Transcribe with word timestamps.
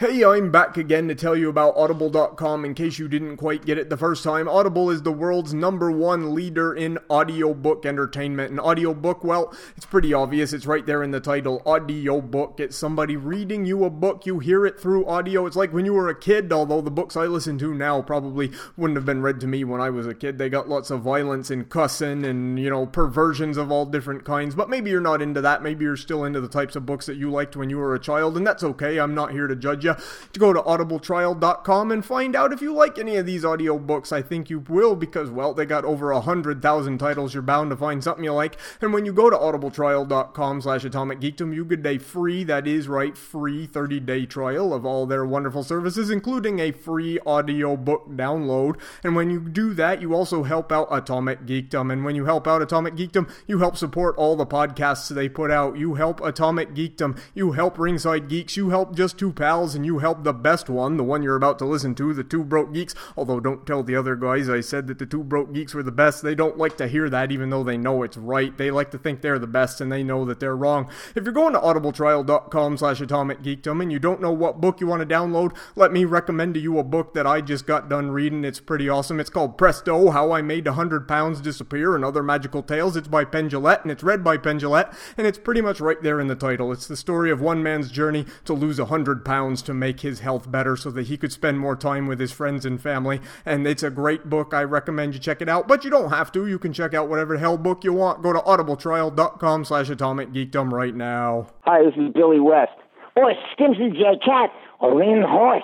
Hey, 0.00 0.24
I'm 0.24 0.50
back 0.50 0.78
again 0.78 1.08
to 1.08 1.14
tell 1.14 1.36
you 1.36 1.50
about 1.50 1.76
Audible.com 1.76 2.64
in 2.64 2.72
case 2.72 2.98
you 2.98 3.06
didn't 3.06 3.36
quite 3.36 3.66
get 3.66 3.76
it 3.76 3.90
the 3.90 3.98
first 3.98 4.24
time. 4.24 4.48
Audible 4.48 4.88
is 4.88 5.02
the 5.02 5.12
world's 5.12 5.52
number 5.52 5.90
one 5.90 6.34
leader 6.34 6.72
in 6.72 6.98
audiobook 7.10 7.84
entertainment. 7.84 8.50
An 8.50 8.58
audiobook, 8.58 9.22
well, 9.22 9.54
it's 9.76 9.84
pretty 9.84 10.14
obvious. 10.14 10.54
It's 10.54 10.64
right 10.64 10.86
there 10.86 11.02
in 11.02 11.10
the 11.10 11.20
title 11.20 11.60
audiobook. 11.66 12.60
It's 12.60 12.78
somebody 12.78 13.14
reading 13.16 13.66
you 13.66 13.84
a 13.84 13.90
book. 13.90 14.24
You 14.24 14.38
hear 14.38 14.64
it 14.64 14.80
through 14.80 15.04
audio. 15.04 15.44
It's 15.44 15.54
like 15.54 15.74
when 15.74 15.84
you 15.84 15.92
were 15.92 16.08
a 16.08 16.18
kid, 16.18 16.50
although 16.50 16.80
the 16.80 16.90
books 16.90 17.14
I 17.14 17.26
listen 17.26 17.58
to 17.58 17.74
now 17.74 18.00
probably 18.00 18.52
wouldn't 18.78 18.96
have 18.96 19.04
been 19.04 19.20
read 19.20 19.38
to 19.40 19.46
me 19.46 19.64
when 19.64 19.82
I 19.82 19.90
was 19.90 20.06
a 20.06 20.14
kid. 20.14 20.38
They 20.38 20.48
got 20.48 20.66
lots 20.66 20.90
of 20.90 21.02
violence 21.02 21.50
and 21.50 21.68
cussing 21.68 22.24
and, 22.24 22.58
you 22.58 22.70
know, 22.70 22.86
perversions 22.86 23.58
of 23.58 23.70
all 23.70 23.84
different 23.84 24.24
kinds. 24.24 24.54
But 24.54 24.70
maybe 24.70 24.88
you're 24.88 25.02
not 25.02 25.20
into 25.20 25.42
that. 25.42 25.62
Maybe 25.62 25.84
you're 25.84 25.98
still 25.98 26.24
into 26.24 26.40
the 26.40 26.48
types 26.48 26.74
of 26.74 26.86
books 26.86 27.04
that 27.04 27.18
you 27.18 27.30
liked 27.30 27.54
when 27.54 27.68
you 27.68 27.76
were 27.76 27.94
a 27.94 28.00
child, 28.00 28.38
and 28.38 28.46
that's 28.46 28.64
okay. 28.64 28.98
I'm 28.98 29.14
not 29.14 29.32
here 29.32 29.46
to 29.46 29.54
judge 29.54 29.84
you 29.84 29.89
to 29.94 30.40
go 30.40 30.52
to 30.52 30.60
audibletrial.com 30.60 31.92
and 31.92 32.04
find 32.04 32.36
out 32.36 32.52
if 32.52 32.60
you 32.60 32.72
like 32.72 32.98
any 32.98 33.16
of 33.16 33.26
these 33.26 33.44
audiobooks. 33.44 34.12
I 34.12 34.22
think 34.22 34.50
you 34.50 34.60
will 34.60 34.96
because, 34.96 35.30
well, 35.30 35.54
they 35.54 35.66
got 35.66 35.84
over 35.84 36.10
a 36.10 36.20
hundred 36.20 36.62
thousand 36.62 36.98
titles. 36.98 37.34
You're 37.34 37.42
bound 37.42 37.70
to 37.70 37.76
find 37.76 38.02
something 38.02 38.24
you 38.24 38.32
like. 38.32 38.56
And 38.80 38.92
when 38.92 39.06
you 39.06 39.12
go 39.12 39.30
to 39.30 39.36
audibletrial.com 39.36 40.60
slash 40.60 40.84
atomic 40.84 41.20
geekdom, 41.20 41.54
you 41.54 41.64
get 41.64 41.86
a 41.86 41.98
free, 41.98 42.44
that 42.44 42.66
is 42.66 42.88
right, 42.88 43.16
free 43.16 43.66
30 43.66 44.00
day 44.00 44.26
trial 44.26 44.72
of 44.72 44.84
all 44.84 45.06
their 45.06 45.24
wonderful 45.24 45.62
services, 45.62 46.10
including 46.10 46.58
a 46.58 46.72
free 46.72 47.18
audiobook 47.20 48.08
download. 48.10 48.80
And 49.02 49.16
when 49.16 49.30
you 49.30 49.40
do 49.40 49.74
that, 49.74 50.00
you 50.00 50.14
also 50.14 50.42
help 50.42 50.72
out 50.72 50.88
Atomic 50.90 51.46
Geekdom. 51.46 51.92
And 51.92 52.04
when 52.04 52.14
you 52.14 52.24
help 52.24 52.46
out 52.46 52.62
Atomic 52.62 52.94
Geekdom, 52.94 53.30
you 53.46 53.58
help 53.58 53.76
support 53.76 54.16
all 54.16 54.36
the 54.36 54.46
podcasts 54.46 55.08
they 55.08 55.28
put 55.28 55.50
out. 55.50 55.76
You 55.76 55.94
help 55.94 56.20
Atomic 56.20 56.74
Geekdom. 56.74 57.18
You 57.34 57.52
help 57.52 57.78
Ringside 57.78 58.28
Geeks. 58.28 58.56
You 58.56 58.70
help 58.70 58.94
Just 58.94 59.18
Two 59.18 59.32
Pals. 59.32 59.74
And 59.80 59.86
you 59.86 60.00
help 60.00 60.24
the 60.24 60.34
best 60.34 60.68
one, 60.68 60.98
the 60.98 61.02
one 61.02 61.22
you're 61.22 61.36
about 61.36 61.58
to 61.60 61.64
listen 61.64 61.94
to, 61.94 62.12
the 62.12 62.22
Two 62.22 62.44
Broke 62.44 62.74
Geeks. 62.74 62.94
Although, 63.16 63.40
don't 63.40 63.66
tell 63.66 63.82
the 63.82 63.96
other 63.96 64.14
guys 64.14 64.50
I 64.50 64.60
said 64.60 64.88
that 64.88 64.98
the 64.98 65.06
Two 65.06 65.24
Broke 65.24 65.54
Geeks 65.54 65.72
were 65.72 65.82
the 65.82 65.90
best. 65.90 66.22
They 66.22 66.34
don't 66.34 66.58
like 66.58 66.76
to 66.76 66.86
hear 66.86 67.08
that, 67.08 67.32
even 67.32 67.48
though 67.48 67.64
they 67.64 67.78
know 67.78 68.02
it's 68.02 68.18
right. 68.18 68.54
They 68.54 68.70
like 68.70 68.90
to 68.90 68.98
think 68.98 69.22
they're 69.22 69.38
the 69.38 69.46
best, 69.46 69.80
and 69.80 69.90
they 69.90 70.02
know 70.02 70.26
that 70.26 70.38
they're 70.38 70.54
wrong. 70.54 70.90
If 71.16 71.24
you're 71.24 71.32
going 71.32 71.54
to 71.54 71.58
audibletrial.com 71.58 72.76
slash 72.76 73.00
atomic 73.00 73.40
geekdom 73.40 73.80
and 73.80 73.90
you 73.90 73.98
don't 73.98 74.20
know 74.20 74.32
what 74.32 74.60
book 74.60 74.82
you 74.82 74.86
want 74.86 75.00
to 75.00 75.14
download, 75.14 75.56
let 75.76 75.92
me 75.92 76.04
recommend 76.04 76.52
to 76.52 76.60
you 76.60 76.78
a 76.78 76.84
book 76.84 77.14
that 77.14 77.26
I 77.26 77.40
just 77.40 77.66
got 77.66 77.88
done 77.88 78.10
reading. 78.10 78.44
It's 78.44 78.60
pretty 78.60 78.86
awesome. 78.86 79.18
It's 79.18 79.30
called 79.30 79.56
Presto, 79.56 80.10
How 80.10 80.30
I 80.32 80.42
Made 80.42 80.66
100 80.66 81.08
Pounds 81.08 81.40
Disappear 81.40 81.96
and 81.96 82.04
Other 82.04 82.22
Magical 82.22 82.62
Tales. 82.62 82.98
It's 82.98 83.08
by 83.08 83.24
Penn 83.24 83.48
Jillette, 83.48 83.80
and 83.80 83.90
it's 83.90 84.02
read 84.02 84.22
by 84.22 84.36
Penn 84.36 84.60
Jillette, 84.60 84.94
and 85.16 85.26
it's 85.26 85.38
pretty 85.38 85.62
much 85.62 85.80
right 85.80 86.02
there 86.02 86.20
in 86.20 86.26
the 86.26 86.36
title. 86.36 86.70
It's 86.70 86.86
the 86.86 86.98
story 86.98 87.30
of 87.30 87.40
one 87.40 87.62
man's 87.62 87.90
journey 87.90 88.26
to 88.44 88.52
lose 88.52 88.78
100 88.78 89.24
pounds 89.24 89.62
to 89.70 89.74
make 89.74 90.00
his 90.00 90.20
health 90.20 90.50
better 90.50 90.76
so 90.76 90.90
that 90.90 91.06
he 91.06 91.16
could 91.16 91.32
spend 91.32 91.58
more 91.58 91.76
time 91.76 92.06
with 92.06 92.20
his 92.20 92.32
friends 92.32 92.66
and 92.66 92.82
family. 92.82 93.20
And 93.46 93.66
it's 93.66 93.82
a 93.82 93.90
great 93.90 94.28
book. 94.28 94.52
I 94.52 94.64
recommend 94.64 95.14
you 95.14 95.20
check 95.20 95.40
it 95.40 95.48
out, 95.48 95.68
but 95.68 95.84
you 95.84 95.90
don't 95.90 96.10
have 96.10 96.30
to. 96.32 96.46
You 96.46 96.58
can 96.58 96.72
check 96.72 96.92
out 96.92 97.08
whatever 97.08 97.34
the 97.34 97.40
hell 97.40 97.56
book 97.56 97.84
you 97.84 97.92
want. 97.92 98.22
Go 98.22 98.32
to 98.32 98.40
audibletrial.com 98.40 99.64
slash 99.64 99.88
atomic 99.88 100.32
geekdom 100.32 100.72
right 100.72 100.94
now. 100.94 101.46
Hi, 101.62 101.82
this 101.84 101.94
is 101.94 102.12
Billy 102.12 102.40
West. 102.40 102.72
Or 103.16 103.32
Stimpson 103.54 103.94
J. 103.94 104.18
Cat. 104.24 104.50
Or 104.80 104.98
Ren 104.98 105.22
Höek. 105.22 105.62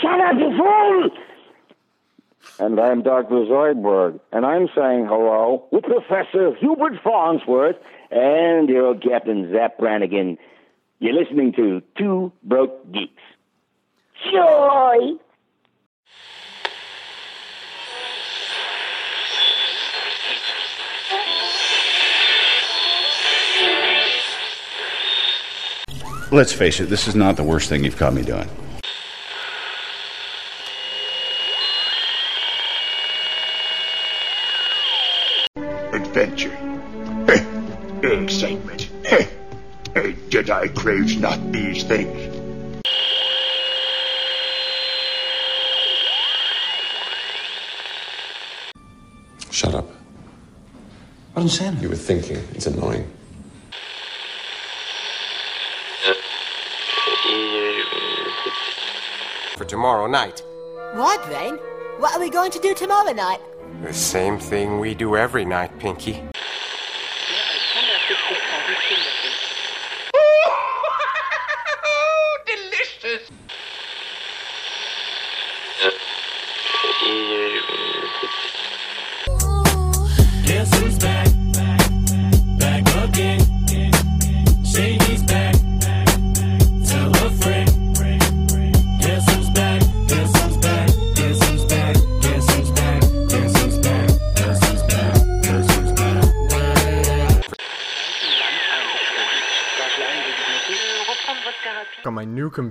Shut 0.00 0.20
up, 0.20 0.34
you 0.38 0.56
fool! 0.56 1.10
And 2.60 2.80
I'm 2.80 3.02
Dr. 3.02 3.34
Zoidberg, 3.34 4.20
and 4.32 4.44
I'm 4.46 4.68
saying 4.74 5.06
hello 5.06 5.66
with 5.70 5.84
Professor 5.84 6.54
Hubert 6.56 6.94
Farnsworth 7.02 7.76
and 8.10 8.68
your 8.68 8.86
old 8.86 9.02
Captain 9.02 9.52
Zapp 9.52 9.78
Brannigan. 9.78 10.38
You're 11.00 11.14
listening 11.14 11.52
to 11.52 11.80
Two 11.96 12.32
Broke 12.42 12.90
Geeks. 12.90 13.22
Joy! 14.32 15.12
Let's 26.30 26.52
face 26.52 26.80
it, 26.80 26.86
this 26.86 27.06
is 27.06 27.14
not 27.14 27.36
the 27.36 27.44
worst 27.44 27.68
thing 27.68 27.84
you've 27.84 27.96
caught 27.96 28.12
me 28.12 28.22
doing. 28.22 28.48
A 40.48 40.50
Jedi 40.50 40.74
craves 40.74 41.16
not 41.16 41.52
these 41.52 41.84
things. 41.84 42.34
Shut 49.50 49.74
up. 49.74 49.90
I 51.36 51.40
didn't 51.40 51.52
say. 51.52 51.74
You 51.80 51.90
were 51.90 51.96
thinking. 51.96 52.38
It's 52.54 52.66
annoying. 52.66 53.06
For 59.56 59.66
tomorrow 59.66 60.06
night. 60.06 60.42
What, 60.94 61.26
Vane? 61.26 61.56
What 61.98 62.14
are 62.14 62.20
we 62.20 62.30
going 62.30 62.52
to 62.52 62.58
do 62.60 62.74
tomorrow 62.74 63.12
night? 63.12 63.40
The 63.82 63.92
same 63.92 64.38
thing 64.38 64.78
we 64.78 64.94
do 64.94 65.14
every 65.14 65.44
night, 65.44 65.78
Pinky. 65.78 66.27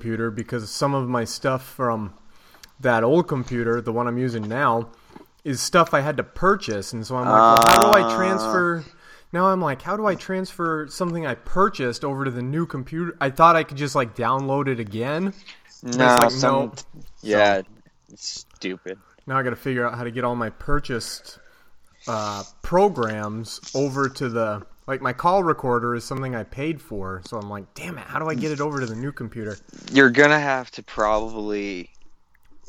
Computer 0.07 0.31
because 0.31 0.69
some 0.69 0.93
of 0.93 1.09
my 1.09 1.25
stuff 1.25 1.67
from 1.67 2.13
that 2.79 3.03
old 3.03 3.27
computer, 3.27 3.81
the 3.81 3.91
one 3.91 4.07
I'm 4.07 4.17
using 4.17 4.47
now, 4.47 4.89
is 5.43 5.59
stuff 5.59 5.93
I 5.93 5.99
had 5.99 6.15
to 6.15 6.23
purchase, 6.23 6.93
and 6.93 7.05
so 7.05 7.17
I'm 7.17 7.25
like, 7.25 7.33
well, 7.33 7.57
how 7.67 7.91
do 7.91 7.99
I 7.99 8.15
transfer? 8.15 8.85
Now 9.33 9.47
I'm 9.47 9.59
like, 9.59 9.81
how 9.81 9.97
do 9.97 10.05
I 10.05 10.15
transfer 10.15 10.87
something 10.89 11.27
I 11.27 11.35
purchased 11.35 12.05
over 12.05 12.23
to 12.23 12.31
the 12.31 12.41
new 12.41 12.65
computer? 12.65 13.17
I 13.19 13.31
thought 13.31 13.57
I 13.57 13.63
could 13.63 13.75
just 13.75 13.95
like 13.95 14.15
download 14.15 14.69
it 14.69 14.79
again. 14.79 15.33
No, 15.83 16.05
like, 16.21 16.31
some, 16.31 16.53
no. 16.53 16.73
yeah, 17.21 17.61
it's 18.09 18.45
stupid. 18.55 18.99
Now 19.25 19.37
I 19.37 19.43
got 19.43 19.49
to 19.49 19.57
figure 19.57 19.85
out 19.85 19.95
how 19.95 20.05
to 20.05 20.11
get 20.11 20.23
all 20.23 20.37
my 20.37 20.51
purchased 20.51 21.37
uh, 22.07 22.43
programs 22.61 23.59
over 23.75 24.07
to 24.07 24.29
the 24.29 24.65
like 24.87 25.01
my 25.01 25.13
call 25.13 25.43
recorder 25.43 25.95
is 25.95 26.03
something 26.03 26.35
I 26.35 26.43
paid 26.43 26.81
for, 26.81 27.21
so 27.25 27.37
I'm 27.37 27.49
like, 27.49 27.73
damn 27.73 27.97
it, 27.97 28.05
how 28.07 28.19
do 28.19 28.29
I 28.29 28.35
get 28.35 28.51
it 28.51 28.61
over 28.61 28.79
to 28.79 28.85
the 28.85 28.95
new 28.95 29.11
computer? 29.11 29.57
You're 29.91 30.09
gonna 30.09 30.39
have 30.39 30.71
to 30.71 30.83
probably 30.83 31.89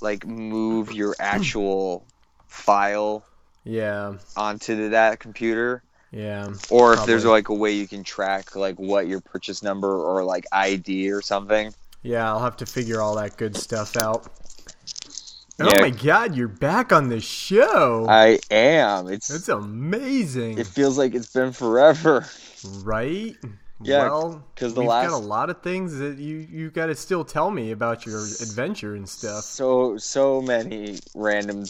like 0.01 0.27
move 0.27 0.93
your 0.93 1.17
actual 1.21 2.07
file 2.49 3.25
Yeah, 3.65 4.15
onto 4.37 4.91
that 4.91 5.21
computer, 5.21 5.83
yeah. 6.11 6.53
or 6.71 6.95
if 6.95 7.05
there's 7.05 7.25
like 7.25 7.49
a 7.49 7.55
way 7.55 7.73
you 7.73 7.89
can 7.89 8.05
track 8.05 8.57
like 8.57 8.77
what 8.79 9.07
your 9.09 9.21
purchase 9.21 9.63
number 9.63 9.95
or 9.95 10.25
like 10.25 10.47
ID 10.53 11.11
or 11.13 11.23
something. 11.23 11.75
Yeah, 12.03 12.29
I'll 12.31 12.41
have 12.41 12.57
to 12.59 12.67
figure 12.67 13.01
all 13.01 13.15
that 13.17 13.37
good 13.37 13.57
stuff 13.57 13.97
out. 13.97 14.29
Oh 15.61 15.69
Yeah. 15.73 15.81
my 15.81 15.91
god, 15.91 16.37
you're 16.37 16.47
back 16.49 16.93
on 16.93 17.09
the 17.09 17.21
show. 17.21 18.07
I 18.09 18.39
am. 18.51 19.09
It's 19.09 19.27
That's 19.29 19.49
amazing. 19.49 20.59
it 20.59 20.67
feels 20.69 20.97
like 20.97 21.15
it's 21.15 21.33
been 21.33 21.53
forever. 21.53 22.27
right? 22.85 23.37
Yeah, 23.81 24.05
well, 24.09 24.45
'cause 24.57 24.75
the 24.75 24.81
we've 24.81 24.89
last- 24.89 25.11
got 25.11 25.17
a 25.17 25.25
lot 25.25 25.51
of 25.51 25.63
things 25.63 25.99
that 25.99 26.19
you 26.19 26.47
you 26.51 26.71
got 26.71 26.87
to 26.87 26.95
still 26.97 27.25
tell 27.25 27.51
me 27.51 27.71
about 27.71 28.05
your 28.07 28.23
adventure 28.25 28.95
and 28.97 29.09
stuff. 29.09 29.45
So 29.45 29.97
so 29.99 30.41
many 30.43 30.99
random 31.15 31.65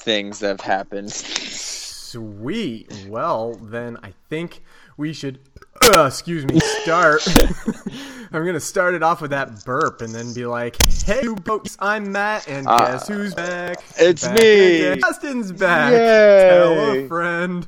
things 0.00 0.40
that 0.40 0.48
have 0.48 0.60
happened. 0.60 1.12
Sweet. 1.12 3.06
Well, 3.08 3.54
then 3.54 3.98
I 4.02 4.14
think 4.28 4.62
we 4.96 5.12
should, 5.12 5.38
uh, 5.96 6.06
excuse 6.06 6.44
me, 6.46 6.60
start. 6.60 7.26
I'm 8.32 8.44
gonna 8.44 8.60
start 8.60 8.94
it 8.94 9.02
off 9.02 9.22
with 9.22 9.30
that 9.30 9.64
burp 9.64 10.02
and 10.02 10.14
then 10.14 10.34
be 10.34 10.44
like, 10.44 10.76
"Hey, 11.04 11.20
you 11.22 11.36
folks, 11.46 11.76
I'm 11.80 12.12
Matt, 12.12 12.46
and 12.48 12.66
Uh, 12.68 12.78
guess 12.78 13.08
who's 13.08 13.34
back? 13.34 13.78
it's 13.96 14.24
Back 14.24 14.38
me. 14.38 14.76
again. 14.86 15.00
Justin's 15.00 15.52
back. 15.52 15.92
Yay. 15.92 16.48
Tell 16.50 16.90
a 16.92 17.08
friend. 17.08 17.66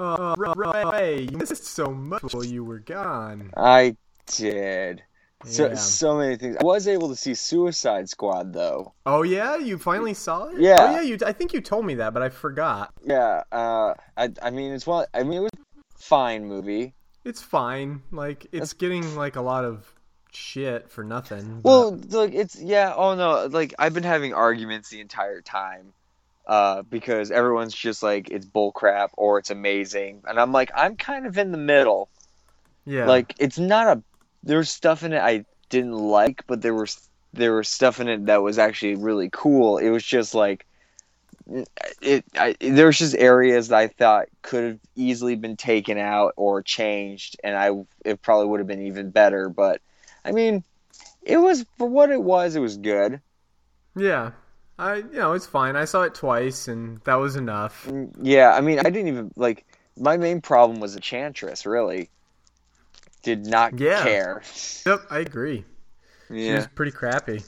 Uh, 0.00 0.34
right, 0.36 1.30
you 1.30 1.38
missed 1.38 1.64
so 1.64 1.86
much 1.86 2.22
while 2.34 2.44
you 2.44 2.64
were 2.64 2.80
gone. 2.80 3.52
I 3.56 3.96
did. 4.26 5.02
So 5.44 5.68
Yeah. 5.68 5.74
so 5.74 6.18
many 6.18 6.36
things. 6.36 6.56
I 6.60 6.64
was 6.64 6.86
able 6.86 7.08
to 7.08 7.16
see 7.16 7.34
Suicide 7.34 8.08
Squad 8.10 8.52
though. 8.52 8.92
Oh 9.06 9.22
yeah, 9.22 9.56
you 9.56 9.78
finally 9.78 10.12
saw 10.14 10.48
it. 10.48 10.60
Yeah. 10.60 10.86
Oh 10.88 10.90
yeah, 10.96 11.00
you. 11.02 11.18
I 11.24 11.32
think 11.32 11.52
you 11.54 11.60
told 11.60 11.86
me 11.86 11.94
that, 11.94 12.12
but 12.12 12.22
I 12.22 12.28
forgot. 12.30 12.92
Yeah. 13.04 13.44
Uh. 13.52 13.94
I. 14.16 14.30
I 14.42 14.50
mean, 14.50 14.72
it's 14.72 14.86
one. 14.86 15.06
I 15.14 15.22
mean, 15.22 15.38
it 15.38 15.40
was 15.42 15.50
a 15.54 15.98
fine 16.02 16.44
movie. 16.46 16.94
It's 17.24 17.42
fine. 17.42 18.02
Like 18.10 18.46
it's 18.52 18.72
getting 18.72 19.14
like 19.16 19.36
a 19.36 19.40
lot 19.42 19.64
of 19.64 19.90
shit 20.32 20.90
for 20.90 21.04
nothing. 21.04 21.60
but- 21.60 21.68
Well, 21.68 22.00
like 22.10 22.32
it's 22.34 22.60
yeah. 22.60 22.92
Oh 22.96 23.14
no, 23.14 23.46
like 23.46 23.74
I've 23.78 23.94
been 23.94 24.02
having 24.04 24.32
arguments 24.34 24.88
the 24.88 25.00
entire 25.00 25.40
time, 25.40 25.92
uh, 26.46 26.82
because 26.82 27.30
everyone's 27.30 27.74
just 27.74 28.02
like 28.02 28.30
it's 28.30 28.46
bullcrap 28.46 29.10
or 29.16 29.38
it's 29.38 29.50
amazing, 29.50 30.22
and 30.26 30.38
I'm 30.40 30.52
like 30.52 30.70
I'm 30.74 30.96
kind 30.96 31.26
of 31.26 31.36
in 31.38 31.52
the 31.52 31.58
middle. 31.58 32.08
yeah. 32.86 33.06
Like 33.06 33.34
it's 33.38 33.58
not 33.58 33.86
a. 33.98 34.02
There's 34.42 34.70
stuff 34.70 35.02
in 35.02 35.12
it 35.12 35.20
I 35.20 35.44
didn't 35.68 35.92
like, 35.98 36.46
but 36.46 36.62
there 36.62 36.74
was 36.74 37.08
there 37.34 37.54
was 37.54 37.68
stuff 37.68 38.00
in 38.00 38.08
it 38.08 38.26
that 38.26 38.42
was 38.42 38.58
actually 38.58 38.94
really 38.96 39.28
cool. 39.32 39.76
It 39.78 39.90
was 39.90 40.04
just 40.04 40.34
like. 40.34 40.66
It, 42.00 42.24
I, 42.36 42.54
there 42.60 42.86
was 42.86 42.98
just 42.98 43.16
areas 43.16 43.68
that 43.68 43.78
I 43.78 43.88
thought 43.88 44.28
could 44.42 44.64
have 44.64 44.78
easily 44.96 45.34
been 45.36 45.56
taken 45.56 45.98
out 45.98 46.34
or 46.36 46.62
changed, 46.62 47.36
and 47.42 47.56
I 47.56 47.70
it 48.04 48.22
probably 48.22 48.46
would 48.46 48.60
have 48.60 48.66
been 48.66 48.86
even 48.86 49.10
better. 49.10 49.48
But 49.48 49.80
I 50.24 50.32
mean, 50.32 50.62
it 51.22 51.38
was 51.38 51.66
for 51.78 51.88
what 51.88 52.10
it 52.10 52.22
was. 52.22 52.56
It 52.56 52.60
was 52.60 52.76
good. 52.76 53.20
yeah. 53.96 54.32
I 54.78 54.96
you 54.96 55.12
know 55.12 55.32
it's 55.34 55.46
fine. 55.46 55.76
I 55.76 55.84
saw 55.84 56.02
it 56.02 56.14
twice, 56.14 56.68
and 56.68 57.00
that 57.04 57.16
was 57.16 57.36
enough. 57.36 57.86
Mm, 57.86 58.12
yeah, 58.22 58.52
I 58.52 58.60
mean, 58.62 58.78
I 58.78 58.84
didn't 58.84 59.08
even 59.08 59.30
like. 59.36 59.66
My 59.98 60.16
main 60.16 60.40
problem 60.40 60.80
was 60.80 60.94
Enchantress. 60.96 61.66
Really, 61.66 62.08
did 63.22 63.46
not 63.46 63.78
Yeah. 63.78 64.02
care. 64.02 64.42
Yep, 64.86 65.00
I 65.10 65.18
agree. 65.18 65.64
Yeah, 66.30 66.46
She 66.46 66.52
was 66.54 66.66
pretty 66.68 66.92
crappy. 66.92 67.42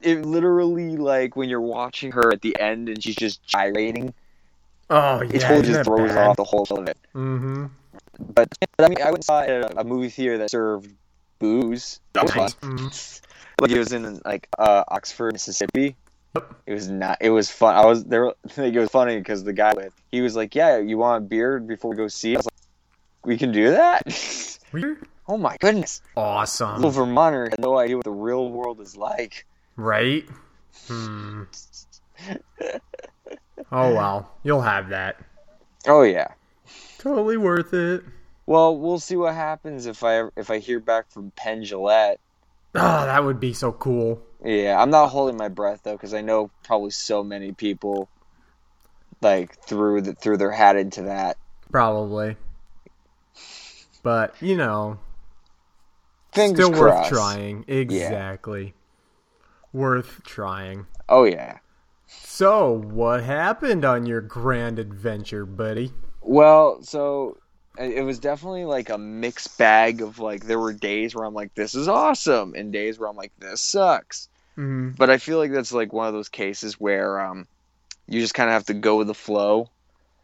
It 0.00 0.26
literally 0.26 0.96
like 0.96 1.36
when 1.36 1.48
you're 1.48 1.60
watching 1.60 2.12
her 2.12 2.32
at 2.32 2.42
the 2.42 2.58
end 2.58 2.88
and 2.88 3.02
she's 3.02 3.14
just 3.16 3.42
gyrating. 3.46 4.12
Oh 4.88 5.20
It 5.20 5.34
yeah, 5.34 5.48
totally 5.48 5.66
just 5.68 5.84
throws 5.84 6.10
bad? 6.10 6.28
off 6.28 6.36
the 6.36 6.44
whole 6.44 6.66
of 6.70 6.88
it. 6.88 6.98
Mm-hmm. 7.14 7.66
But, 8.34 8.48
but 8.76 8.84
I 8.84 8.88
mean, 8.88 8.98
I 9.02 9.10
went 9.12 9.24
saw 9.24 9.42
it 9.42 9.50
at 9.50 9.78
a, 9.78 9.84
movie 9.84 10.10
theater 10.10 10.38
that 10.38 10.50
served 10.50 10.92
booze. 11.38 12.00
That 12.12 12.24
was 12.24 12.32
fun. 12.32 12.48
Mhm. 12.76 13.20
Like 13.60 13.70
it 13.70 13.78
was 13.78 13.92
in 13.92 14.20
like 14.24 14.48
uh, 14.58 14.84
Oxford, 14.88 15.32
Mississippi. 15.34 15.94
Yep. 16.34 16.54
It 16.66 16.72
was 16.74 16.88
not. 16.88 17.18
It 17.20 17.30
was 17.30 17.50
fun. 17.50 17.74
I 17.76 17.86
was 17.86 18.04
there. 18.04 18.28
I 18.30 18.32
think 18.48 18.74
it 18.74 18.80
was 18.80 18.90
funny 18.90 19.18
because 19.18 19.44
the 19.44 19.52
guy 19.52 19.72
with 19.74 19.92
he 20.10 20.20
was 20.20 20.34
like, 20.34 20.54
"Yeah, 20.54 20.78
you 20.78 20.98
want 20.98 21.24
a 21.24 21.26
beer 21.26 21.60
before 21.60 21.92
we 21.92 21.96
go 21.96 22.08
see?" 22.08 22.32
it?" 22.32 22.36
I 22.36 22.38
was 22.38 22.46
like, 22.46 22.54
"We 23.24 23.36
can 23.38 23.52
do 23.52 23.70
that." 23.70 24.58
Weird. 24.72 25.06
oh 25.28 25.36
my 25.36 25.56
goodness! 25.60 26.00
Awesome. 26.16 26.76
Little 26.76 26.90
Vermonter 26.90 27.50
had 27.50 27.60
no 27.60 27.78
idea 27.78 27.96
what 27.96 28.04
the 28.04 28.10
real 28.12 28.50
world 28.50 28.80
is 28.80 28.96
like. 28.96 29.46
Right? 29.76 30.24
Hmm. 30.86 31.44
oh 33.72 33.94
well, 33.94 34.30
you'll 34.42 34.62
have 34.62 34.88
that. 34.90 35.20
Oh 35.86 36.02
yeah. 36.02 36.28
Totally 36.98 37.36
worth 37.36 37.72
it. 37.72 38.02
Well, 38.46 38.76
we'll 38.76 38.98
see 38.98 39.16
what 39.16 39.34
happens 39.34 39.86
if 39.86 40.04
I 40.04 40.24
if 40.36 40.50
I 40.50 40.58
hear 40.58 40.80
back 40.80 41.10
from 41.10 41.30
Penn 41.36 41.62
Jillette. 41.62 42.16
Oh, 42.74 43.04
that 43.06 43.24
would 43.24 43.40
be 43.40 43.52
so 43.52 43.72
cool. 43.72 44.22
Yeah, 44.44 44.80
I'm 44.80 44.90
not 44.90 45.08
holding 45.08 45.36
my 45.36 45.48
breath 45.48 45.80
though 45.82 45.92
because 45.96 46.14
I 46.14 46.20
know 46.20 46.50
probably 46.62 46.90
so 46.90 47.22
many 47.22 47.52
people 47.52 48.08
like 49.20 49.62
threw 49.64 50.00
the, 50.00 50.14
threw 50.14 50.36
their 50.36 50.50
hat 50.50 50.76
into 50.76 51.02
that. 51.02 51.36
Probably. 51.70 52.36
But, 54.02 54.34
you 54.40 54.56
know, 54.56 54.98
Fingers 56.32 56.66
still 56.66 56.78
crossed. 56.78 57.12
worth 57.12 57.20
trying. 57.20 57.64
Exactly. 57.68 58.74
Worth 59.72 60.22
trying. 60.24 60.86
Oh 61.08 61.24
yeah. 61.24 61.58
So, 62.06 62.72
what 62.72 63.22
happened 63.22 63.84
on 63.84 64.06
your 64.06 64.20
grand 64.20 64.78
adventure, 64.78 65.46
buddy? 65.46 65.92
Well, 66.22 66.82
so 66.82 67.38
it 67.78 68.04
was 68.04 68.18
definitely 68.18 68.64
like 68.64 68.90
a 68.90 68.98
mixed 68.98 69.56
bag 69.56 70.02
of 70.02 70.18
like 70.18 70.44
there 70.44 70.58
were 70.58 70.72
days 70.72 71.14
where 71.14 71.24
I'm 71.24 71.34
like 71.34 71.54
this 71.54 71.74
is 71.74 71.88
awesome 71.88 72.54
and 72.54 72.72
days 72.72 72.98
where 72.98 73.08
I'm 73.08 73.16
like 73.16 73.32
this 73.38 73.60
sucks. 73.60 74.28
Mm-hmm. 74.56 74.90
But 74.90 75.10
I 75.10 75.18
feel 75.18 75.38
like 75.38 75.52
that's 75.52 75.72
like 75.72 75.92
one 75.92 76.08
of 76.08 76.12
those 76.12 76.28
cases 76.28 76.74
where 76.74 77.20
um 77.20 77.46
you 78.08 78.20
just 78.20 78.34
kind 78.34 78.50
of 78.50 78.54
have 78.54 78.66
to 78.66 78.74
go 78.74 78.96
with 78.96 79.06
the 79.06 79.14
flow. 79.14 79.70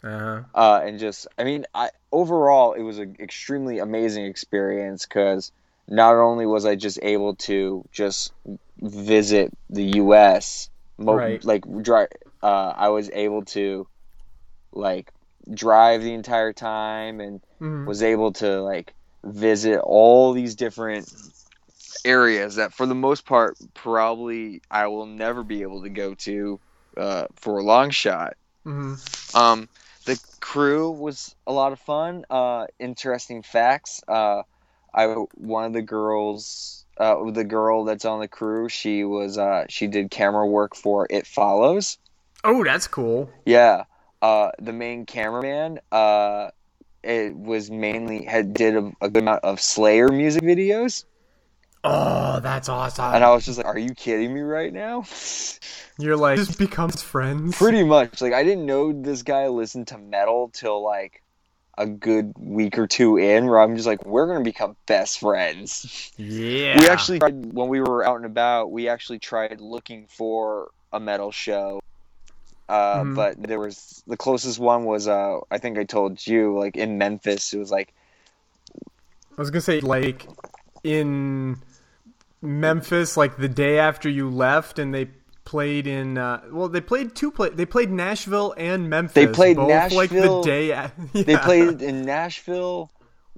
Uh-huh. 0.04 0.42
uh, 0.54 0.80
and 0.84 1.00
just 1.00 1.26
I 1.38 1.44
mean 1.44 1.66
I 1.74 1.90
overall 2.12 2.74
it 2.74 2.82
was 2.82 2.98
an 2.98 3.16
extremely 3.18 3.78
amazing 3.78 4.26
experience 4.26 5.06
because 5.06 5.50
not 5.88 6.14
only 6.14 6.46
was 6.46 6.66
I 6.66 6.76
just 6.76 6.98
able 7.02 7.34
to 7.36 7.84
just 7.90 8.32
visit 8.80 9.52
the 9.70 9.84
U.S. 9.96 10.70
Right. 10.98 11.44
like 11.44 11.64
drive, 11.82 12.08
uh, 12.42 12.72
I 12.76 12.88
was 12.88 13.10
able 13.12 13.44
to 13.46 13.88
like 14.72 15.10
drive 15.52 16.02
the 16.02 16.14
entire 16.14 16.52
time 16.52 17.20
and 17.20 17.40
Mhm. 17.60 17.86
was 17.86 18.02
able 18.02 18.32
to 18.34 18.62
like 18.62 18.94
visit 19.24 19.80
all 19.80 20.32
these 20.32 20.54
different 20.56 21.12
areas 22.04 22.56
that 22.56 22.72
for 22.72 22.86
the 22.86 22.94
most 22.94 23.26
part 23.26 23.56
probably 23.74 24.62
I 24.70 24.86
will 24.86 25.06
never 25.06 25.42
be 25.42 25.62
able 25.62 25.82
to 25.82 25.90
go 25.90 26.14
to 26.14 26.60
uh, 26.96 27.26
for 27.36 27.58
a 27.58 27.64
long 27.64 27.90
shot. 27.90 28.34
Mm-hmm. 28.66 29.36
Um, 29.36 29.68
the 30.06 30.18
crew 30.40 30.90
was 30.90 31.34
a 31.46 31.52
lot 31.52 31.72
of 31.72 31.80
fun. 31.80 32.24
Uh, 32.30 32.66
interesting 32.78 33.42
facts. 33.42 34.00
Uh, 34.08 34.42
I 34.94 35.06
one 35.34 35.64
of 35.64 35.72
the 35.74 35.82
girls, 35.82 36.85
uh, 36.98 37.30
the 37.30 37.44
girl 37.44 37.84
that's 37.84 38.04
on 38.04 38.20
the 38.20 38.28
crew, 38.28 38.68
she 38.68 39.04
was 39.04 39.38
uh, 39.38 39.64
she 39.68 39.86
did 39.86 40.10
camera 40.10 40.46
work 40.46 40.74
for 40.74 41.06
It 41.10 41.26
Follows. 41.26 41.98
Oh, 42.44 42.62
that's 42.64 42.86
cool. 42.86 43.30
Yeah. 43.44 43.84
Uh, 44.22 44.50
the 44.58 44.72
main 44.72 45.04
cameraman, 45.06 45.78
uh, 45.92 46.50
it 47.02 47.36
was 47.36 47.70
mainly 47.70 48.24
had 48.24 48.54
did 48.54 48.76
a, 48.76 48.92
a 49.00 49.08
good 49.10 49.22
amount 49.22 49.44
of 49.44 49.60
Slayer 49.60 50.08
music 50.08 50.42
videos, 50.42 51.04
Oh, 51.84 52.40
that's 52.40 52.68
awesome. 52.68 53.14
and 53.14 53.22
I 53.22 53.30
was 53.32 53.44
just 53.44 53.58
like, 53.58 53.66
"Are 53.66 53.78
you 53.78 53.94
kidding 53.94 54.34
me 54.34 54.40
right 54.40 54.72
now?" 54.72 55.04
You're 55.98 56.16
like, 56.16 56.36
just 56.36 56.58
becomes 56.58 57.00
friends. 57.02 57.56
Pretty 57.56 57.84
much. 57.84 58.20
Like 58.20 58.32
I 58.32 58.42
didn't 58.42 58.66
know 58.66 58.92
this 58.92 59.22
guy 59.22 59.46
listened 59.48 59.86
to 59.88 59.98
metal 59.98 60.50
till 60.52 60.82
like 60.84 61.22
a 61.78 61.86
good 61.86 62.32
week 62.38 62.78
or 62.78 62.86
two 62.86 63.16
in, 63.18 63.46
where 63.46 63.60
I'm 63.60 63.76
just 63.76 63.86
like, 63.86 64.04
we're 64.06 64.26
gonna 64.26 64.44
become 64.44 64.76
best 64.86 65.20
friends. 65.20 66.10
Yeah. 66.16 66.80
We 66.80 66.88
actually 66.88 67.18
tried 67.18 67.52
when 67.52 67.68
we 67.68 67.80
were 67.80 68.04
out 68.06 68.16
and 68.16 68.24
about. 68.24 68.70
We 68.72 68.88
actually 68.88 69.18
tried 69.18 69.60
looking 69.60 70.06
for 70.08 70.70
a 70.92 70.98
metal 71.00 71.30
show, 71.32 71.80
uh, 72.68 73.02
Mhm. 73.02 73.14
but 73.14 73.42
there 73.42 73.58
was 73.58 74.02
the 74.06 74.16
closest 74.16 74.58
one 74.58 74.84
was 74.84 75.06
uh, 75.06 75.40
I 75.50 75.58
think 75.58 75.78
I 75.78 75.84
told 75.84 76.26
you 76.26 76.58
like 76.58 76.76
in 76.76 76.96
Memphis. 76.96 77.52
It 77.52 77.58
was 77.58 77.70
like 77.70 77.92
I 79.36 79.40
was 79.40 79.50
gonna 79.50 79.60
say 79.60 79.80
like 79.80 80.26
in 80.82 81.58
Memphis, 82.40 83.16
like 83.16 83.36
the 83.36 83.48
day 83.48 83.78
after 83.78 84.08
you 84.08 84.30
left, 84.30 84.78
and 84.78 84.94
they 84.94 85.08
played 85.46 85.86
in. 85.86 86.18
Uh, 86.18 86.42
well, 86.50 86.68
they 86.68 86.82
played 86.82 87.14
two 87.14 87.30
play. 87.30 87.48
They 87.48 87.64
played 87.64 87.90
Nashville 87.90 88.54
and 88.58 88.90
Memphis. 88.90 89.14
They 89.14 89.26
played 89.26 89.56
both, 89.56 89.92
like 89.92 90.10
the 90.10 90.16
Nashville- 90.16 90.42
day. 90.42 90.70
A- 90.72 90.92
they 91.14 91.36
played 91.38 91.80
in 91.80 92.02
Nashville 92.04 92.90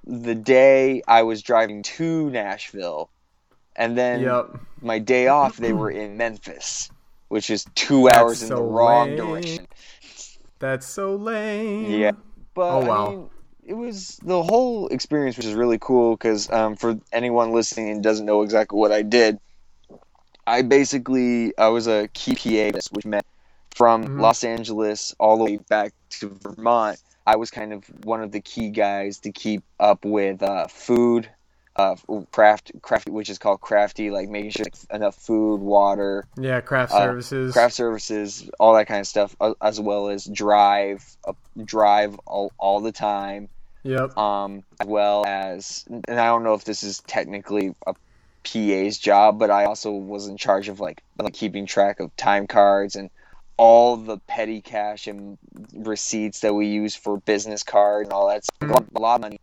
the 0.05 0.35
day 0.35 1.03
I 1.07 1.23
was 1.23 1.43
driving 1.43 1.83
to 1.85 2.31
Nashville, 2.31 3.11
and 3.77 3.97
then 3.97 4.23
Yep. 4.23 4.59
my 4.81 4.99
day 4.99 5.29
off 5.29 5.57
they 5.59 5.73
were 5.73 5.91
in 5.91 6.17
Memphis, 6.17 6.91
which 7.29 7.51
is 7.51 7.65
two 7.77 8.09
hours 8.11 8.43
in 8.43 8.49
the 8.49 8.61
wrong 8.63 9.09
lame. 9.11 9.17
direction. 9.17 9.67
That's 10.59 10.87
so 10.87 11.15
lame. 11.15 11.91
Yeah, 11.91 12.13
but 12.55 12.71
Oh, 12.83 12.85
wow. 12.87 13.07
I 13.07 13.11
mean, 13.11 13.31
it 13.65 13.75
was 13.75 14.19
the 14.25 14.43
whole 14.43 14.89
experience, 14.89 15.37
which 15.37 15.47
is 15.47 15.55
really 15.55 15.79
cool 15.79 16.17
because 16.17 16.51
um, 16.51 16.75
for 16.75 16.99
anyone 17.13 17.53
listening 17.53 17.91
and 17.91 18.03
doesn't 18.03 18.25
know 18.27 18.41
exactly 18.43 18.79
what 18.79 18.91
I 18.91 19.03
did, 19.03 19.39
I 20.49 20.63
basically 20.63 21.57
I 21.59 21.69
was 21.69 21.87
a 21.87 22.09
key 22.15 22.35
PA, 22.35 22.79
which 22.93 23.05
meant 23.05 23.27
from 23.75 24.05
Mhm. 24.07 24.21
Los 24.21 24.43
Angeles 24.45 25.15
all 25.21 25.37
the 25.39 25.45
way 25.45 25.57
back 25.69 25.93
to 26.19 26.31
Vermont. 26.43 26.99
I 27.27 27.37
was 27.37 27.51
kind 27.51 27.73
of 27.75 27.85
one 28.05 28.23
of 28.23 28.33
the 28.33 28.41
key 28.41 28.71
guys 28.71 29.19
to 29.21 29.31
keep 29.33 29.63
up 29.79 30.05
with 30.05 30.43
uh, 30.43 30.67
food, 30.69 31.29
uh, 31.77 31.95
craft, 32.33 32.73
craft, 32.81 33.11
which 33.11 33.29
is 33.29 33.39
called 33.39 33.61
crafty, 33.61 34.11
like 34.11 34.31
making 34.31 34.53
sure 34.53 34.67
enough 34.91 35.15
food, 35.15 35.61
water, 35.61 36.27
Yeah, 36.39 36.63
craft 36.63 36.93
uh, 36.93 36.99
services. 36.99 37.53
craft 37.53 37.75
services, 37.75 38.51
all 38.59 38.75
that 38.75 38.87
kind 38.87 39.01
of 39.01 39.07
stuff, 39.07 39.37
as 39.61 39.79
well 39.79 40.09
as 40.09 40.25
drive, 40.25 41.05
uh, 41.27 41.35
drive 41.63 42.19
all, 42.27 42.51
all 42.59 42.81
the 42.81 42.93
time, 42.93 43.51
Yep. 43.85 44.17
um, 44.17 44.65
as 44.81 44.87
well 44.87 45.25
as, 45.27 45.85
and 46.09 46.19
I 46.19 46.27
don't 46.29 46.43
know 46.43 46.55
if 46.55 46.65
this 46.65 46.83
is 46.83 47.01
technically 47.07 47.75
a 47.87 47.95
PA's 48.53 48.99
job, 48.99 49.39
but 49.39 49.51
I 49.51 49.65
also 49.65 49.93
was 49.93 50.27
in 50.29 50.37
charge 50.37 50.69
of 50.69 50.81
like, 50.81 51.03
like 51.19 51.35
keeping 51.35 51.67
track 51.67 52.01
of 52.01 52.15
time 52.17 52.47
cards 52.47 52.97
and 52.97 53.11
all 53.57 53.97
the 53.97 54.19
petty 54.19 54.61
cash 54.61 55.07
and 55.07 55.37
receipts 55.75 56.41
that 56.41 56.55
we 56.55 56.67
use 56.67 56.95
for 56.95 57.19
business 57.19 57.63
cards 57.63 58.07
and 58.07 58.13
all 58.13 58.29
that 58.29 58.45
stuff. 58.45 58.85
A 58.95 59.01
lot 59.01 59.17
of 59.17 59.21
money. 59.21 59.41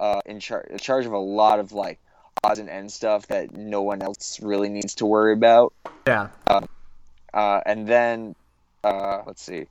Uh, 0.00 0.20
in, 0.24 0.40
char- 0.40 0.62
in 0.62 0.78
charge 0.78 1.04
of 1.04 1.12
a 1.12 1.18
lot 1.18 1.58
of 1.58 1.72
like 1.72 1.98
odds 2.42 2.58
and 2.58 2.70
ends 2.70 2.94
stuff 2.94 3.26
that 3.26 3.54
no 3.54 3.82
one 3.82 4.00
else 4.00 4.40
really 4.40 4.70
needs 4.70 4.94
to 4.94 5.06
worry 5.06 5.34
about. 5.34 5.74
Yeah. 6.06 6.28
Uh, 6.46 7.60
and 7.66 7.86
then, 7.86 8.34
uh, 8.82 9.22
let's 9.26 9.42
see. 9.42 9.66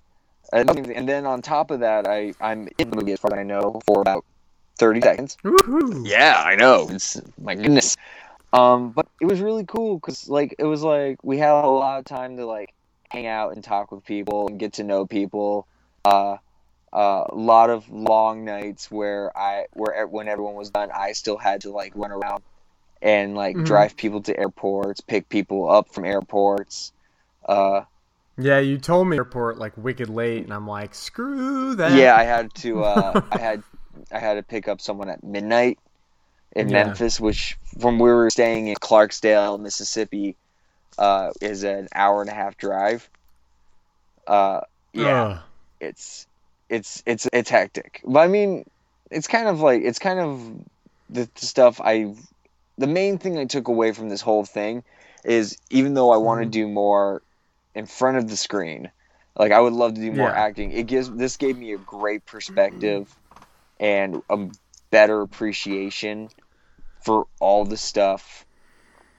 And, 0.54 0.70
then 1.08 1.26
on 1.26 1.42
top 1.42 1.72
of 1.72 1.82
that, 1.82 2.08
I, 2.08 2.34
I'm 2.40 2.70
in 2.78 2.90
the 2.90 2.96
movie 2.96 3.14
as 3.14 3.20
far 3.20 3.34
as 3.34 3.40
I 3.40 3.44
know 3.44 3.82
for 3.86 4.02
about 4.02 4.26
30 4.78 5.02
seconds. 5.02 5.38
Woohoo. 5.44 6.08
Yeah, 6.08 6.42
I 6.44 6.56
know. 6.56 6.88
It's, 6.90 7.22
my 7.40 7.56
goodness. 7.56 7.98
Um, 8.52 8.92
but 8.92 9.08
it 9.22 9.26
was 9.28 9.42
really 9.42 9.66
cool 9.66 9.96
because 9.98 10.28
like 10.28 10.56
it 10.60 10.66
was 10.66 10.82
like 10.84 11.24
we 11.24 11.38
had 11.38 11.52
a 11.64 11.68
lot 11.68 12.00
of 12.00 12.06
time 12.06 12.38
to 12.38 12.46
like 12.46 12.74
hang 13.12 13.28
out 13.28 13.54
and 13.54 13.64
talk 13.64 13.92
with 13.92 14.04
people 14.06 14.48
and 14.48 14.60
get 14.60 14.74
to 14.74 14.84
know 14.84 15.06
people. 15.06 15.68
Uh, 16.06 16.38
uh, 16.94 17.26
a 17.30 17.36
lot 17.36 17.70
of 17.72 17.90
long 17.90 18.46
nights 18.46 18.92
where 18.92 19.36
I 19.38 19.66
where 19.74 20.08
when 20.08 20.28
everyone 20.30 20.56
was 20.56 20.72
done, 20.72 20.92
I 20.94 21.14
still 21.14 21.38
had 21.38 21.62
to 21.62 21.72
like 21.72 21.94
run 21.96 22.12
around 22.12 22.44
and 23.02 23.36
like 23.36 23.62
Mhm. 23.62 23.64
drive 23.64 23.98
people 23.98 24.24
to 24.24 24.38
airports, 24.40 25.02
pick 25.02 25.30
people 25.30 25.70
up 25.72 25.90
from 25.94 26.06
airports. 26.06 26.94
Uh, 27.48 27.84
Yeah, 28.38 28.60
you 28.60 28.78
told 28.80 29.08
me 29.10 29.18
airport 29.18 29.58
like 29.58 29.76
wicked 29.78 30.10
late, 30.10 30.44
and 30.44 30.54
I'm 30.54 30.66
like, 30.68 30.96
screw 30.96 31.76
that. 31.76 32.10
yeah, 32.10 32.16
I 32.16 32.24
had 32.24 32.54
to. 32.56 32.82
Uh, 32.84 33.18
I 33.32 33.40
had 33.40 33.64
I 34.12 34.20
had 34.20 34.36
to 34.36 34.44
pick 34.44 34.68
up 34.68 34.82
someone 34.82 35.10
at 35.10 35.24
midnight 35.24 35.80
in 36.56 36.72
Yeah. 36.72 36.72
Memphis, 36.72 37.20
which 37.20 37.58
from 37.80 38.00
where 38.00 38.16
we 38.16 38.24
were 38.24 38.30
staying 38.30 38.68
in 38.68 38.76
Clarksdale, 38.76 39.60
Mississippi, 39.60 40.38
uh, 40.98 41.32
is 41.42 41.64
an 41.64 41.88
hour 41.94 42.22
and 42.22 42.30
a 42.30 42.34
half 42.34 42.58
drive. 42.58 43.10
Uh, 44.28 44.62
yeah, 44.94 45.26
Ugh. 45.26 45.40
it's 45.80 46.28
it's 46.70 47.02
it's 47.06 47.28
it's 47.34 47.50
hectic. 47.50 48.02
But 48.06 48.20
I 48.22 48.28
mean, 48.28 48.66
it's 49.12 49.28
kind 49.28 49.48
of 49.48 49.62
like 49.62 49.82
it's 49.84 50.00
kind 50.00 50.20
of 50.20 50.40
the, 51.10 51.30
the 51.36 51.46
stuff 51.46 51.80
I. 51.84 52.14
The 52.78 52.88
main 52.88 53.18
thing 53.18 53.38
I 53.38 53.46
took 53.46 53.68
away 53.68 53.92
from 53.92 54.10
this 54.10 54.22
whole 54.22 54.46
thing 54.46 54.84
is 55.26 55.58
even 55.70 55.94
though 55.94 56.12
I 56.12 56.18
want 56.18 56.42
to 56.42 56.46
Mm-hmm. 56.46 56.50
do 56.50 56.68
more 56.68 57.22
in 57.76 57.86
front 57.86 58.18
of 58.18 58.30
the 58.30 58.38
screen, 58.38 58.92
like 59.36 59.52
I 59.52 59.60
would 59.60 59.74
love 59.74 59.96
to 59.96 60.02
do 60.02 60.12
more 60.12 60.34
Yeah. 60.34 60.36
acting. 60.36 60.72
It 60.72 60.88
gives 60.88 61.12
this 61.12 61.38
gave 61.38 61.58
me 61.58 61.74
a 61.74 61.78
great 61.78 62.26
perspective 62.26 63.16
and 63.80 64.22
a 64.30 64.48
better 64.92 65.22
appreciation 65.22 66.30
for 67.02 67.26
all 67.40 67.66
the 67.66 67.78
stuff 67.78 68.46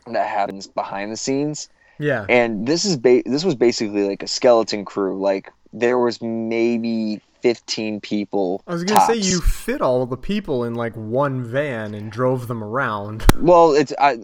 that 0.06 0.26
happens 0.28 0.66
behind 0.66 1.12
the 1.12 1.16
scenes 1.16 1.68
Yeah. 1.98 2.26
and 2.28 2.66
this 2.66 2.84
is 2.84 2.96
ba- 2.96 3.22
this 3.26 3.44
was 3.44 3.54
basically 3.54 4.08
like 4.08 4.22
a 4.22 4.26
skeleton 4.28 4.84
crew 4.84 5.18
like 5.20 5.52
there 5.72 5.98
was 5.98 6.20
maybe 6.22 7.20
15 7.42 8.00
people 8.00 8.62
I 8.66 8.72
was 8.72 8.84
gonna 8.84 9.06
say 9.06 9.16
you 9.16 9.40
fit 9.40 9.80
all 9.80 10.04
the 10.06 10.16
people 10.16 10.64
in 10.64 10.74
like 10.74 10.94
one 10.94 11.44
van 11.44 11.94
and 11.94 12.10
drove 12.12 12.48
them 12.48 12.62
around. 12.62 13.24
well 13.40 13.72
it's 13.72 13.92
I, 13.98 14.18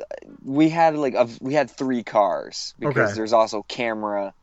we 0.45 0.69
had 0.69 0.97
like 0.97 1.15
a, 1.15 1.29
we 1.41 1.55
had 1.55 1.71
three 1.71 2.03
cars 2.03 2.75
because 2.79 3.11
Okay. 3.11 3.17
there's 3.17 3.33
also 3.33 3.63
camera 3.69 4.35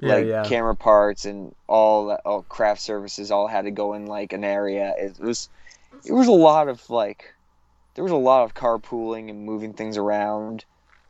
Yeah, 0.00 0.14
like 0.16 0.26
yeah. 0.26 0.44
camera 0.44 0.74
parts 0.76 1.24
and 1.24 1.54
all 1.68 2.10
all 2.24 2.42
craft 2.42 2.80
services 2.82 3.30
all 3.30 3.46
had 3.46 3.64
to 3.66 3.70
go 3.70 3.94
in 3.94 4.06
like 4.06 4.32
an 4.32 4.42
area 4.44 4.92
it 4.98 5.18
was 5.20 5.48
it 6.04 6.12
was 6.12 6.26
a 6.28 6.32
lot 6.32 6.68
of 6.68 6.88
like 6.90 7.32
there 7.94 8.04
was 8.04 8.12
a 8.12 8.16
lot 8.16 8.44
of 8.44 8.54
carpooling 8.54 9.30
and 9.30 9.44
moving 9.44 9.74
things 9.74 9.96
around 9.96 10.64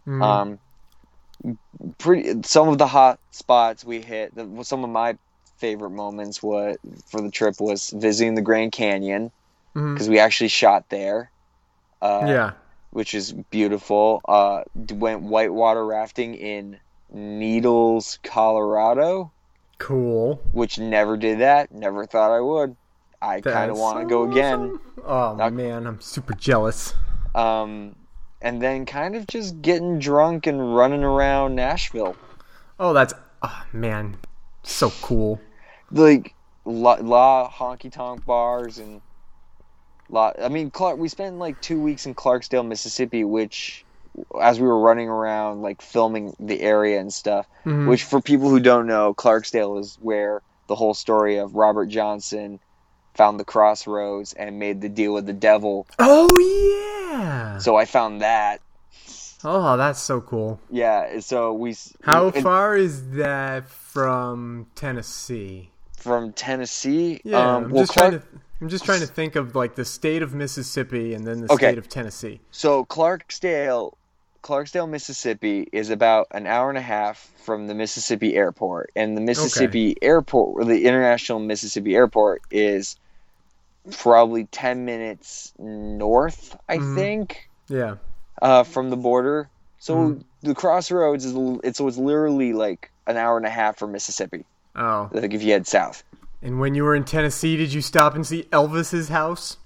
Mhm. 0.06 0.22
um 0.24 0.60
pretty 1.98 2.34
some 2.44 2.68
of 2.68 2.78
the 2.78 2.86
hot 2.86 3.18
spots 3.30 3.84
we 3.84 4.00
hit 4.00 4.34
the, 4.34 4.62
some 4.64 4.84
of 4.84 4.90
my 4.90 5.16
favorite 5.58 5.90
moments 5.90 6.42
what 6.42 6.78
for 7.10 7.20
the 7.20 7.30
trip 7.30 7.54
was 7.60 7.90
visiting 7.96 8.34
the 8.34 8.42
grand 8.42 8.72
canyon 8.72 9.30
because 9.94 10.08
we 10.08 10.18
actually 10.18 10.48
shot 10.48 10.84
there 10.90 11.32
uh, 12.02 12.26
yeah. 12.26 12.52
which 12.90 13.14
is 13.14 13.32
beautiful 13.50 14.20
uh 14.28 14.62
went 14.92 15.22
whitewater 15.22 15.84
rafting 15.84 16.34
in 16.34 16.78
needles 17.10 18.18
colorado 18.24 19.32
Cool. 19.78 20.40
which 20.52 20.78
never 20.78 21.16
did 21.16 21.40
that 21.40 21.72
never 21.72 22.06
thought 22.06 22.30
i 22.30 22.40
would 22.40 22.76
i 23.22 23.40
kind 23.40 23.70
of 23.70 23.78
want 23.78 23.98
to 24.00 24.04
go 24.06 24.30
again 24.30 24.78
Oh 25.04 25.34
Not- 25.36 25.52
man, 25.54 25.86
I'm 25.86 26.00
super 26.00 26.34
jealous. 26.34 26.94
um 27.34 27.96
and 28.40 28.60
then 28.60 28.84
kind 28.86 29.14
of 29.14 29.26
just 29.26 29.62
getting 29.62 29.98
drunk 29.98 30.46
and 30.46 30.74
running 30.76 31.04
around 31.04 31.54
nashville 31.54 32.16
Oh, 32.80 32.92
that's 32.92 33.14
oh, 33.42 33.62
man, 33.72 34.16
so 34.64 34.90
cool. 35.02 35.40
like 35.92 36.34
lot, 36.64 37.04
lot 37.04 37.46
of 37.46 37.52
honky 37.52 37.92
tonk 37.92 38.24
bars 38.26 38.78
and 38.78 39.00
lot. 40.08 40.36
I 40.42 40.48
mean, 40.48 40.70
Clark. 40.72 40.98
We 40.98 41.08
spent 41.08 41.38
like 41.38 41.60
two 41.60 41.80
weeks 41.80 42.06
in 42.06 42.14
Clarksdale, 42.14 42.66
Mississippi, 42.66 43.22
which, 43.22 43.84
as 44.40 44.58
we 44.58 44.66
were 44.66 44.80
running 44.80 45.08
around, 45.08 45.62
like 45.62 45.80
filming 45.80 46.34
the 46.40 46.60
area 46.60 46.98
and 47.00 47.12
stuff. 47.12 47.46
Mhm. 47.64 47.88
Which, 47.88 48.02
for 48.04 48.20
people 48.20 48.48
who 48.50 48.58
don't 48.58 48.86
know, 48.88 49.14
Clarksdale 49.14 49.78
is 49.78 49.96
where 50.00 50.42
the 50.66 50.74
whole 50.74 50.94
story 50.94 51.36
of 51.36 51.54
Robert 51.54 51.86
Johnson 51.86 52.58
found 53.14 53.38
the 53.40 53.45
crossroads 53.45 54.33
and 54.33 54.59
made 54.59 54.81
the 54.81 54.88
deal 54.88 55.12
with 55.14 55.26
the 55.26 55.33
devil. 55.33 55.87
Oh 55.99 56.28
yeah. 56.38 57.59
So 57.59 57.76
I 57.76 57.85
found 57.85 58.21
that. 58.23 58.61
Oh, 59.45 59.76
that's 59.76 60.00
so 60.00 60.21
cool. 60.21 60.61
Yeah. 60.71 61.21
So 61.21 61.52
we. 61.52 61.75
How 62.02 62.28
and 62.28 62.42
far 62.42 62.76
is 62.76 63.11
that 63.12 63.69
from 63.69 64.66
Tennessee? 64.75 65.69
from 65.97 66.33
Tennessee? 66.33 67.21
Yeah, 67.23 67.38
Um, 67.38 67.64
I'm 67.66 67.71
well, 67.71 67.83
just 67.85 67.92
Clark- 67.92 68.11
trying 68.11 68.21
to. 68.23 68.26
I'm 68.61 68.69
just 68.69 68.85
trying 68.85 69.00
to 69.00 69.07
think 69.07 69.35
of 69.37 69.54
like 69.57 69.75
the 69.76 69.85
state 69.85 70.23
of 70.23 70.35
Mississippi 70.35 71.14
and 71.14 71.26
then 71.26 71.40
the 71.42 71.52
Okay. 71.52 71.66
state 71.71 71.78
of 71.78 71.88
Tennessee. 71.88 72.40
So 72.52 72.85
Clarksdale, 72.85 73.92
Clarksdale, 74.45 74.88
Mississippi 74.88 75.69
is 75.73 75.90
about 75.90 76.26
an 76.31 76.47
hour 76.47 76.69
and 76.69 76.78
a 76.78 76.83
half 76.83 77.31
from 77.45 77.66
the 77.66 77.75
Mississippi 77.75 78.35
airport, 78.37 78.90
and 78.95 79.16
the 79.16 79.21
Mississippi 79.21 79.97
airport, 80.02 80.61
or 80.61 80.64
the 80.64 80.85
International 80.87 81.40
Mississippi 81.40 81.95
Airport, 81.97 82.42
is 82.52 82.97
probably 83.90 84.44
ten 84.44 84.84
minutes 84.84 85.52
north, 85.58 86.56
I 86.68 86.78
Mhm. 86.78 86.94
think, 86.94 87.50
Yeah. 87.68 87.96
uh, 88.40 88.62
from 88.62 88.90
the 88.90 88.96
border. 88.96 89.48
So 89.78 89.96
Mhm. 89.96 90.24
the 90.42 90.54
crossroads 90.54 91.24
is 91.24 91.34
it's 91.64 91.80
it's 91.80 91.98
literally 91.98 92.52
like 92.52 92.90
an 93.06 93.16
hour 93.16 93.36
and 93.36 93.46
a 93.46 93.50
half 93.50 93.78
from 93.78 93.92
Mississippi. 93.92 94.44
Oh. 94.76 95.10
Like 95.12 95.34
if 95.34 95.42
you 95.42 95.52
head 95.52 95.66
south. 95.66 96.04
And 96.40 96.58
when 96.60 96.74
you 96.74 96.84
were 96.84 96.94
in 96.94 97.04
Tennessee, 97.04 97.56
did 97.56 97.72
you 97.72 97.80
stop 97.82 98.14
and 98.14 98.26
see 98.26 98.44
Elvis's 98.52 99.08
house? 99.08 99.58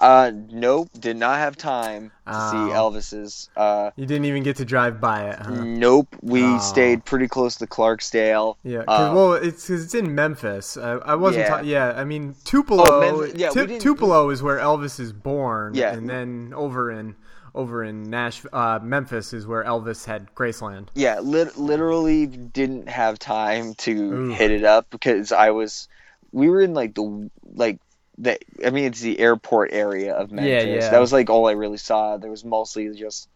Uh, 0.00 0.32
nope, 0.50 0.88
did 0.98 1.16
not 1.16 1.38
have 1.38 1.56
time 1.56 2.10
to 2.26 2.32
see 2.50 2.56
Oh. 2.56 2.70
Elvis's. 2.90 3.48
Uh, 3.56 3.90
You 3.96 4.06
didn't 4.06 4.24
even 4.24 4.42
get 4.42 4.56
to 4.56 4.64
drive 4.64 5.00
by 5.00 5.24
it, 5.28 5.38
huh? 5.38 5.62
Nope, 5.64 6.08
we 6.22 6.42
Oh. 6.44 6.58
stayed 6.58 7.04
pretty 7.04 7.28
close 7.28 7.56
to 7.56 7.66
Clarksdale. 7.66 8.56
Yeah, 8.64 8.84
'cause- 8.84 9.08
Um, 9.10 9.14
well, 9.14 9.32
it's 9.34 9.66
'cause 9.68 9.84
it's 9.84 9.94
in 9.94 10.14
Memphis. 10.14 10.76
I, 10.76 10.92
I 10.94 11.14
wasn't. 11.14 11.44
Yeah. 11.44 11.48
ta- 11.56 11.62
yeah, 11.62 11.94
I 11.96 12.04
mean 12.04 12.34
Tupelo. 12.44 12.84
Oh, 12.86 13.00
Memphis- 13.20 13.38
yeah, 13.40 13.50
we 13.54 13.78
Tupelo 13.78 14.30
is 14.30 14.42
where 14.42 14.58
Elvis 14.58 14.98
is 14.98 15.12
born. 15.12 15.74
Yeah. 15.74 15.92
and 15.92 16.08
then 16.08 16.52
over 16.56 16.90
in 16.90 17.14
over 17.54 17.84
in 17.84 18.04
Nash, 18.04 18.42
uh, 18.50 18.78
Memphis 18.82 19.34
is 19.34 19.46
where 19.46 19.62
Elvis 19.64 20.06
had 20.06 20.34
Graceland. 20.34 20.88
yeah, 20.94 21.20
lit- 21.20 21.58
literally 21.58 22.26
didn't 22.26 22.88
have 22.88 23.18
time 23.18 23.74
to 23.74 23.92
Ooh. 23.92 24.28
hit 24.30 24.50
it 24.50 24.64
up 24.64 24.86
because 24.88 25.32
I 25.32 25.50
was, 25.50 25.86
we 26.32 26.48
were 26.48 26.62
in 26.62 26.72
like 26.72 26.94
the 26.94 27.28
like 27.54 27.78
the 28.22 28.38
I 28.64 28.70
mean 28.70 28.84
it's 28.84 29.00
the 29.00 29.18
airport 29.18 29.72
area 29.72 30.14
of 30.14 30.30
Memphis. 30.30 30.64
yeah. 30.64 30.90
That 30.90 31.00
was 31.00 31.12
like 31.12 31.28
all 31.28 31.48
I 31.48 31.52
really 31.52 31.76
saw. 31.76 32.16
There 32.16 32.30
was 32.30 32.44
mostly 32.44 32.88
just 32.94 33.28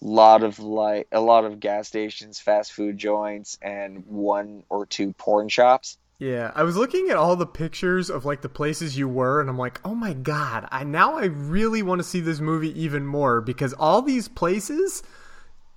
a 0.00 0.04
lot 0.04 0.42
of 0.42 0.58
like 0.58 1.08
a 1.10 1.20
lot 1.20 1.44
of 1.44 1.58
gas 1.58 1.88
stations, 1.88 2.38
fast 2.38 2.72
food 2.72 2.98
joints, 2.98 3.58
and 3.62 4.06
one 4.06 4.64
or 4.68 4.86
two 4.86 5.12
porn 5.14 5.48
shops. 5.48 5.98
Yeah, 6.18 6.52
I 6.54 6.62
was 6.62 6.76
looking 6.76 7.08
at 7.10 7.16
all 7.16 7.34
the 7.34 7.46
pictures 7.46 8.08
of 8.08 8.24
like 8.24 8.42
the 8.42 8.48
places 8.48 8.96
you 8.96 9.08
were, 9.08 9.40
and 9.40 9.50
I'm 9.50 9.58
like, 9.58 9.80
oh 9.84 9.94
my 9.94 10.12
god! 10.12 10.68
I 10.70 10.84
now 10.84 11.16
I 11.16 11.24
really 11.24 11.82
want 11.82 11.98
to 12.00 12.04
see 12.04 12.20
this 12.20 12.38
movie 12.38 12.80
even 12.80 13.06
more 13.06 13.40
because 13.40 13.72
all 13.72 14.02
these 14.02 14.28
places 14.28 15.02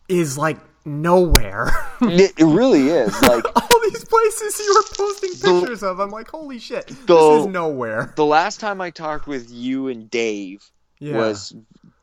is 0.07 0.37
like 0.37 0.57
nowhere. 0.85 1.71
it, 2.01 2.33
it 2.37 2.45
really 2.45 2.87
is 2.89 3.19
like 3.21 3.43
all 3.55 3.79
these 3.89 4.05
places 4.05 4.59
you 4.59 4.73
were 4.75 5.05
posting 5.05 5.31
The- 5.31 5.59
pictures 5.61 5.83
of, 5.83 5.99
I'm 5.99 6.09
like, 6.11 6.29
holy 6.29 6.59
shit, 6.59 6.87
this 6.87 6.97
is 7.09 7.47
nowhere. 7.47 8.13
the 8.15 8.25
last 8.25 8.59
time 8.59 8.81
I 8.81 8.89
talked 8.91 9.27
with 9.27 9.49
you 9.51 9.87
and 9.87 10.09
Dave 10.09 10.63
Yeah. 10.99 11.17
was 11.17 11.55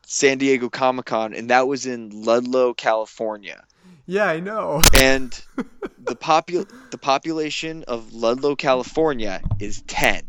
San 0.05 0.37
Diego 0.37 0.69
Comic 0.69 1.05
Con, 1.05 1.33
and 1.33 1.49
that 1.49 1.67
was 1.67 1.85
in 1.85 2.09
Ludlow, 2.23 2.73
California. 2.73 3.63
Yeah, 4.05 4.25
I 4.25 4.39
know. 4.41 4.81
And 5.01 5.31
the 6.03 6.15
popu- 6.15 6.69
the 6.91 6.97
population 6.97 7.83
of 7.87 8.13
Ludlow, 8.13 8.55
California 8.57 9.41
is 9.59 9.81
ten, 9.83 10.23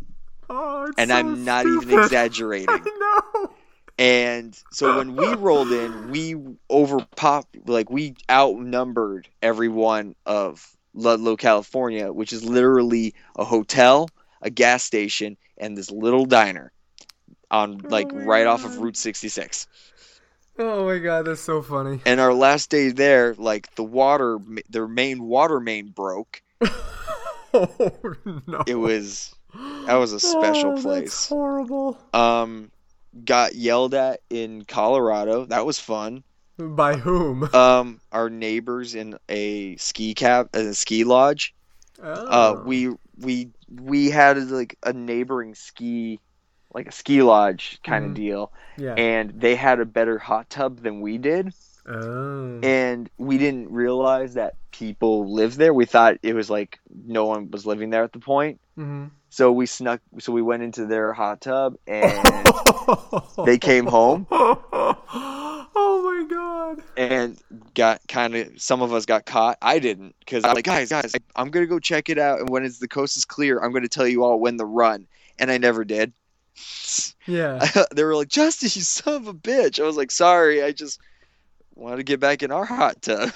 Oh, 0.49 0.92
and 0.96 1.11
so 1.11 1.16
I'm 1.16 1.44
not 1.44 1.66
even 1.66 1.99
exaggerating. 2.04 2.68
I 2.70 2.78
know. 3.42 3.52
And 3.98 4.60
so 4.72 4.90
when 4.90 5.14
we 5.14 5.34
rolled 5.34 5.72
in, 5.72 6.08
we 6.08 6.34
overpop 6.70 7.44
like 7.66 7.90
we 7.90 8.14
outnumbered 8.28 9.28
everyone 9.40 10.16
of 10.26 10.76
Ludlow, 10.94 11.36
California, 11.36 12.12
which 12.12 12.32
is 12.32 12.44
literally 12.44 13.14
a 13.36 13.44
hotel, 13.44 14.08
a 14.42 14.50
gas 14.50 14.82
station, 14.82 15.36
and 15.58 15.76
this 15.76 15.90
little 15.90 16.26
diner 16.26 16.72
on 17.50 17.78
like 17.88 18.12
Oh 18.12 18.18
my 18.18 18.24
right 18.24 18.46
off 18.46 18.64
of 18.64 18.78
Route 18.78 18.96
66. 18.96 19.66
Oh 20.58 20.86
my 20.86 20.98
god, 20.98 21.26
that's 21.26 21.40
so 21.40 21.62
funny. 21.62 22.00
And 22.06 22.20
our 22.20 22.34
last 22.34 22.70
day 22.70 22.90
there, 22.90 23.34
like 23.34 23.74
the 23.74 23.84
water, 23.84 24.38
their 24.68 24.88
main 24.88 25.22
water 25.24 25.60
main 25.60 25.88
broke. 25.88 26.42
oh 27.54 28.14
no! 28.46 28.62
It 28.66 28.76
was 28.76 29.34
that 29.86 29.94
was 29.94 30.12
a 30.12 30.20
special 30.20 30.72
Oh, 30.76 30.82
place. 30.82 31.10
That's 31.10 31.28
horrible. 31.28 31.98
Um, 32.12 32.70
got 33.25 33.54
yelled 33.54 33.94
at 33.94 34.21
in 34.30 34.64
Colorado. 34.64 35.44
That 35.47 35.66
was 35.66 35.78
fun. 35.78 36.25
By 36.59 36.97
whom? 36.97 37.49
Um, 37.54 38.00
our 38.12 38.30
neighbors 38.30 38.94
in 38.94 39.18
a 39.28 39.76
ski 39.76 40.14
cap, 40.14 40.54
a 40.54 40.73
ski 40.75 41.04
lodge. 41.04 41.54
Oh. 42.02 42.11
Uh, 42.12 42.62
we 42.64 42.90
we 43.21 43.49
we 43.71 44.11
had 44.11 44.38
like 44.50 44.76
a 44.83 44.92
neighboring 44.92 45.54
ski, 45.54 46.21
like 46.73 46.87
a 46.88 46.92
ski 46.92 47.23
lodge 47.23 47.78
kind 47.85 48.04
Mhm. 48.04 48.09
of 48.09 48.14
deal, 48.14 48.52
Yeah. 48.76 48.94
and 48.94 49.30
they 49.40 49.54
had 49.56 49.80
a 49.80 49.85
better 49.85 50.18
hot 50.18 50.49
tub 50.50 50.80
than 50.80 51.00
we 51.00 51.18
did. 51.18 51.52
Oh. 51.87 52.61
and 52.62 53.11
we 53.19 53.37
didn't 53.38 53.71
realize 53.71 54.35
that 54.35 54.55
people 54.71 55.31
lived 55.33 55.59
there. 55.59 55.75
We 55.75 55.85
thought 55.85 56.17
it 56.23 56.35
was 56.35 56.49
like 56.49 56.79
no 57.07 57.26
one 57.26 57.50
was 57.50 57.67
living 57.67 57.91
there 57.91 58.05
at 58.05 58.12
the 58.12 58.19
point. 58.21 58.61
Mhm. 58.79 59.11
So 59.29 59.53
we 59.53 59.67
snuck. 59.67 60.00
So 60.19 60.33
we 60.33 60.43
went 60.43 60.62
into 60.62 60.87
their 60.87 61.12
hot 61.12 61.41
tub, 61.41 61.76
and 61.87 62.47
they 63.47 63.59
came 63.59 63.87
home 63.87 64.26
oh 64.31 66.03
my 66.05 66.35
god. 66.35 66.83
and 66.97 67.38
got 67.75 68.00
kind 68.09 68.35
of. 68.35 68.61
Some 68.61 68.81
of 68.83 68.93
us 68.93 69.07
got 69.07 69.26
caught. 69.26 69.59
I 69.61 69.79
didn't 69.79 70.14
because 70.21 70.45
I'm 70.45 70.55
like, 70.55 70.64
guys, 70.64 70.88
guys, 70.91 71.14
I'm 71.37 71.50
gonna 71.50 71.67
go 71.67 71.79
check 71.79 72.09
it 72.09 72.19
out, 72.19 72.41
and 72.41 72.49
when 72.49 72.64
it's 72.64 72.79
the 72.79 72.88
coast 72.88 73.17
is 73.17 73.25
clear, 73.25 73.59
I'm 73.61 73.73
gonna 73.73 73.88
tell 73.88 74.07
you 74.09 74.25
all 74.25 74.38
when 74.41 74.57
the 74.57 74.67
run. 74.67 75.07
And 75.38 75.50
I 75.50 75.59
never 75.59 75.85
did. 75.85 76.12
Yeah. 77.26 77.67
they 77.95 78.05
were 78.05 78.14
like, 78.14 78.29
Justin, 78.29 78.67
you 78.73 78.83
son 78.83 79.14
of 79.17 79.26
a 79.29 79.35
bitch. 79.35 79.81
I 79.81 79.83
was 79.85 79.97
like, 79.97 80.11
sorry, 80.12 80.62
I 80.62 80.71
just 80.73 81.00
wanted 81.75 81.97
to 81.99 82.02
get 82.04 82.21
back 82.21 82.43
in 82.43 82.50
our 82.50 82.64
hot 82.64 83.02
tub. 83.02 83.31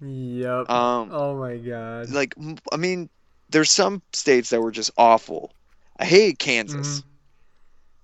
Yep. 0.00 0.70
Um, 0.70 1.10
oh 1.12 1.36
my 1.36 1.56
god. 1.56 2.10
like 2.10 2.34
I 2.72 2.76
mean, 2.76 3.08
there's 3.50 3.70
some 3.70 4.00
states 4.12 4.50
that 4.50 4.60
were 4.60 4.70
just 4.70 4.90
awful. 4.96 5.52
I 5.98 6.04
hate 6.04 6.38
Kansas. 6.38 7.02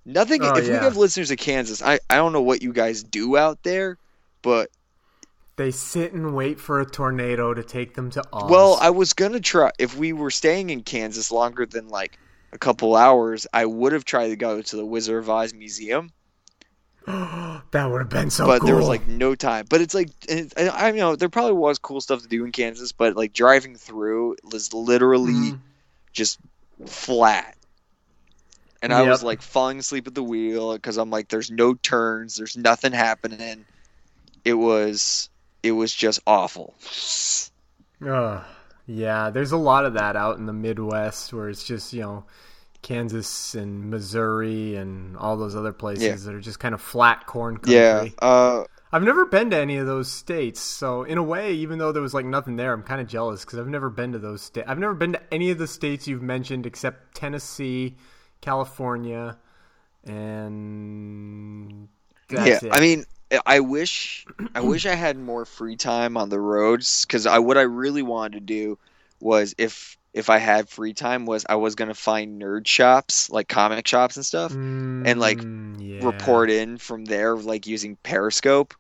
Nothing. 0.05 0.43
Oh, 0.43 0.55
if 0.57 0.65
we 0.67 0.73
yeah. 0.73 0.83
have 0.83 0.97
listeners 0.97 1.31
in 1.31 1.37
Kansas, 1.37 1.83
I 1.83 2.01
I 2.11 2.17
don't 2.17 2.33
know 2.33 2.43
what 2.43 2.63
you 2.63 2.73
guys 2.73 3.03
do 3.03 3.37
out 3.37 3.63
there, 3.63 3.97
but 4.43 4.71
They 5.57 5.71
sit 5.71 6.13
and 6.13 6.35
wait 6.35 6.59
for 6.59 6.81
a 6.81 6.85
tornado 6.85 7.55
to 7.55 7.63
take 7.63 7.95
them 7.95 8.11
to 8.11 8.23
Oz. 8.33 8.51
well, 8.51 8.77
I 8.81 8.91
was 8.91 9.13
gonna 9.13 9.41
try. 9.41 9.71
If 9.79 9.97
we 9.97 10.13
were 10.13 10.33
staying 10.33 10.71
in 10.71 10.83
Kansas 10.83 11.31
longer 11.31 11.65
than 11.65 11.89
like 11.89 12.19
a 12.53 12.59
couple 12.59 12.97
hours, 12.97 13.47
I 13.55 13.67
would 13.67 13.93
have 13.93 14.05
tried 14.05 14.29
to 14.29 14.37
go 14.37 14.61
to 14.61 14.77
the 14.77 14.85
Wizard 14.85 15.23
of 15.23 15.31
Oz 15.31 15.55
museum. 15.55 16.11
that 17.71 17.91
would 17.91 18.01
have 18.01 18.09
been 18.09 18.31
so 18.31 18.47
but 18.47 18.61
cool. 18.61 18.67
there 18.67 18.77
was 18.77 18.89
like 18.89 19.07
no 19.07 19.35
time. 19.35 19.67
But 19.69 19.81
it's 19.81 19.95
like 19.95 20.11
it, 20.29 20.53
I, 20.57 20.89
I 20.89 20.91
know 20.93 21.17
there 21.17 21.29
probably 21.29 21.53
was 21.53 21.79
cool 21.79 22.01
stuff 22.01 22.23
to 22.23 22.29
do 22.29 22.45
in 22.45 22.53
Kansas, 22.53 22.93
but 22.93 23.15
like 23.17 23.33
driving 23.33 23.77
through 23.77 24.37
was 24.51 24.73
literally 24.73 25.33
Mm-hmm. 25.33 25.57
just 26.13 26.39
flat. 26.87 27.57
And 28.83 28.93
I 28.93 29.03
was 29.03 29.23
like 29.23 29.41
falling 29.41 29.79
asleep 29.79 30.07
at 30.07 30.15
the 30.15 30.23
wheel 30.23 30.75
because 30.75 30.99
I'm 30.99 31.09
like, 31.11 31.29
there's 31.29 31.51
no 31.51 31.73
turns, 31.75 32.37
there's 32.37 32.57
nothing 32.57 32.93
happening. 32.93 33.65
It 34.45 34.55
was, 34.55 35.31
it 35.63 35.73
was 35.73 35.95
just 35.95 36.21
awful. 36.27 36.75
Ugh. 38.07 38.45
yeah, 38.87 39.31
there's 39.31 39.53
a 39.53 39.57
lot 39.57 39.87
of 39.87 39.95
that 39.95 40.17
out 40.17 40.37
in 40.37 40.45
the 40.45 40.53
Midwest 40.53 41.33
where 41.33 41.49
it's 41.49 41.65
just, 41.65 41.95
you 41.95 42.03
know, 42.03 42.25
Kansas 42.85 43.55
and 43.55 43.91
Missouri 43.91 44.77
and 44.77 45.17
all 45.17 45.39
those 45.39 45.57
other 45.57 45.73
places 45.73 46.05
Yeah. 46.05 46.15
that 46.17 46.35
are 46.35 46.41
just 46.41 46.61
kind 46.61 46.75
of 46.75 46.83
flat 46.83 47.27
corn 47.27 47.57
country. 47.57 47.75
Yeah. 47.75 48.09
Uh, 48.21 48.65
I've 48.93 49.03
never 49.03 49.25
been 49.25 49.51
to 49.51 49.57
any 49.57 49.79
of 49.79 49.87
those 49.87 50.13
states, 50.13 50.61
so 50.61 51.03
in 51.03 51.19
a 51.19 51.23
way, 51.23 51.55
even 51.55 51.79
though 51.79 51.91
there 51.91 52.03
was 52.03 52.15
like 52.15 52.27
nothing 52.27 52.57
there, 52.57 52.73
I'm 52.73 52.83
kind 52.83 53.01
of 53.01 53.09
jealous 53.09 53.45
because 53.45 53.59
I've 53.59 53.67
never 53.67 53.91
been 53.91 54.13
to 54.13 54.19
those 54.19 54.43
states. 54.43 54.69
I've 54.69 54.79
never 54.79 54.95
been 54.95 55.15
to 55.15 55.35
any 55.35 55.51
of 55.51 55.59
the 55.59 55.67
states 55.67 56.07
you've 56.07 56.23
mentioned 56.23 56.67
except 56.67 57.15
Tennessee, 57.17 57.97
California, 58.43 59.39
and 60.05 61.89
that's 62.29 62.63
yeah. 62.63 62.69
it. 62.69 62.73
I 62.75 62.81
mean, 62.81 63.05
I 63.47 63.61
wish, 63.61 64.27
I 64.55 64.61
wish 64.61 64.85
I 64.87 64.95
had 64.95 65.19
more 65.19 65.47
free 65.47 65.77
time 65.77 66.17
on 66.19 66.29
the 66.29 66.39
roads 66.39 67.05
because 67.07 67.27
I 67.27 67.39
what 67.39 67.57
I 67.59 67.63
really 67.63 68.03
wanted 68.03 68.35
to 68.35 68.41
do 68.41 68.79
was 69.21 69.55
if 69.57 69.97
if 70.15 70.31
I 70.31 70.39
had 70.39 70.71
free 70.71 70.95
time 70.95 71.27
was 71.27 71.47
I 71.49 71.57
was 71.57 71.77
gonna 71.77 71.95
find 71.95 72.41
nerd 72.43 72.67
shops 72.69 73.31
like 73.31 73.49
comic 73.49 73.87
shops 73.89 74.17
and 74.17 74.27
stuff 74.27 74.59
and 75.03 75.21
like 75.21 75.47
Mm, 75.47 75.77
yeah. 75.81 76.01
report 76.01 76.51
in 76.51 76.79
from 76.79 77.05
there 77.07 77.37
like 77.37 77.67
using 77.67 77.97
Periscope 78.03 78.75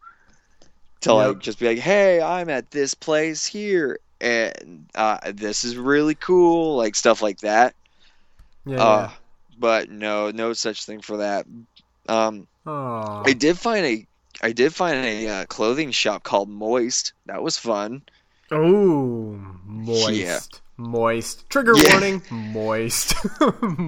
to 1.02 1.12
Yep. 1.12 1.14
like 1.14 1.38
just 1.40 1.58
be 1.58 1.66
like, 1.68 1.78
hey, 1.78 2.20
I'm 2.20 2.48
at 2.50 2.70
this 2.70 2.94
place 2.94 3.46
here 3.46 3.98
and 4.20 4.88
uh, 4.94 5.18
this 5.34 5.64
is 5.64 5.76
really 5.76 6.14
cool, 6.14 6.76
like 6.76 6.94
stuff 6.94 7.22
like 7.22 7.40
that. 7.40 7.74
Yeah, 8.66 8.78
Uh, 8.78 9.08
but 9.58 9.90
no, 9.90 10.30
no 10.30 10.52
such 10.52 10.84
thing 10.84 11.00
for 11.00 11.18
that. 11.18 11.46
Um, 12.08 12.48
Aw. 12.66 13.24
I 13.24 13.34
did 13.34 13.58
find 13.58 13.86
a 13.86 14.06
I 14.42 14.52
did 14.52 14.74
find 14.74 14.96
a 15.04 15.28
uh, 15.28 15.46
clothing 15.46 15.92
shop 15.92 16.22
called 16.24 16.48
Moist. 16.50 17.14
That 17.26 17.42
was 17.42 17.58
fun. 17.58 18.02
Oh, 18.50 19.38
moist. 19.64 20.62
Moist. 20.76 21.48
Trigger 21.50 21.76
Yeah. 21.76 21.90
warning. 21.92 22.22
Moist. 22.30 23.14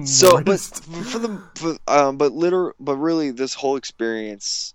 So, 0.05 0.41
but 0.41 0.59
for 0.59 1.19
the 1.19 1.41
for, 1.55 1.77
um, 1.87 2.17
but 2.17 2.31
liter 2.31 2.73
but 2.79 2.95
really, 2.95 3.31
this 3.31 3.53
whole 3.53 3.75
experience 3.75 4.73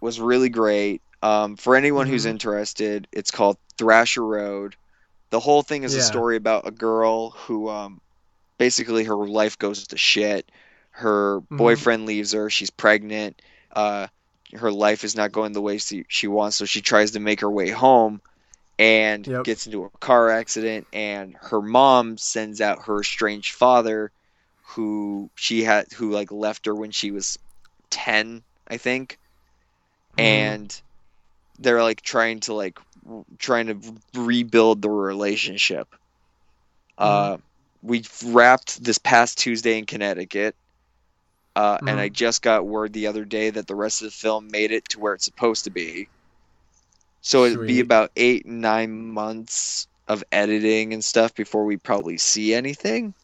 was 0.00 0.18
really 0.18 0.48
great. 0.48 1.02
Um, 1.22 1.56
for 1.56 1.76
anyone 1.76 2.08
who's 2.08 2.24
Mhm. 2.26 2.30
interested, 2.30 3.06
it's 3.12 3.30
called 3.30 3.58
Thrasher 3.78 4.24
Road. 4.26 4.74
The 5.30 5.38
whole 5.38 5.62
thing 5.62 5.84
is 5.84 5.94
a 5.94 6.02
story 6.02 6.36
about 6.36 6.66
a 6.66 6.72
girl 6.72 7.30
who, 7.30 7.68
um, 7.68 8.00
basically 8.58 9.04
her 9.04 9.14
life 9.16 9.56
goes 9.58 9.86
to 9.88 9.96
shit. 9.96 10.50
Her 10.90 11.40
Mhm. 11.42 11.58
boyfriend 11.58 12.06
leaves 12.06 12.32
her. 12.32 12.50
She's 12.50 12.70
pregnant. 12.70 13.40
Uh, 13.70 14.08
her 14.54 14.72
life 14.72 15.04
is 15.04 15.14
not 15.14 15.32
going 15.32 15.52
the 15.52 15.62
way 15.62 15.78
she, 15.78 16.04
she 16.08 16.26
wants, 16.26 16.56
so 16.56 16.64
she 16.64 16.80
tries 16.82 17.12
to 17.12 17.20
make 17.20 17.40
her 17.40 17.50
way 17.50 17.68
home 17.70 18.20
and 18.82 19.26
Yep. 19.28 19.44
gets 19.44 19.66
into 19.66 19.84
a 19.84 19.90
car 20.00 20.28
accident. 20.30 20.88
And 20.92 21.36
her 21.40 21.62
mom 21.62 22.18
sends 22.18 22.60
out 22.60 22.86
her 22.86 23.00
estranged 23.00 23.54
father, 23.54 24.10
who 24.74 25.30
she 25.36 25.62
had, 25.62 25.86
who 25.92 26.10
like 26.10 26.32
left 26.32 26.66
her 26.66 26.74
when 26.74 26.90
she 26.90 27.12
was 27.12 27.38
ten, 27.90 28.42
I 28.66 28.78
think, 28.78 29.18
Mhm. 30.18 30.24
and 30.24 30.82
they're 31.60 31.82
like 31.82 32.00
trying 32.00 32.40
to 32.40 32.54
like 32.54 32.80
r- 33.08 33.24
trying 33.38 33.68
to 33.68 33.94
rebuild 34.14 34.82
the 34.82 34.90
relationship. 34.90 35.94
Uh, 36.98 37.36
we 37.82 38.04
wrapped 38.24 38.82
this 38.82 38.98
past 38.98 39.38
Tuesday 39.38 39.78
in 39.78 39.86
Connecticut, 39.86 40.56
uh, 41.54 41.78
and 41.86 42.00
I 42.00 42.08
just 42.08 42.42
got 42.42 42.66
word 42.66 42.92
the 42.92 43.06
other 43.06 43.24
day 43.24 43.50
that 43.50 43.66
the 43.66 43.74
rest 43.76 44.02
of 44.02 44.06
the 44.06 44.12
film 44.12 44.48
made 44.50 44.72
it 44.72 44.88
to 44.90 44.98
where 45.00 45.14
it's 45.14 45.24
supposed 45.24 45.64
to 45.64 45.70
be. 45.70 46.08
So 47.22 47.44
it'd 47.46 47.66
be 47.66 47.80
about 47.80 48.10
eight 48.16 48.44
nine 48.46 49.12
months 49.12 49.86
of 50.08 50.22
editing 50.30 50.92
and 50.92 51.02
stuff 51.04 51.34
before 51.34 51.64
we 51.64 51.76
probably 51.78 52.18
see 52.18 52.52
anything. 52.54 53.14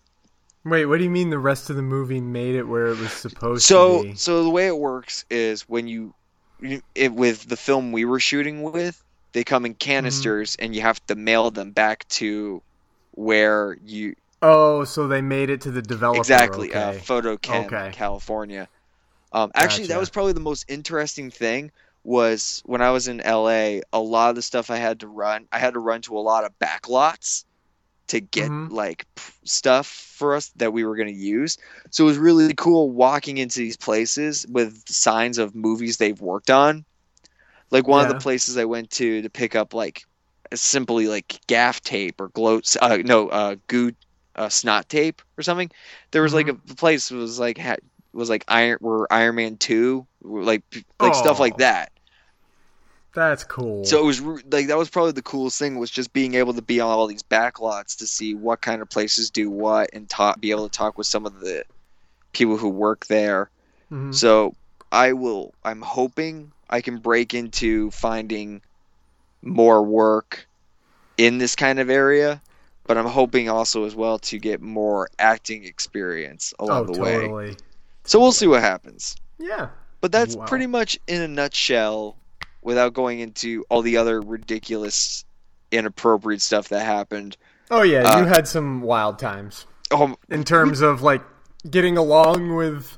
Wait, 0.65 0.87
what 0.87 0.99
do 0.99 1.05
you 1.05 1.11
mean 1.11 1.31
the 1.31 1.39
rest 1.39 1.71
of 1.71 1.77
the 1.77 1.83
movie 1.83 2.21
made 2.21 2.55
it 2.55 2.63
where 2.65 2.89
it 2.89 2.97
was 2.99 3.13
supposed 3.13 3.65
so 3.65 4.03
to 4.03 4.03
be? 4.03 4.15
so 4.15 4.43
the 4.45 4.51
way 4.51 4.67
it 4.67 4.79
works 4.79 5.25
is 5.31 5.63
when 5.63 5.87
you, 5.89 6.15
you 6.61 6.81
it, 6.95 7.13
with 7.13 7.49
the 7.49 7.57
film 7.57 7.93
we 7.93 8.05
were 8.05 8.21
shooting 8.21 8.63
with 8.63 9.03
they 9.33 9.45
come 9.45 9.67
in 9.67 9.75
canisters 9.75 10.57
and 10.59 10.75
you 10.75 10.81
have 10.81 11.05
to 11.07 11.15
mail 11.15 11.51
them 11.51 11.73
back 11.73 12.07
to 12.09 12.63
where 13.13 13.77
you 13.83 14.15
Oh, 14.41 14.85
so 14.85 15.09
they 15.09 15.21
made 15.21 15.51
it 15.51 15.61
to 15.63 15.71
the 15.73 15.83
developer. 15.83 16.19
exactly 16.19 16.73
uh, 16.73 16.91
okay. 16.91 16.99
FotoKem 16.99 17.67
Okay. 17.67 17.91
california 17.93 18.69
um, 19.33 19.51
actually 19.55 19.87
that 19.89 20.01
was 20.01 20.11
probably 20.11 20.33
the 20.33 20.41
most 20.41 20.65
interesting 20.69 21.31
thing 21.31 21.71
was 22.09 22.63
when 22.65 22.81
i 22.81 22.91
was 22.91 23.07
in 23.07 23.19
la 23.19 23.81
a 23.93 24.01
lot 24.01 24.31
of 24.31 24.37
the 24.37 24.43
stuff 24.43 24.71
i 24.71 24.77
had 24.77 25.01
to 25.01 25.07
run 25.09 25.47
i 25.53 25.59
had 25.59 25.75
to 25.75 25.81
run 25.81 26.01
to 26.01 26.17
a 26.17 26.21
lot 26.21 26.45
of 26.45 26.59
backlots 26.59 27.45
to 28.09 28.21
get 28.21 28.51
Mhm. 28.51 28.71
like 28.73 29.05
stuff 29.45 29.87
for 29.87 30.35
us 30.35 30.51
that 30.57 30.73
we 30.73 30.85
were 30.85 30.97
going 30.97 31.09
to 31.09 31.15
use. 31.15 31.59
So 31.91 32.05
it 32.05 32.07
was 32.07 32.17
really 32.17 32.55
cool 32.55 32.91
walking 32.91 33.37
into 33.37 33.59
these 33.59 33.77
places 33.77 34.47
with 34.49 34.83
signs 34.89 35.37
of 35.37 35.55
movies 35.55 35.99
they've 35.99 36.19
worked 36.21 36.49
on. 36.51 36.87
Like 37.71 37.87
one 37.87 38.01
of 38.01 38.09
the 38.09 38.15
places 38.23 38.57
i 38.57 38.65
went 38.65 38.91
to 38.93 39.21
to 39.21 39.29
pick 39.29 39.55
up 39.55 39.75
like 39.75 40.05
simply 40.55 41.07
like 41.07 41.39
gaff 41.49 41.83
tape 41.83 42.19
or 42.19 42.29
glow 42.31 42.61
uh, 42.81 42.97
no 43.05 43.29
uh 43.29 43.57
goo 43.67 43.93
uh, 44.37 44.49
snot 44.49 44.89
tape 44.89 45.21
or 45.37 45.43
something. 45.43 45.71
There 46.13 46.23
was 46.23 46.33
like 46.33 46.49
a 46.49 46.55
place 46.55 47.11
was 47.11 47.39
like 47.39 47.59
had 47.59 47.81
was 48.15 48.31
like 48.31 48.45
iron 48.49 48.79
where 48.81 49.13
iron 49.13 49.35
man 49.35 49.57
2 49.59 50.07
like 50.23 50.63
like 50.99 51.15
stuff 51.15 51.39
like 51.39 51.55
Oh. 51.55 51.59
that 51.59 51.93
That's 53.19 53.45
cool. 53.45 53.85
so 53.85 53.99
it 54.01 54.05
was 54.05 54.21
like 54.21 54.69
that 54.69 54.79
was 54.79 54.89
probably 54.91 55.13
the 55.13 55.23
coolest 55.23 55.59
thing 55.59 55.79
was 55.79 55.91
just 55.91 56.13
being 56.13 56.35
able 56.35 56.55
to 56.55 56.63
be 56.63 56.81
on 56.81 56.91
all 56.91 57.07
these 57.07 57.23
backlots 57.23 57.97
to 57.99 58.07
see 58.07 58.35
what 58.35 58.61
kind 58.61 58.81
of 58.83 58.89
places 58.89 59.31
do 59.31 59.51
what 59.51 59.91
and 59.93 60.09
talk, 60.09 60.41
be 60.41 60.51
able 60.51 60.69
to 60.69 60.77
talk 60.77 60.97
with 60.99 61.07
some 61.07 61.27
of 61.27 61.41
the 61.41 61.65
people 62.33 62.57
who 62.57 62.69
work 62.69 63.07
there. 63.07 63.51
Mhm. 63.91 64.15
So 64.15 64.55
I 64.93 65.13
will. 65.13 65.53
I'm 65.65 65.83
hoping, 65.83 66.53
I 66.71 66.81
can 66.81 66.99
break 66.99 67.35
into 67.35 67.91
finding 67.91 68.61
more 69.43 69.83
work 69.83 70.47
in 71.17 71.39
this 71.39 71.57
kind 71.57 71.79
of 71.79 71.91
area, 71.91 72.41
but 72.87 72.97
I'm 72.99 73.07
hoping 73.07 73.49
also 73.49 73.85
as 73.85 73.95
well 73.95 74.19
to 74.21 74.39
get 74.39 74.61
more 74.61 75.09
acting 75.19 75.65
experience 75.65 76.53
along 76.59 76.89
oh, 76.89 76.93
the 76.93 77.01
way. 77.01 77.15
totally. 77.23 77.57
So 78.05 78.21
we'll 78.21 78.33
see 78.33 78.47
what 78.47 78.61
happens. 78.63 79.17
Yeah. 79.39 79.69
But 80.01 80.13
that's 80.13 80.37
Wow. 80.37 80.47
pretty 80.47 80.67
much 80.67 80.99
in 81.09 81.23
a 81.23 81.29
nutshell 81.29 82.17
without 82.63 82.93
going 82.95 83.21
into 83.21 83.65
all 83.69 83.83
the 83.83 83.97
other 83.97 84.21
ridiculous 84.21 85.25
inappropriate 85.71 86.41
stuff 86.43 86.69
that 86.71 86.85
happened. 86.85 87.37
Oh 87.71 87.83
yeah, 87.83 88.03
Uh, 88.03 88.21
you 88.21 88.25
had 88.27 88.49
some 88.49 88.81
wild 88.81 89.19
times 89.19 89.67
Oh, 89.91 90.17
in 90.29 90.45
terms 90.45 90.81
of 90.81 91.03
like 91.03 91.23
getting 91.71 91.97
along 91.97 92.55
with 92.55 92.97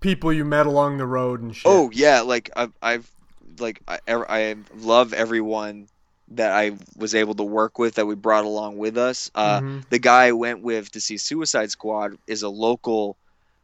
people 0.00 0.32
you 0.32 0.44
met 0.44 0.66
along 0.66 0.98
the 0.98 1.06
road 1.06 1.40
and 1.42 1.54
shit. 1.54 1.64
Oh 1.66 1.90
yeah, 1.92 2.20
like 2.22 2.50
I've, 2.56 2.72
I've 2.82 3.10
like 3.58 3.80
I, 3.86 3.98
I 4.08 4.56
love 4.76 5.12
everyone 5.12 5.88
that 6.32 6.52
I 6.52 6.72
was 6.96 7.14
able 7.14 7.34
to 7.34 7.42
work 7.42 7.78
with 7.78 7.96
that 7.96 8.06
we 8.06 8.14
brought 8.14 8.44
along 8.44 8.78
with 8.78 8.96
us. 8.96 9.30
Uh, 9.34 9.60
Mhm. 9.60 9.88
The 9.90 9.98
guy 9.98 10.26
I 10.26 10.32
went 10.32 10.62
with 10.62 10.92
to 10.92 11.00
see 11.00 11.16
Suicide 11.18 11.70
Squad 11.72 12.16
is 12.26 12.42
a 12.42 12.48
local 12.48 13.16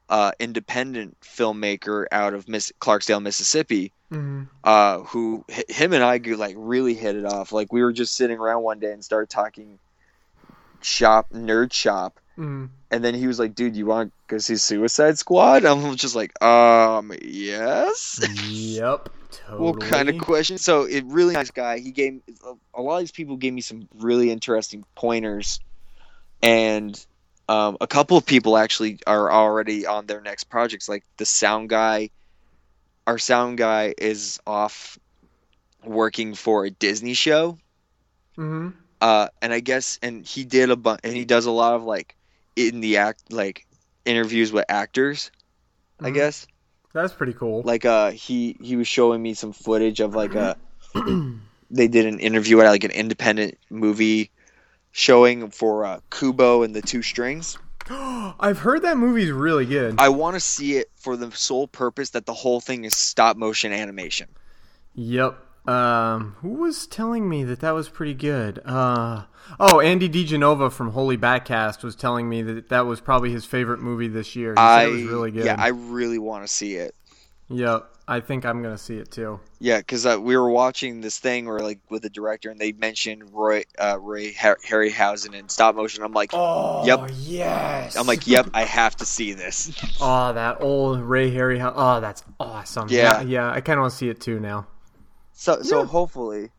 uh, 0.08 0.32
independent 0.38 1.16
filmmaker 1.20 2.06
out 2.12 2.34
of 2.34 2.48
Miss 2.48 2.72
Clarksdale, 2.80 3.20
Mississippi. 3.22 3.92
Mhm. 4.12 4.48
Uh, 4.64 4.98
who 5.00 5.44
hi- 5.50 5.64
him 5.68 5.92
and 5.92 6.02
I 6.02 6.18
like 6.18 6.54
really 6.58 6.94
hit 6.94 7.16
it 7.16 7.24
off. 7.24 7.52
Like 7.52 7.72
we 7.72 7.82
were 7.82 7.92
just 7.92 8.14
sitting 8.14 8.38
around 8.38 8.62
one 8.62 8.78
day 8.78 8.92
and 8.92 9.04
started 9.04 9.30
talking 9.30 9.78
shop 10.82 11.28
nerd 11.32 11.72
shop 11.72 12.20
Mhm. 12.38 12.68
and 12.90 13.04
then 13.04 13.14
he 13.14 13.26
was 13.26 13.38
like, 13.38 13.54
"Dude, 13.54 13.74
you 13.76 13.86
want 13.86 14.10
to 14.10 14.34
go 14.34 14.38
see 14.38 14.56
Suicide 14.56 15.18
Squad?" 15.18 15.64
I'm 15.64 15.96
just 15.96 16.14
like, 16.14 16.40
"Um, 16.42 17.12
yes." 17.22 18.20
Yep. 18.44 19.08
Totally. 19.32 19.62
what 19.72 19.80
kind 19.80 20.08
of 20.08 20.18
question? 20.18 20.56
So, 20.58 20.84
it 20.84 21.04
really 21.06 21.34
nice 21.34 21.50
guy. 21.50 21.78
He 21.78 21.90
gave 21.90 22.20
a 22.74 22.80
lot 22.80 22.96
of 22.96 23.00
these 23.00 23.12
people 23.12 23.36
gave 23.36 23.52
me 23.52 23.60
some 23.60 23.88
really 23.96 24.30
interesting 24.30 24.84
pointers, 24.94 25.60
and 26.42 27.04
um, 27.48 27.76
a 27.80 27.86
couple 27.86 28.16
of 28.16 28.24
people 28.26 28.56
actually 28.56 28.98
are 29.06 29.30
already 29.30 29.86
on 29.86 30.06
their 30.06 30.20
next 30.20 30.44
projects. 30.44 30.88
Like 30.88 31.04
the 31.16 31.26
sound 31.26 31.68
guy, 31.68 32.10
our 33.06 33.18
sound 33.18 33.58
guy 33.58 33.94
is 33.98 34.38
off 34.46 34.98
working 35.84 36.34
for 36.34 36.64
a 36.64 36.70
Disney 36.70 37.14
show 37.14 37.58
hmm 38.36 38.68
uh 39.00 39.28
and 39.42 39.52
i 39.52 39.60
guess 39.60 39.98
and 40.02 40.24
he 40.26 40.44
did 40.44 40.70
a 40.70 40.76
bunch 40.76 41.00
and 41.04 41.14
he 41.14 41.24
does 41.24 41.46
a 41.46 41.50
lot 41.50 41.74
of 41.74 41.84
like 41.84 42.16
in 42.56 42.80
the 42.80 42.96
act 42.98 43.32
like 43.32 43.66
interviews 44.04 44.52
with 44.52 44.64
actors 44.68 45.30
i 46.02 46.10
Mhm. 46.10 46.14
guess 46.14 46.46
That's 46.94 47.12
pretty 47.12 47.34
cool. 47.34 47.62
like 47.64 47.84
uh 47.84 48.10
he 48.12 48.56
he 48.60 48.76
was 48.76 48.88
showing 48.88 49.22
me 49.22 49.34
some 49.34 49.52
footage 49.52 50.00
of 50.00 50.14
like 50.14 50.34
a 50.34 50.56
they 51.70 51.88
did 51.88 52.06
an 52.06 52.18
interview 52.20 52.60
at 52.60 52.68
like 52.70 52.84
an 52.84 52.90
independent 52.90 53.58
movie 53.70 54.30
showing 54.92 55.50
for 55.50 55.84
uh 55.84 56.00
kubo 56.10 56.62
and 56.62 56.74
the 56.74 56.82
two 56.82 57.02
strings 57.02 57.58
I've 58.40 58.58
heard 58.58 58.82
that 58.82 58.96
movie's 58.96 59.30
really 59.30 59.66
good. 59.66 59.94
i 59.98 60.08
want 60.08 60.34
to 60.34 60.40
see 60.40 60.76
it 60.76 60.90
for 60.96 61.16
the 61.16 61.30
sole 61.32 61.68
purpose 61.68 62.10
that 62.10 62.26
the 62.26 62.34
whole 62.34 62.60
thing 62.60 62.84
is 62.84 62.94
stop 62.94 63.36
motion 63.36 63.72
animation 63.72 64.28
Yep. 64.94 65.38
Um, 65.68 66.36
who 66.40 66.50
was 66.50 66.86
telling 66.86 67.28
me 67.28 67.42
that 67.44 67.58
that 67.60 67.72
was 67.72 67.88
pretty 67.88 68.14
good? 68.14 68.60
Uh, 68.64 69.24
oh, 69.58 69.80
Andy 69.80 70.08
DeGenova 70.08 70.72
from 70.72 70.92
Holy 70.92 71.18
Backcast 71.18 71.82
was 71.82 71.96
telling 71.96 72.28
me 72.28 72.40
that 72.42 72.68
that 72.68 72.86
was 72.86 73.00
probably 73.00 73.30
his 73.32 73.44
favorite 73.44 73.80
movie 73.80 74.06
this 74.08 74.36
year. 74.36 74.52
He 74.52 74.60
i 74.60 74.84
said 74.84 74.88
it 74.88 74.92
was 74.92 75.02
really 75.02 75.30
good. 75.32 75.44
yeah 75.44 75.56
i 75.58 75.68
really 75.68 76.18
want 76.20 76.44
to 76.44 76.48
see 76.48 76.76
it 76.76 76.94
Yep. 77.48 77.90
I 78.08 78.20
think 78.20 78.46
I'm 78.46 78.62
gonna 78.62 78.78
see 78.78 78.98
it 78.98 79.10
too. 79.10 79.40
Yeah, 79.58 79.78
because 79.78 80.06
uh, 80.06 80.20
we 80.20 80.36
were 80.36 80.48
watching 80.50 81.00
this 81.00 81.18
thing 81.18 81.46
where 81.46 81.58
like 81.58 81.80
with 81.90 82.02
the 82.02 82.10
director, 82.10 82.50
and 82.50 82.60
they 82.60 82.70
mentioned 82.72 83.30
Roy 83.32 83.64
uh, 83.78 83.98
Ray 84.00 84.32
Har- 84.32 84.58
Harryhausen 84.64 85.34
in 85.34 85.48
stop 85.48 85.74
motion. 85.74 86.04
I'm 86.04 86.12
like, 86.12 86.30
Oh, 86.32 86.86
yep. 86.86 87.10
yes. 87.16 87.96
I'm 87.96 88.06
like, 88.06 88.26
yep, 88.28 88.48
I 88.54 88.62
have 88.64 88.94
to 88.96 89.04
see 89.04 89.32
this. 89.32 89.72
Oh, 90.00 90.32
that 90.34 90.60
old 90.60 91.00
Ray 91.00 91.30
Harry. 91.30 91.60
Oh, 91.60 92.00
that's 92.00 92.22
awesome. 92.38 92.88
Yeah. 92.90 93.22
yeah. 93.22 93.50
I 93.50 93.60
kind 93.60 93.78
of 93.78 93.82
want 93.82 93.92
to 93.92 93.96
see 93.98 94.08
it 94.08 94.20
too 94.20 94.38
now. 94.38 94.66
So 95.32 95.62
so 95.62 95.84
hopefully, 95.84 96.50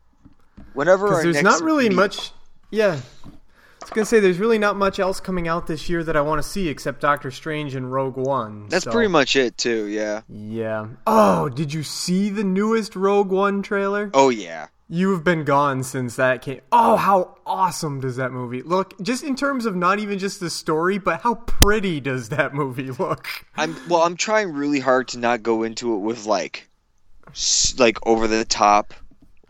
whenever 0.74 1.08
there's 1.22 1.42
not 1.42 1.62
really 1.62 1.88
meet- 1.88 1.96
much. 1.96 2.32
Yeah. 2.70 3.00
I 3.88 3.90
was 3.90 3.94
gonna 3.94 4.04
say 4.06 4.20
there's 4.20 4.38
really 4.38 4.58
not 4.58 4.76
much 4.76 4.98
else 4.98 5.18
coming 5.18 5.48
out 5.48 5.66
this 5.66 5.88
year 5.88 6.04
that 6.04 6.14
I 6.14 6.20
want 6.20 6.42
to 6.42 6.46
see 6.46 6.68
except 6.68 7.00
Doctor 7.00 7.30
Strange 7.30 7.74
and 7.74 7.90
Rogue 7.90 8.18
One. 8.18 8.66
That's 8.68 8.84
so- 8.84 8.90
pretty 8.92 9.08
much 9.08 9.34
it 9.34 9.56
too. 9.56 9.86
Yeah. 9.86 10.20
Yeah. 10.28 10.88
Oh, 11.06 11.48
did 11.48 11.72
you 11.72 11.82
see 11.82 12.28
the 12.28 12.44
newest 12.44 12.94
Rogue 12.94 13.30
One 13.30 13.62
trailer? 13.62 14.10
Oh 14.12 14.28
yeah. 14.28 14.66
You 14.90 15.12
have 15.12 15.24
been 15.24 15.44
gone 15.44 15.82
since 15.84 16.16
that 16.16 16.42
came. 16.42 16.60
Oh, 16.70 16.96
how 16.96 17.36
awesome 17.46 18.00
does 18.00 18.16
that 18.16 18.30
movie 18.30 18.62
look? 18.62 18.98
Just 19.00 19.22
in 19.24 19.36
terms 19.36 19.64
of 19.64 19.74
not 19.74 19.98
even 20.00 20.18
just 20.18 20.38
the 20.40 20.50
story, 20.50 20.98
but 20.98 21.22
how 21.22 21.36
pretty 21.46 21.98
does 22.00 22.28
that 22.28 22.52
movie 22.54 22.90
look? 22.98 23.26
I'm 23.56 23.74
well. 23.88 24.02
I'm 24.02 24.16
trying 24.16 24.52
really 24.52 24.80
hard 24.80 25.08
to 25.08 25.18
not 25.18 25.42
go 25.42 25.62
into 25.62 25.94
it 25.94 25.98
with 26.00 26.26
like, 26.26 26.68
like 27.78 27.98
over 28.06 28.28
the 28.28 28.44
top. 28.44 28.92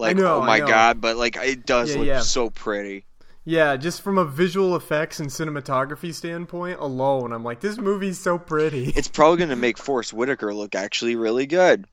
Like 0.00 0.16
know, 0.16 0.36
oh 0.42 0.44
my 0.44 0.60
god, 0.60 1.00
but 1.00 1.16
like 1.16 1.36
it 1.36 1.66
does 1.66 1.90
Yeah, 1.92 1.98
look 1.98 2.06
yeah. 2.06 2.20
so 2.20 2.50
pretty. 2.50 3.04
Yeah, 3.48 3.78
just 3.78 4.02
from 4.02 4.18
a 4.18 4.26
visual 4.26 4.76
effects 4.76 5.20
and 5.20 5.30
cinematography 5.30 6.12
standpoint 6.12 6.80
alone, 6.80 7.32
I'm 7.32 7.42
like, 7.42 7.60
this 7.60 7.78
movie's 7.78 8.18
so 8.18 8.38
pretty. 8.38 8.92
It's 8.94 9.08
probably 9.08 9.38
gonna 9.38 9.56
make 9.56 9.78
Forest 9.78 10.12
Whitaker 10.12 10.52
look 10.52 10.74
actually 10.74 11.16
really 11.16 11.46
good. 11.46 11.86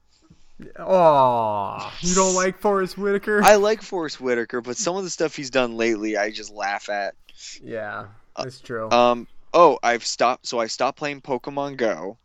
Aw, 0.78 1.94
you 2.02 2.14
don't 2.14 2.36
like 2.36 2.60
Forest 2.60 2.98
Whitaker? 2.98 3.42
I 3.42 3.56
like 3.56 3.82
Forest 3.82 4.20
Whitaker, 4.20 4.60
but 4.60 4.76
some 4.76 4.98
of 4.98 5.06
the 5.06 5.10
stuff 5.10 5.34
he's 5.38 5.50
done 5.50 5.78
lately, 5.78 6.18
I 6.18 6.30
just 6.30 6.52
laugh 6.52 6.90
at. 6.90 7.16
yeah, 7.64 8.08
that's 8.38 8.60
true. 8.60 8.92
Um. 8.92 9.26
Oh, 9.54 9.80
I've 9.82 10.06
stopped. 10.06 10.48
So 10.48 10.60
I 10.60 10.68
stopped 10.68 10.98
playing 10.98 11.22
Pokemon 11.22 11.78
Go. 11.78 12.18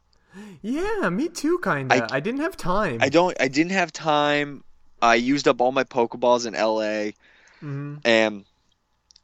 yeah, 0.61 1.09
me 1.09 1.29
too, 1.29 1.61
kinda. 1.63 2.09
I, 2.11 2.19
didn't 2.19 2.41
have 2.41 2.57
time. 2.57 2.99
I 3.01 3.09
don't. 3.09 3.37
I 3.41 3.47
didn't 3.47 3.73
have 3.73 3.93
time. 3.93 4.65
I 5.01 5.15
used 5.15 5.47
up 5.47 5.61
all 5.61 5.71
my 5.71 5.85
Pokeballs 5.85 6.47
in 6.47 6.55
LA, 6.55 7.13
hmm 7.61 7.99
and 8.05 8.45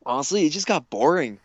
honestly, 0.06 0.46
it 0.46 0.50
just 0.50 0.66
got 0.66 0.88
boring. 0.88 1.38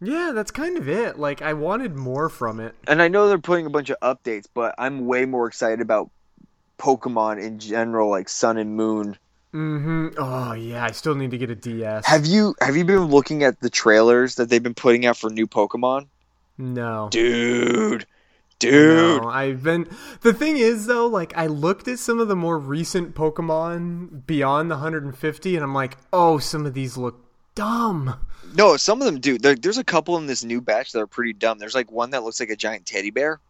Yeah, 0.00 0.30
that's 0.34 0.50
kind 0.52 0.78
of 0.78 0.88
it. 0.88 1.18
Like, 1.18 1.42
I 1.42 1.54
wanted 1.54 1.96
more 1.96 2.28
from 2.28 2.60
it. 2.60 2.74
And 2.86 3.02
I 3.02 3.08
know 3.08 3.28
they're 3.28 3.38
putting 3.38 3.66
a 3.66 3.70
bunch 3.70 3.90
of 3.90 3.98
updates, 4.00 4.46
but 4.52 4.74
I'm 4.78 5.06
way 5.06 5.24
more 5.24 5.48
excited 5.48 5.80
about 5.80 6.10
Pokemon 6.78 7.42
in 7.42 7.58
general, 7.58 8.08
like 8.08 8.28
Sun 8.28 8.58
and 8.58 8.76
Moon. 8.76 9.18
hmm 9.50 10.08
Oh 10.16 10.52
yeah, 10.52 10.84
I 10.84 10.92
still 10.92 11.14
need 11.14 11.32
to 11.32 11.38
get 11.38 11.50
a 11.50 11.54
DS. 11.56 12.06
Have 12.06 12.26
you 12.26 12.54
Have 12.60 12.76
you 12.76 12.84
been 12.84 13.06
looking 13.06 13.42
at 13.42 13.60
the 13.60 13.70
trailers 13.70 14.36
that 14.36 14.48
they've 14.48 14.62
been 14.62 14.74
putting 14.74 15.04
out 15.06 15.16
for 15.16 15.30
new 15.30 15.46
Pokemon? 15.46 16.06
no. 16.56 17.08
Dude, 17.10 18.06
dude. 18.58 19.22
No, 19.22 19.28
I've 19.28 19.62
been. 19.62 19.88
The 20.20 20.32
thing 20.32 20.56
is, 20.58 20.86
though, 20.86 21.06
like 21.06 21.36
I 21.36 21.46
looked 21.46 21.88
at 21.88 21.98
some 21.98 22.20
of 22.20 22.28
the 22.28 22.36
more 22.36 22.58
recent 22.58 23.14
Pokemon 23.14 24.26
beyond 24.26 24.70
the 24.70 24.76
150, 24.76 25.54
and 25.56 25.64
I'm 25.64 25.74
like, 25.74 25.96
oh, 26.12 26.38
some 26.38 26.66
of 26.66 26.74
these 26.74 26.96
look 26.96 27.27
dumb. 27.58 28.14
No, 28.54 28.76
some 28.76 29.02
of 29.02 29.06
them 29.06 29.20
do. 29.20 29.36
There, 29.36 29.54
there's 29.56 29.78
a 29.78 29.84
couple 29.84 30.16
in 30.16 30.26
this 30.26 30.44
new 30.44 30.60
batch 30.60 30.92
that 30.92 31.00
are 31.00 31.06
pretty 31.06 31.32
dumb. 31.32 31.58
There's 31.58 31.74
like 31.74 31.90
one 31.90 32.10
that 32.10 32.22
looks 32.22 32.40
like 32.40 32.50
a 32.50 32.56
giant 32.56 32.86
teddy 32.86 33.10
bear. 33.10 33.40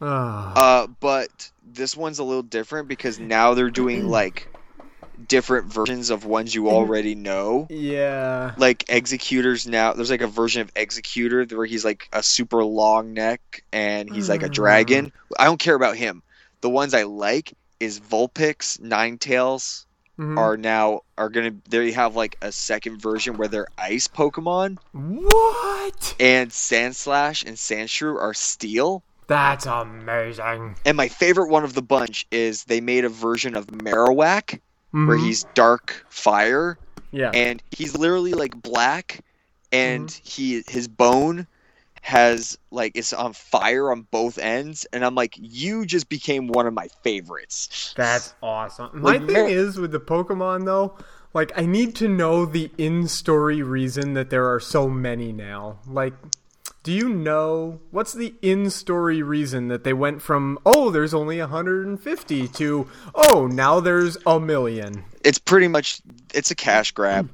Ugh. 0.00 0.52
Uh, 0.56 0.86
but 1.00 1.50
this 1.64 1.96
one's 1.96 2.18
a 2.20 2.24
little 2.24 2.42
different 2.42 2.88
because 2.88 3.18
now 3.18 3.54
they're 3.54 3.70
doing 3.70 4.08
like 4.08 4.48
different 5.28 5.72
versions 5.72 6.10
of 6.10 6.24
ones 6.24 6.54
you 6.54 6.68
already 6.68 7.14
know. 7.14 7.66
yeah. 7.70 8.54
Like 8.56 8.84
Exeggutors 8.84 9.66
now, 9.66 9.94
there's 9.94 10.10
like 10.10 10.20
a 10.20 10.26
version 10.26 10.62
of 10.62 10.72
Exeggutor 10.74 11.50
where 11.52 11.66
he's 11.66 11.84
like 11.84 12.08
a 12.12 12.22
super 12.22 12.62
long 12.62 13.14
neck 13.14 13.64
and 13.72 14.12
he's 14.14 14.28
like 14.28 14.42
a 14.42 14.48
dragon. 14.48 15.12
I 15.38 15.46
don't 15.46 15.58
care 15.58 15.74
about 15.74 15.96
him. 15.96 16.22
The 16.60 16.70
ones 16.70 16.94
I 16.94 17.02
like 17.02 17.54
is 17.80 17.98
Vulpix, 17.98 18.78
Ninetales 18.80 19.85
Mhm. 20.18 20.38
are 20.38 20.56
now 20.56 21.00
are 21.18 21.28
gonna 21.28 21.52
they 21.68 21.92
have 21.92 22.16
like 22.16 22.36
a 22.40 22.50
second 22.50 23.00
version 23.02 23.36
where 23.36 23.48
they're 23.48 23.66
ice 23.76 24.08
Pokemon 24.08 24.78
What? 24.92 26.14
and 26.18 26.50
Sandslash 26.50 27.44
and 27.46 27.56
Sandshrew 27.56 28.18
are 28.20 28.32
steel. 28.34 29.02
That's 29.26 29.66
amazing. 29.66 30.76
And 30.84 30.96
my 30.96 31.08
favorite 31.08 31.48
one 31.50 31.64
of 31.64 31.74
the 31.74 31.82
bunch 31.82 32.26
is 32.30 32.64
they 32.64 32.80
made 32.80 33.04
a 33.04 33.08
version 33.08 33.56
of 33.56 33.66
Marowak 33.66 34.60
where 34.92 35.18
Mhm. 35.18 35.24
he's 35.26 35.44
dark 35.54 36.06
fire 36.08 36.78
Yeah. 37.10 37.30
and 37.34 37.62
he's 37.70 37.96
literally 37.96 38.32
like 38.32 38.54
black 38.62 39.20
and 39.72 40.10
he 40.22 40.62
his 40.68 40.86
bone 40.88 41.46
has 42.06 42.56
like 42.70 42.92
it's 42.94 43.12
on 43.12 43.32
fire 43.32 43.90
on 43.90 44.02
both 44.12 44.38
ends 44.38 44.86
and 44.92 45.04
I'm 45.04 45.16
like 45.16 45.34
you 45.36 45.84
just 45.84 46.08
became 46.08 46.46
one 46.46 46.64
of 46.68 46.72
my 46.72 46.86
favorites. 47.02 47.92
That's 47.96 48.32
awesome. 48.40 48.90
My 48.94 49.16
Like, 49.16 49.26
thing 49.26 49.48
is 49.48 49.76
with 49.76 49.90
the 49.90 49.98
Pokemon 49.98 50.66
though, 50.66 50.96
like 51.34 51.50
I 51.58 51.66
need 51.66 51.96
to 51.96 52.06
know 52.06 52.46
the 52.46 52.70
in-story 52.78 53.60
reason 53.60 54.14
that 54.14 54.30
there 54.30 54.46
are 54.52 54.60
so 54.60 54.88
many 54.88 55.32
now. 55.32 55.80
Like 55.84 56.14
Do 56.84 56.92
you 56.92 57.08
know 57.08 57.80
what's 57.90 58.12
the 58.12 58.34
in-story 58.40 59.20
reason 59.20 59.66
that 59.66 59.82
they 59.82 59.92
went 59.92 60.22
from 60.22 60.60
oh 60.64 60.90
there's 60.90 61.12
only 61.12 61.40
150 61.40 62.46
to 62.48 62.88
oh 63.16 63.48
now 63.50 63.80
there's 63.80 64.16
a 64.24 64.38
million? 64.38 65.02
It's 65.24 65.38
pretty 65.38 65.66
much 65.66 66.00
it's 66.32 66.52
a 66.52 66.54
cash 66.54 66.92
grab. 66.92 67.28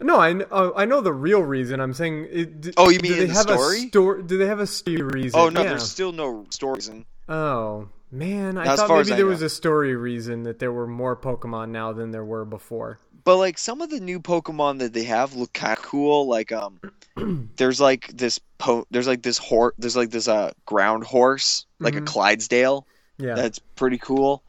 No, 0.00 0.18
I 0.20 0.32
kn- 0.34 0.46
uh, 0.50 0.70
I 0.76 0.84
know 0.84 1.00
the 1.00 1.12
real 1.12 1.42
reason. 1.42 1.80
I'm 1.80 1.94
saying. 1.94 2.28
It, 2.30 2.60
d- 2.60 2.72
Oh, 2.76 2.90
you 2.90 2.98
do 2.98 3.02
mean 3.08 3.12
they 3.18 3.22
in 3.24 3.28
the 3.28 3.34
have 3.34 3.42
story? 3.44 3.76
A 3.78 3.88
sto- 3.88 4.22
do 4.22 4.36
they 4.38 4.46
have 4.46 4.60
a 4.60 4.66
story 4.66 5.02
reason? 5.02 5.38
Oh 5.40 5.48
no, 5.48 5.62
Yeah. 5.62 5.70
there's 5.70 5.90
still 5.90 6.12
no 6.12 6.44
story 6.50 6.74
reason. 6.74 7.06
Oh 7.28 7.88
man, 8.12 8.58
I 8.58 8.64
Not 8.64 8.76
thought 8.78 8.88
maybe 8.90 9.12
I 9.12 9.16
there 9.16 9.24
know. 9.24 9.30
was 9.30 9.42
a 9.42 9.48
story 9.48 9.96
reason 9.96 10.42
that 10.44 10.58
there 10.58 10.72
were 10.72 10.86
more 10.86 11.16
Pokemon 11.16 11.70
now 11.70 11.92
than 11.92 12.10
there 12.10 12.24
were 12.24 12.44
before. 12.44 12.98
But 13.24 13.38
like 13.38 13.58
some 13.58 13.80
of 13.80 13.90
the 13.90 13.98
new 13.98 14.20
Pokemon 14.20 14.78
that 14.80 14.92
they 14.92 15.04
have 15.04 15.34
look 15.34 15.52
kind 15.52 15.76
of 15.76 15.82
cool. 15.82 16.28
Like 16.28 16.52
um, 16.52 16.78
there's 17.56 17.80
like 17.80 18.08
this 18.16 18.38
po- 18.58 18.86
there's 18.90 19.06
like 19.08 19.22
this 19.22 19.38
horse 19.38 19.74
there's 19.78 19.96
like 19.96 20.10
this 20.10 20.28
uh 20.28 20.52
ground 20.66 21.04
horse 21.04 21.66
like 21.80 21.94
Mhm. 21.94 21.98
a 21.98 22.02
Clydesdale. 22.02 22.86
Yeah. 23.18 23.34
that's 23.34 23.58
pretty 23.58 23.98
cool. 23.98 24.42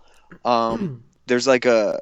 Um, 0.46 1.04
there's 1.28 1.48
like 1.48 1.66
a 1.66 2.00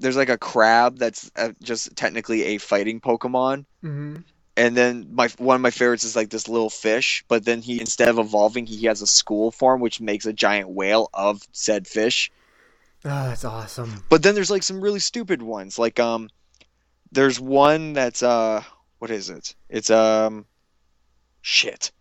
there's 0.00 0.16
like 0.16 0.28
a 0.28 0.38
crab 0.38 0.98
that's 0.98 1.30
uh, 1.36 1.52
just 1.62 1.96
technically 1.96 2.44
a 2.44 2.58
fighting 2.58 3.00
Pokemon. 3.00 3.66
hmm 3.82 4.16
And 4.56 4.76
then 4.76 5.08
my 5.12 5.28
one 5.38 5.56
of 5.56 5.62
my 5.62 5.70
favorites 5.70 6.04
is 6.04 6.16
like 6.16 6.30
this 6.30 6.48
little 6.48 6.70
fish, 6.70 7.24
but 7.28 7.44
then 7.44 7.62
he 7.62 7.80
instead 7.80 8.08
of 8.08 8.18
evolving, 8.18 8.66
he 8.66 8.86
has 8.86 9.02
a 9.02 9.06
school 9.06 9.50
form, 9.50 9.80
which 9.80 10.00
makes 10.00 10.26
a 10.26 10.32
giant 10.32 10.70
whale 10.70 11.10
of 11.14 11.42
said 11.52 11.86
fish. 11.86 12.30
Oh, 13.04 13.28
that's 13.28 13.44
awesome. 13.44 14.02
But 14.08 14.22
then 14.22 14.34
there's 14.34 14.50
like 14.50 14.62
some 14.62 14.80
really 14.80 15.00
stupid 15.00 15.42
ones. 15.42 15.78
Like 15.78 16.00
um 16.00 16.28
there's 17.12 17.40
one 17.40 17.92
that's 17.94 18.22
uh 18.22 18.62
what 18.98 19.10
is 19.10 19.30
it? 19.30 19.54
It's 19.68 19.90
um 19.90 20.46
shit. 21.42 21.92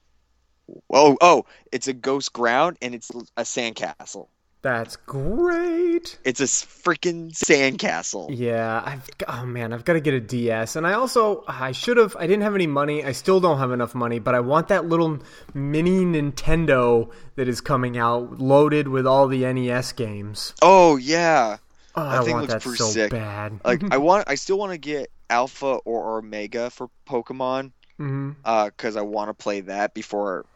Oh 0.91 1.17
oh, 1.21 1.45
it's 1.71 1.87
a 1.87 1.93
ghost 1.93 2.33
ground 2.33 2.77
and 2.81 2.95
it's 2.95 3.11
a 3.37 3.43
sandcastle. 3.43 4.27
That's 4.65 4.95
great. 4.95 6.17
It's 6.23 6.39
a 6.39 6.45
freaking 6.45 7.31
sandcastle. 7.31 8.29
Yeah, 8.35 8.81
I've 8.83 9.07
oh 9.27 9.45
man, 9.45 9.71
I've 9.73 9.85
got 9.85 9.93
to 9.93 9.99
get 10.01 10.15
a 10.15 10.19
DS, 10.19 10.75
and 10.75 10.87
I 10.87 10.93
also 10.93 11.43
I 11.47 11.71
should 11.71 11.97
have. 11.97 12.15
I 12.17 12.25
didn't 12.25 12.41
have 12.41 12.55
any 12.55 12.65
money. 12.65 13.03
I 13.05 13.11
still 13.11 13.39
don't 13.39 13.59
have 13.59 13.71
enough 13.71 13.93
money, 13.93 14.17
but 14.17 14.33
I 14.33 14.39
want 14.39 14.69
that 14.69 14.85
little 14.87 15.19
mini 15.53 16.03
Nintendo 16.03 17.11
that 17.35 17.47
is 17.47 17.61
coming 17.61 17.95
out, 17.95 18.39
loaded 18.39 18.87
with 18.87 19.05
all 19.05 19.27
the 19.27 19.41
NES 19.53 19.91
games. 19.91 20.55
Oh 20.63 20.95
yeah. 20.95 21.57
Oh, 21.95 22.03
That 22.03 22.21
I 22.21 22.23
thing 22.23 22.33
want 22.33 22.49
looks 22.49 22.53
that 22.55 22.61
pretty 22.63 22.77
so 22.77 22.85
sick. 22.89 23.11
bad. 23.11 23.59
Like 23.63 23.83
I 23.91 23.97
want 23.97 24.27
I 24.27 24.33
still 24.33 24.57
want 24.57 24.71
to 24.71 24.79
get 24.79 25.11
Alpha 25.29 25.75
or 25.85 26.17
Omega 26.17 26.71
for 26.71 26.89
Pokemon. 27.07 27.71
hmm 27.97 28.31
uh 28.43 28.65
because 28.65 28.97
I 28.97 29.01
want 29.01 29.29
to 29.29 29.35
play 29.35 29.61
that 29.61 29.93
before 29.93 30.47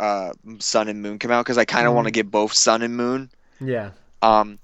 uh 0.00 0.32
Sun 0.58 0.88
and 0.88 1.02
Moon 1.02 1.18
come 1.18 1.30
out 1.30 1.44
because 1.44 1.58
I 1.58 1.66
kind 1.66 1.86
of 1.86 1.92
want 1.92 2.06
to 2.06 2.10
Mhm. 2.12 2.14
get 2.14 2.30
both 2.30 2.54
Sun 2.54 2.80
and 2.80 2.96
Moon. 2.96 3.30
Yeah. 3.62 3.90
Um, 4.20 4.58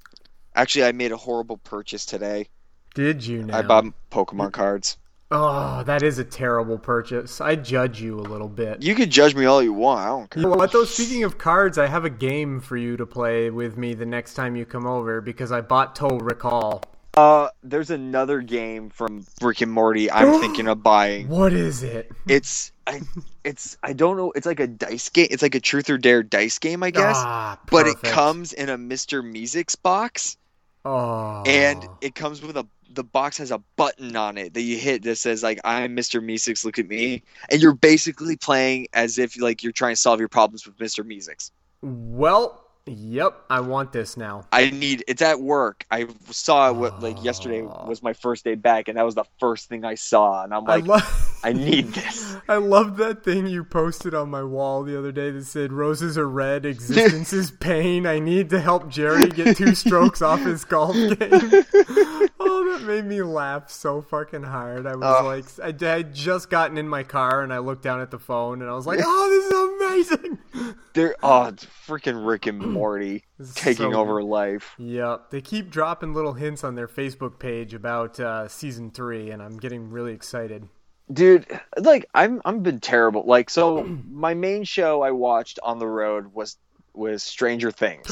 actually, 0.55 0.85
I 0.85 0.93
made 0.93 1.13
a 1.13 1.17
horrible 1.17 1.59
purchase 1.59 2.05
today. 2.05 2.49
Did 2.95 3.25
you 3.25 3.43
now? 3.45 3.59
I 3.59 3.63
bought 3.63 3.85
Pokemon 4.11 4.53
cards. 4.53 4.99
Oh, 5.31 5.83
that 5.85 6.03
is 6.03 6.19
a 6.19 6.25
terrible 6.25 6.79
purchase. 6.79 7.39
I 7.41 7.55
judge 7.55 8.01
you 8.01 8.19
a 8.19 8.23
little 8.23 8.49
bit. 8.49 8.83
You 8.83 8.95
could 8.95 9.11
judge 9.11 9.35
me 9.35 9.45
all 9.45 9.63
you 9.63 9.75
want. 9.75 10.01
I 10.01 10.07
don't 10.07 10.31
care. 10.31 10.43
You 10.43 10.49
know 10.49 10.57
what 10.57 10.73
though? 10.73 10.85
Speaking 10.85 11.23
of 11.23 11.37
cards, 11.37 11.77
I 11.77 11.87
have 11.87 12.07
a 12.07 12.11
game 12.11 12.61
for 12.61 12.79
you 12.79 12.97
to 12.97 13.05
play 13.05 13.51
with 13.51 13.77
me 13.77 13.93
the 13.93 14.07
next 14.07 14.35
time 14.35 14.57
you 14.57 14.65
come 14.65 14.87
over 14.87 15.21
because 15.21 15.53
I 15.53 15.61
bought 15.61 15.95
Total 15.95 16.19
Rickall. 16.19 16.83
Uh, 17.19 17.51
there's 17.65 17.91
another 17.91 18.41
game 18.43 18.91
from 18.91 19.27
Rick 19.43 19.61
and 19.61 19.73
Morty 19.73 20.09
I'm 20.09 20.41
thinking 20.41 20.69
of 20.69 20.85
buying. 20.85 21.29
What 21.29 21.53
is 21.53 21.83
it? 21.83 22.13
It's 22.29 22.71
I, 22.87 23.01
it's 23.43 23.77
I 23.83 23.93
don't 23.93 24.17
know. 24.17 24.31
It's 24.37 24.47
like 24.47 24.61
a 24.61 24.69
dice 24.69 25.09
game. 25.09 25.27
It's 25.29 25.43
like 25.43 25.57
a 25.57 25.61
Truth 25.61 25.91
or 25.91 25.99
Dare 25.99 26.23
dice 26.23 26.61
game, 26.61 26.85
I 26.85 26.91
guess. 26.91 27.17
Ah, 27.19 27.59
but 27.71 27.89
it 27.89 28.01
comes 28.03 28.53
in 28.53 28.69
a 28.69 28.79
Mr. 28.79 29.21
Meeseeks 29.23 29.81
box. 29.83 30.37
Oh. 30.85 31.43
and 31.45 31.85
it 32.01 32.15
comes 32.15 32.41
with 32.41 32.57
a 32.57 32.65
the 32.91 33.03
box 33.03 33.39
has 33.39 33.51
a 33.51 33.59
button 33.77 34.15
on 34.15 34.39
it 34.39 34.55
that 34.55 34.63
you 34.63 34.79
hit 34.79 35.03
that 35.03 35.17
says 35.17 35.43
like 35.43 35.59
I'm 35.65 35.97
Mr. 35.97 36.25
Meeseeks, 36.25 36.65
look 36.65 36.79
at 36.79 36.87
me, 36.87 37.25
and 37.51 37.61
you're 37.61 37.75
basically 37.75 38.37
playing 38.37 38.87
as 38.93 39.19
if 39.19 39.39
like 39.41 39.65
you're 39.65 39.73
trying 39.73 39.93
to 39.95 40.01
solve 40.01 40.21
your 40.21 40.29
problems 40.29 40.65
with 40.67 40.79
Mr. 40.79 41.05
Meeseeks. 41.05 41.51
Well, 41.83 42.65
yep, 42.90 43.44
I 43.51 43.61
want 43.61 43.92
this 43.92 44.16
now. 44.16 44.46
I 44.53 44.70
need 44.70 45.05
it's 45.07 45.22
at 45.22 45.40
work. 45.40 45.87
I 45.90 46.07
saw 46.31 46.72
what 46.72 47.03
like 47.03 47.22
yesterday 47.22 47.62
was 47.62 48.03
my 48.03 48.12
first 48.12 48.44
day 48.44 48.55
back, 48.55 48.88
and 48.88 48.96
that 48.98 49.05
was 49.05 49.14
the 49.14 49.24
first 49.38 49.68
thing 49.68 49.85
I 49.85 49.94
saw, 49.94 50.44
and 50.44 50.55
I'm 50.55 50.64
like, 50.64 50.85
I 50.85 50.87
love 50.87 51.40
I 51.44 51.53
need 51.53 51.87
this. 51.94 52.37
I 52.48 52.57
love 52.57 52.96
that 52.96 53.22
thing 53.24 53.46
you 53.46 53.64
posted 53.64 54.14
on 54.14 54.31
my 54.31 54.42
wall 54.42 54.83
the 54.83 54.98
other 54.98 55.12
day 55.12 55.31
that 55.31 55.44
said 55.44 55.72
roses 55.72 56.18
are 56.18 56.29
red, 56.29 56.66
existence 56.66 57.33
is 57.33 57.51
pain. 57.51 58.07
I 58.07 58.18
need 58.18 58.51
to 58.51 58.61
help 58.61 58.88
Jerry 58.88 59.29
get 59.29 59.57
two 59.57 59.74
strokes 59.77 60.22
off 60.22 60.40
his 60.40 60.64
golf 60.64 60.94
game. 60.94 61.18
that 62.64 62.83
made 62.87 63.05
me 63.05 63.23
laugh 63.23 63.71
so 63.71 64.03
fucking 64.03 64.42
hard. 64.42 64.87
I 64.87 64.97
was 64.97 65.16
Oh. 65.21 65.25
like 65.27 65.77
I 65.83 65.97
had 65.97 66.14
just 66.14 66.51
gotten 66.51 66.77
in 66.79 66.88
my 66.88 67.03
car 67.03 67.42
and 67.42 67.53
I 67.53 67.59
looked 67.59 67.83
down 67.83 68.01
at 68.01 68.11
the 68.11 68.18
phone 68.18 68.61
and 68.62 68.71
I 68.71 68.75
was 68.75 68.87
like, 68.87 69.01
"Oh, 69.03 69.29
this 69.31 70.11
is 70.12 70.21
amazing." 70.23 70.38
They're 70.94 71.16
oh, 71.23 71.44
it's 71.47 71.66
freaking 71.87 72.27
Rick 72.27 72.47
and 72.47 72.59
Morty 72.73 73.25
taking 73.55 73.92
so- 73.92 74.01
over 74.01 74.23
life. 74.23 74.75
Yep, 74.79 75.31
they 75.31 75.40
keep 75.40 75.71
dropping 75.71 76.14
little 76.14 76.33
hints 76.35 76.64
on 76.64 76.75
their 76.75 76.88
Facebook 76.88 77.38
page 77.38 77.75
about 77.75 78.18
uh, 78.21 78.49
season 78.49 78.90
3 78.90 79.31
and 79.31 79.42
I'm 79.42 79.57
getting 79.59 79.90
really 79.90 80.12
excited. 80.12 80.68
dude 81.11 81.47
like 81.79 82.05
i'm 82.12 82.42
i'm 82.44 82.62
been 82.62 82.79
terrible 82.81 83.25
like 83.25 83.49
so 83.49 83.83
my 84.11 84.35
main 84.35 84.62
show 84.62 85.01
i 85.01 85.11
watched 85.11 85.59
on 85.62 85.79
the 85.79 85.87
road 85.87 86.35
was 86.35 86.59
was 86.99 87.23
stranger 87.23 87.71
things. 87.71 88.07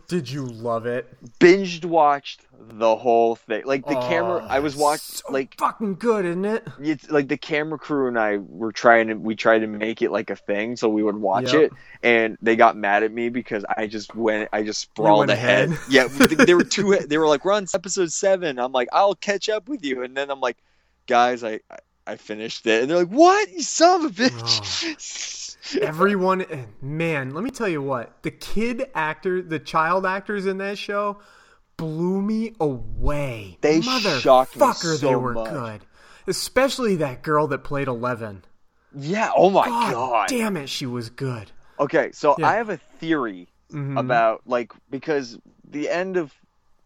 Did 0.08 0.28
you 0.28 0.46
love 0.46 0.86
it? 0.86 1.06
binged 1.38 1.84
watched 1.84 2.46
the 2.58 2.96
whole 2.96 3.36
thing. 3.36 3.62
Like 3.64 3.86
the 3.86 3.94
camera 3.94 4.40
oh, 4.42 4.46
i 4.48 4.60
was 4.60 4.76
watching 4.76 5.20
like 5.30 5.56
fucking 5.58 5.96
good 5.96 6.24
isn't 6.24 6.44
it? 6.44 6.66
it's 6.80 7.10
like 7.10 7.28
the 7.28 7.36
camera 7.36 7.78
crew 7.78 8.08
and 8.08 8.18
i 8.18 8.36
were 8.36 8.72
trying 8.72 9.08
to 9.08 9.14
we 9.14 9.34
tried 9.34 9.60
to 9.60 9.66
make 9.66 10.00
it 10.02 10.10
like 10.10 10.30
a 10.30 10.36
thing 10.36 10.76
so 10.76 10.88
we 10.88 11.02
would 11.02 11.16
watch 11.16 11.52
Yep. 11.52 11.62
it. 11.62 11.72
And 12.02 12.38
they 12.40 12.56
got 12.56 12.76
mad 12.76 13.02
at 13.02 13.12
me 13.12 13.28
because 13.28 13.64
i 13.76 13.86
just 13.86 14.14
went 14.14 14.48
i 14.52 14.62
just 14.62 14.80
sprawled 14.80 15.30
ahead. 15.30 15.70
ahead. 15.70 15.80
yeah 15.90 16.06
they, 16.46 16.54
were 16.54 16.64
two 16.64 16.96
they 17.06 17.18
were 17.18 17.28
like 17.28 17.44
we're 17.44 17.52
on 17.52 17.66
episode 17.74 18.12
seven. 18.12 18.58
I'm 18.58 18.72
like 18.72 18.88
i'll 18.92 19.14
catch 19.14 19.48
up 19.48 19.68
with 19.68 19.84
you. 19.84 20.02
And 20.02 20.16
then 20.16 20.30
i'm 20.30 20.40
like 20.40 20.58
guys 21.06 21.44
i 21.44 21.60
i, 22.06 22.16
finished 22.16 22.66
it. 22.66 22.82
And 22.82 22.90
they're 22.90 22.98
like 22.98 23.08
what? 23.08 23.50
You 23.52 23.62
son 23.62 24.04
of 24.04 24.20
a 24.20 24.24
oh. 24.24 24.28
bitch 24.28 24.96
Everyone, 25.80 26.44
man, 26.80 27.34
let 27.34 27.44
me 27.44 27.50
tell 27.50 27.68
you 27.68 27.82
what. 27.82 28.22
The 28.22 28.30
kid 28.30 28.84
actor, 28.94 29.40
the 29.42 29.58
child 29.58 30.04
actors 30.06 30.46
in 30.46 30.58
that 30.58 30.76
show 30.78 31.20
blew 31.76 32.20
me 32.20 32.54
away. 32.60 33.58
They 33.60 33.80
shocked 33.80 34.56
me 34.56 34.62
Motherfucker, 34.62 35.00
they 35.00 35.14
were 35.14 35.32
much. 35.34 35.50
good. 35.50 35.80
Especially 36.26 36.96
that 36.96 37.22
girl 37.22 37.46
that 37.48 37.64
played 37.64 37.88
11. 37.88 38.44
yeah 38.94 39.30
oh 39.34 39.48
my 39.50 39.66
God, 39.66 39.92
god 39.94 40.28
damn 40.28 40.56
it, 40.56 40.68
she 40.68 40.84
was 40.86 41.08
good. 41.10 41.50
Okay, 41.80 42.10
so 42.12 42.34
Yeah. 42.38 42.48
I 42.50 42.54
have 42.56 42.68
a 42.68 42.76
theory 42.76 43.48
Mhm. 43.72 43.98
about 43.98 44.42
like 44.46 44.72
because 44.90 45.38
the 45.68 45.88
end 45.88 46.16
of 46.18 46.34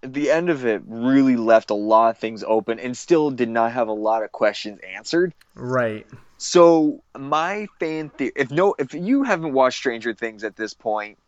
the 0.02 0.30
end 0.30 0.48
of 0.50 0.64
it 0.64 0.82
really 0.86 1.36
left 1.36 1.70
a 1.70 1.74
lot 1.74 2.10
of 2.10 2.18
things 2.18 2.44
open 2.46 2.78
and 2.78 2.96
still 2.96 3.30
did 3.32 3.48
not 3.48 3.72
have 3.72 3.88
a 3.88 3.92
lot 3.92 4.22
of 4.22 4.30
questions 4.30 4.78
answered. 4.94 5.34
Right. 5.56 6.06
So 6.38 7.02
my 7.18 7.66
fan 7.80 8.10
theory, 8.10 8.32
if 8.36 8.50
no, 8.50 8.74
if 8.78 8.92
you 8.94 9.22
haven't 9.22 9.52
watched 9.52 9.78
Stranger 9.78 10.12
Things 10.14 10.44
at 10.44 10.56
this 10.56 10.74
point, 10.74 11.18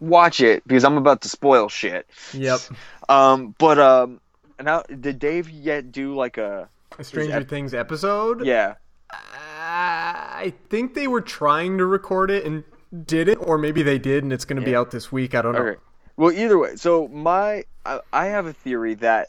watch 0.00 0.40
it 0.40 0.66
because 0.66 0.84
I'm 0.84 0.96
about 0.96 1.20
to 1.22 1.28
spoil 1.28 1.68
shit. 1.68 2.06
Yep. 2.32 2.60
Um, 3.08 3.54
but 3.58 3.78
um, 3.78 4.20
now 4.60 4.82
did 4.82 5.18
Dave 5.18 5.48
yet 5.50 5.92
do 5.92 6.14
like 6.14 6.36
a 6.38 6.68
A 6.98 7.04
Stranger 7.04 7.38
ep- 7.38 7.48
Things 7.48 7.74
episode? 7.74 8.44
yeah? 8.44 8.74
I 9.10 10.52
think 10.68 10.94
they 10.94 11.06
were 11.06 11.20
trying 11.20 11.78
to 11.78 11.86
record 11.86 12.30
it 12.30 12.44
and 12.44 12.64
did 13.06 13.28
it, 13.28 13.36
or 13.36 13.58
maybe 13.58 13.82
they 13.82 13.98
did 13.98 14.22
and 14.22 14.32
it's 14.32 14.44
going 14.44 14.60
to 14.60 14.64
be 14.64 14.74
out 14.74 14.90
this 14.90 15.12
week. 15.12 15.34
I 15.34 15.42
don't 15.42 15.52
know. 15.52 15.60
Okay. 15.60 15.80
Well, 16.16 16.32
either 16.32 16.58
way, 16.58 16.76
so 16.76 17.08
my 17.08 17.64
I, 17.86 18.00
I 18.12 18.26
have 18.26 18.46
a 18.46 18.52
theory 18.52 18.94
that 18.94 19.28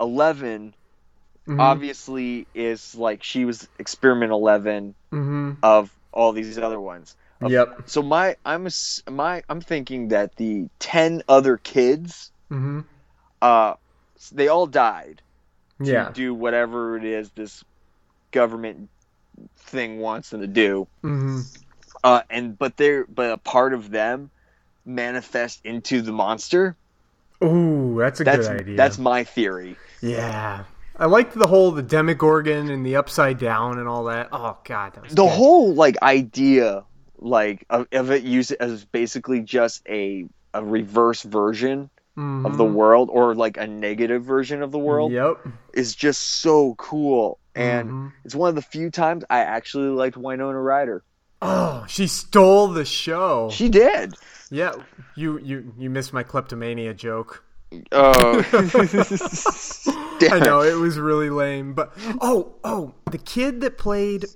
11 0.00 0.74
Mhm. 1.48 1.60
obviously 1.60 2.46
is 2.54 2.94
like 2.94 3.22
she 3.22 3.44
was 3.44 3.68
experiment 3.78 4.30
11 4.32 4.94
Mhm. 5.12 5.56
of 5.62 5.90
all 6.12 6.32
these 6.32 6.58
other 6.58 6.80
ones. 6.80 7.16
Of- 7.40 7.50
Yep. 7.50 7.82
So 7.86 8.02
my 8.02 8.36
I'm 8.44 8.68
my 9.10 9.42
I'm 9.48 9.60
thinking 9.60 10.08
that 10.08 10.36
the 10.36 10.68
10 10.78 11.22
other 11.28 11.56
kids 11.56 12.30
Mhm. 12.50 12.84
uh 13.40 13.74
they 14.32 14.48
all 14.48 14.66
died 14.66 15.22
to 15.82 15.90
Yeah. 15.90 16.10
do 16.12 16.34
whatever 16.34 16.96
it 16.96 17.04
is 17.04 17.30
this 17.32 17.64
government 18.32 18.90
thing 19.56 19.98
wants 19.98 20.30
them 20.30 20.42
to 20.42 20.46
do. 20.46 20.86
Mhm. 21.02 21.42
Uh 22.04 22.22
and 22.28 22.58
but 22.58 22.76
they're 22.76 23.06
but 23.06 23.32
a 23.32 23.38
part 23.38 23.72
of 23.72 23.90
them 23.90 24.30
manifest 24.84 25.60
into 25.64 26.02
the 26.02 26.12
monster. 26.12 26.76
Ooh, 27.42 27.96
that's 27.98 28.20
a 28.20 28.24
That's 28.24 28.48
good 28.48 28.60
idea. 28.60 28.76
that's 28.76 28.98
my 28.98 29.24
theory. 29.24 29.76
Yeah. 30.02 30.64
I 31.00 31.06
liked 31.06 31.32
the 31.34 31.46
whole 31.46 31.70
the 31.72 31.82
Demogorgon 31.82 32.70
and 32.70 32.84
the 32.84 32.96
Upside 32.96 33.38
Down 33.38 33.78
and 33.78 33.88
all 33.88 34.04
that. 34.04 34.28
Oh 34.32 34.58
god, 34.64 34.92
that 34.94 35.08
the 35.08 35.14
good. 35.24 35.28
whole 35.30 35.74
like 35.74 35.96
idea 36.02 36.84
like 37.18 37.64
of, 37.70 37.86
of 37.92 38.10
it 38.10 38.22
used 38.22 38.52
as 38.60 38.84
basically 38.84 39.40
just 39.40 39.82
a 39.88 40.26
a 40.54 40.62
reverse 40.64 41.22
version 41.22 41.88
of 42.16 42.58
the 42.58 42.64
Mhm. 42.64 42.72
world 42.74 43.08
or 43.10 43.34
like 43.34 43.56
a 43.56 43.66
negative 43.66 44.22
version 44.24 44.62
of 44.62 44.72
the 44.72 44.78
world 44.78 45.10
Yep. 45.10 45.38
is 45.72 45.94
just 45.94 46.20
so 46.42 46.74
cool 46.76 47.38
and 47.54 47.90
Mhm. 47.90 48.12
it's 48.26 48.34
one 48.34 48.50
of 48.50 48.54
the 48.56 48.62
few 48.62 48.90
times 48.90 49.24
I 49.30 49.38
actually 49.40 49.88
liked 49.88 50.18
Winona 50.18 50.60
Ryder. 50.60 51.02
Oh, 51.40 51.84
she 51.88 52.06
stole 52.08 52.68
the 52.68 52.84
show. 52.84 53.48
She 53.50 53.70
did. 53.70 54.16
Yeah, 54.50 54.72
you 55.14 55.38
you 55.38 55.72
you 55.78 55.88
missed 55.88 56.12
my 56.12 56.22
kleptomania 56.22 56.92
joke. 56.92 57.42
Oh. 57.92 58.42
I 60.30 60.38
know 60.38 60.60
it 60.62 60.76
was 60.76 60.98
really 60.98 61.30
lame, 61.30 61.74
but 61.74 61.92
oh 62.20 62.54
oh, 62.64 62.94
the 63.10 63.18
kid 63.18 63.60
that 63.62 63.78
played 63.78 64.26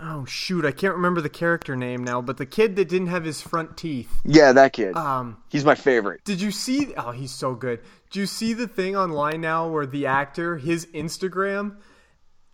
oh 0.00 0.24
shoot, 0.24 0.64
I 0.64 0.72
can't 0.72 0.94
remember 0.94 1.20
the 1.20 1.28
character 1.28 1.76
name 1.76 2.04
now, 2.04 2.20
but 2.20 2.36
the 2.36 2.46
kid 2.46 2.76
that 2.76 2.88
didn't 2.88 3.08
have 3.08 3.24
his 3.24 3.40
front 3.40 3.76
teeth. 3.76 4.20
Yeah, 4.24 4.52
that 4.52 4.72
kid. 4.72 4.96
Um, 4.96 5.38
He's 5.48 5.64
my 5.64 5.74
favorite. 5.74 6.24
Did 6.24 6.40
you 6.40 6.50
see? 6.50 6.94
Oh, 6.96 7.12
he's 7.12 7.32
so 7.32 7.54
good. 7.54 7.80
Did 8.10 8.20
you 8.20 8.26
see 8.26 8.52
the 8.52 8.68
thing 8.68 8.96
online 8.96 9.40
now 9.40 9.68
where 9.68 9.86
the 9.86 10.06
actor, 10.06 10.56
his 10.58 10.86
Instagram, 10.86 11.76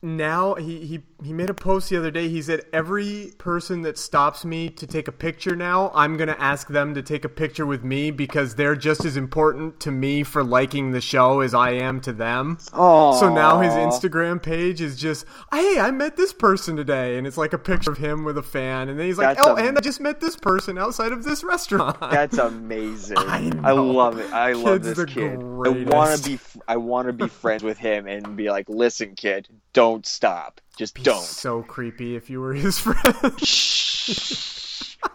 now 0.03 0.55
he, 0.55 0.87
he 0.87 1.01
he 1.25 1.33
made 1.33 1.51
a 1.51 1.55
post 1.55 1.91
the 1.91 1.97
other 1.97 2.11
day. 2.11 2.29
He 2.29 2.41
said 2.43 2.63
every 2.73 3.33
person 3.39 3.83
that 3.83 3.99
stops 3.99 4.45
me 4.45 4.69
to 4.71 4.87
take 4.87 5.09
a 5.09 5.13
picture 5.13 5.57
now, 5.57 5.91
I'm 5.95 6.17
gonna 6.17 6.37
ask 6.39 6.69
them 6.69 6.95
to 6.95 7.03
take 7.03 7.25
a 7.25 7.29
picture 7.29 7.67
with 7.67 7.83
me 7.83 8.11
because 8.11 8.55
they're 8.55 8.77
just 8.77 9.05
as 9.05 9.17
important 9.17 9.81
to 9.81 9.91
me 9.91 10.23
for 10.23 10.45
liking 10.45 10.93
the 10.93 11.01
show 11.01 11.41
as 11.41 11.55
I 11.55 11.73
am 11.73 12.01
to 12.03 12.13
them. 12.13 12.59
Aw. 12.73 13.13
So 13.19 13.33
now 13.33 13.61
his 13.61 13.73
Instagram 13.73 14.43
page 14.43 14.81
is 14.81 14.97
just, 14.97 15.27
hey, 15.53 15.81
I 15.81 15.91
met 15.91 16.17
this 16.17 16.33
person 16.33 16.77
today, 16.77 17.19
and 17.19 17.27
it's 17.27 17.37
like 17.37 17.53
a 17.53 17.59
picture 17.59 17.91
of 17.91 17.99
him 17.99 18.25
with 18.25 18.39
a 18.39 18.43
fan, 18.43 18.89
and 18.89 18.99
then 18.99 19.07
he's 19.07 19.19
like, 19.19 19.37
That's 19.37 19.49
oh, 19.49 19.57
and 19.57 19.77
I 19.77 19.81
just 19.81 20.01
met 20.01 20.21
this 20.21 20.37
person 20.37 20.79
outside 20.79 21.13
of 21.13 21.25
this 21.25 21.43
restaurant. 21.43 21.99
That's 22.01 22.39
amazing. 22.39 23.19
I 23.19 23.51
I, 23.65 23.73
love 23.73 24.19
it. 24.19 24.33
I 24.33 24.53
love 24.53 24.83
Kid's 24.83 24.97
this 24.97 25.05
kid. 25.07 25.35
I 25.35 25.69
want 25.69 26.23
to 26.23 26.29
be. 26.29 26.39
I 26.67 26.77
want 26.77 27.07
to 27.09 27.13
be 27.13 27.29
friends 27.29 27.63
with 27.63 27.79
him 27.79 28.07
and 28.07 28.37
be 28.37 28.51
like, 28.51 28.69
"Listen, 28.69 29.15
kid, 29.15 29.49
don't 29.73 30.07
stop. 30.07 30.61
Just 30.79 30.95
Be 30.95 31.03
don't." 31.03 31.21
so 31.23 31.63
creepy 31.63 32.17
if 32.17 32.31
you 32.31 32.41
were 32.41 32.55
his 32.55 32.79
friend. 32.79 33.15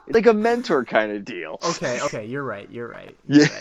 like 0.10 0.26
a 0.26 0.34
mentor 0.34 0.86
kind 0.86 1.12
of 1.12 1.26
deal. 1.26 1.58
okay, 1.69 1.99
okay, 2.02 2.26
you're 2.26 2.43
right. 2.43 2.69
You're 2.69 2.88
right. 2.89 3.15
You're 3.28 3.43
Yeah. 3.43 3.47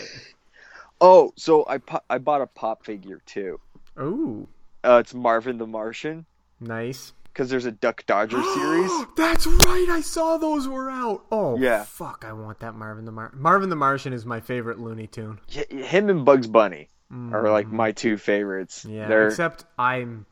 Oh, 1.01 1.33
so 1.35 1.65
I 1.67 1.79
po- 1.79 2.03
I 2.09 2.17
bought 2.17 2.39
a 2.41 2.47
pop 2.47 2.85
figure 2.85 3.19
too. 3.25 3.59
right. 3.95 4.05
Ooh, 4.05 4.47
Uh, 4.85 4.99
it's 5.01 5.13
Marvin 5.13 5.57
the 5.57 5.67
Martian 5.67 6.25
nice. 6.61 7.11
because 7.25 7.49
there's 7.49 7.65
a 7.65 7.71
Duck 7.73 8.05
Dodger 8.05 8.41
series. 8.41 8.91
That's 9.17 9.45
right. 9.45 9.87
I 9.89 9.99
saw 9.99 10.37
those 10.37 10.65
were 10.65 10.89
out. 10.89 11.25
Oh, 11.29 11.57
Yeah. 11.57 11.83
Fuck, 11.83 12.23
I 12.25 12.31
want 12.31 12.59
that 12.61 12.75
Marvin 12.75 13.03
the 13.03 13.11
Mar- 13.11 13.33
Marvin 13.35 13.69
the 13.69 13.75
Martian 13.75 14.13
is 14.13 14.25
my 14.25 14.39
favorite 14.39 14.79
Looney 14.79 15.07
Tune. 15.07 15.39
H- 15.53 15.69
him 15.71 16.09
and 16.09 16.23
Bugs 16.23 16.47
Bunny 16.47 16.89
are 17.11 17.49
like 17.51 17.67
my 17.67 17.91
two 17.91 18.15
favorites. 18.17 18.85
Yeah, 18.85 19.07
They're 19.09 19.27
except 19.27 19.65
I'm 19.77 20.25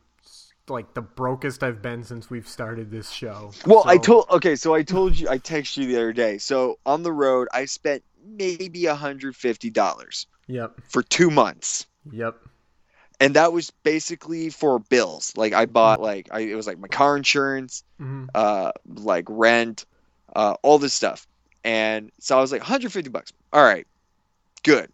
like 0.68 0.94
the 0.94 1.02
brokest 1.02 1.62
I've 1.62 1.82
been 1.82 2.04
since 2.04 2.30
we've 2.30 2.46
started 2.48 2.90
this 2.90 3.10
show. 3.10 3.52
Well, 3.66 3.82
I 3.86 3.98
told 3.98 4.26
okay, 4.30 4.56
so 4.56 4.74
I 4.74 4.82
told 4.82 5.18
you 5.18 5.28
I 5.28 5.38
texted 5.38 5.78
you 5.78 5.86
the 5.88 5.96
other 5.96 6.12
day. 6.12 6.38
So 6.38 6.78
on 6.86 7.02
the 7.02 7.12
road, 7.12 7.48
I 7.52 7.64
spent 7.64 8.02
maybe 8.24 8.84
hundred 8.86 9.34
fifty 9.36 9.70
dollars 9.70 10.26
Yep. 10.46 10.80
for 10.88 11.02
two 11.02 11.30
months, 11.30 11.86
Yep. 12.10 12.36
and 13.20 13.34
that 13.34 13.52
was 13.52 13.70
basically 13.82 14.50
for 14.50 14.78
bills. 14.78 15.32
Like 15.36 15.52
I 15.52 15.66
bought 15.66 16.00
like 16.00 16.28
I, 16.30 16.40
it 16.40 16.54
was 16.54 16.66
like 16.66 16.78
my 16.78 16.88
car 16.88 17.16
insurance, 17.16 17.82
Mhm. 18.00 18.28
uh, 18.34 18.72
like 18.86 19.26
rent, 19.28 19.84
uh, 20.34 20.54
all 20.62 20.78
this 20.78 20.94
stuff, 20.94 21.26
and 21.64 22.12
so 22.20 22.38
I 22.38 22.40
was 22.40 22.52
like 22.52 22.62
hundred 22.62 22.92
fifty 22.92 23.10
bucks. 23.10 23.32
All 23.52 23.64
right, 23.64 23.86
good. 24.62 24.90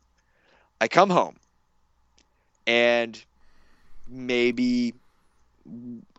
I 0.80 0.88
come 0.88 1.10
home, 1.10 1.36
and 2.66 3.22
maybe 4.06 4.94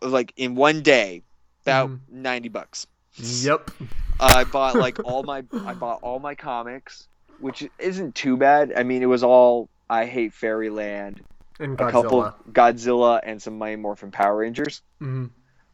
like 0.02 0.32
in 0.36 0.54
one 0.54 0.82
day, 0.82 1.22
about 1.62 1.90
ninety 2.10 2.48
bucks. 2.48 2.86
Yep. 3.16 3.70
I 4.18 4.44
bought 4.44 4.74
like 4.86 5.04
all 5.04 5.22
my 5.22 5.44
I 5.64 5.74
bought 5.74 6.00
all 6.02 6.18
my 6.18 6.34
comics, 6.34 7.08
which 7.38 7.68
isn't 7.78 8.14
too 8.14 8.36
bad. 8.36 8.72
I 8.76 8.82
mean, 8.82 9.02
it 9.02 9.06
was 9.06 9.22
all 9.22 9.68
I 9.88 10.06
Hate 10.06 10.32
Fairyland, 10.34 11.20
And 11.58 11.80
a 11.80 11.90
couple 11.90 12.22
Godzilla. 12.22 12.34
Godzilla, 12.52 13.20
and 13.22 13.42
some 13.42 13.58
Mighty 13.58 13.76
Morphin 13.76 14.10
Power 14.10 14.36
Rangers. 14.38 14.82
Mhm. 15.00 15.30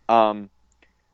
Um, 0.09 0.51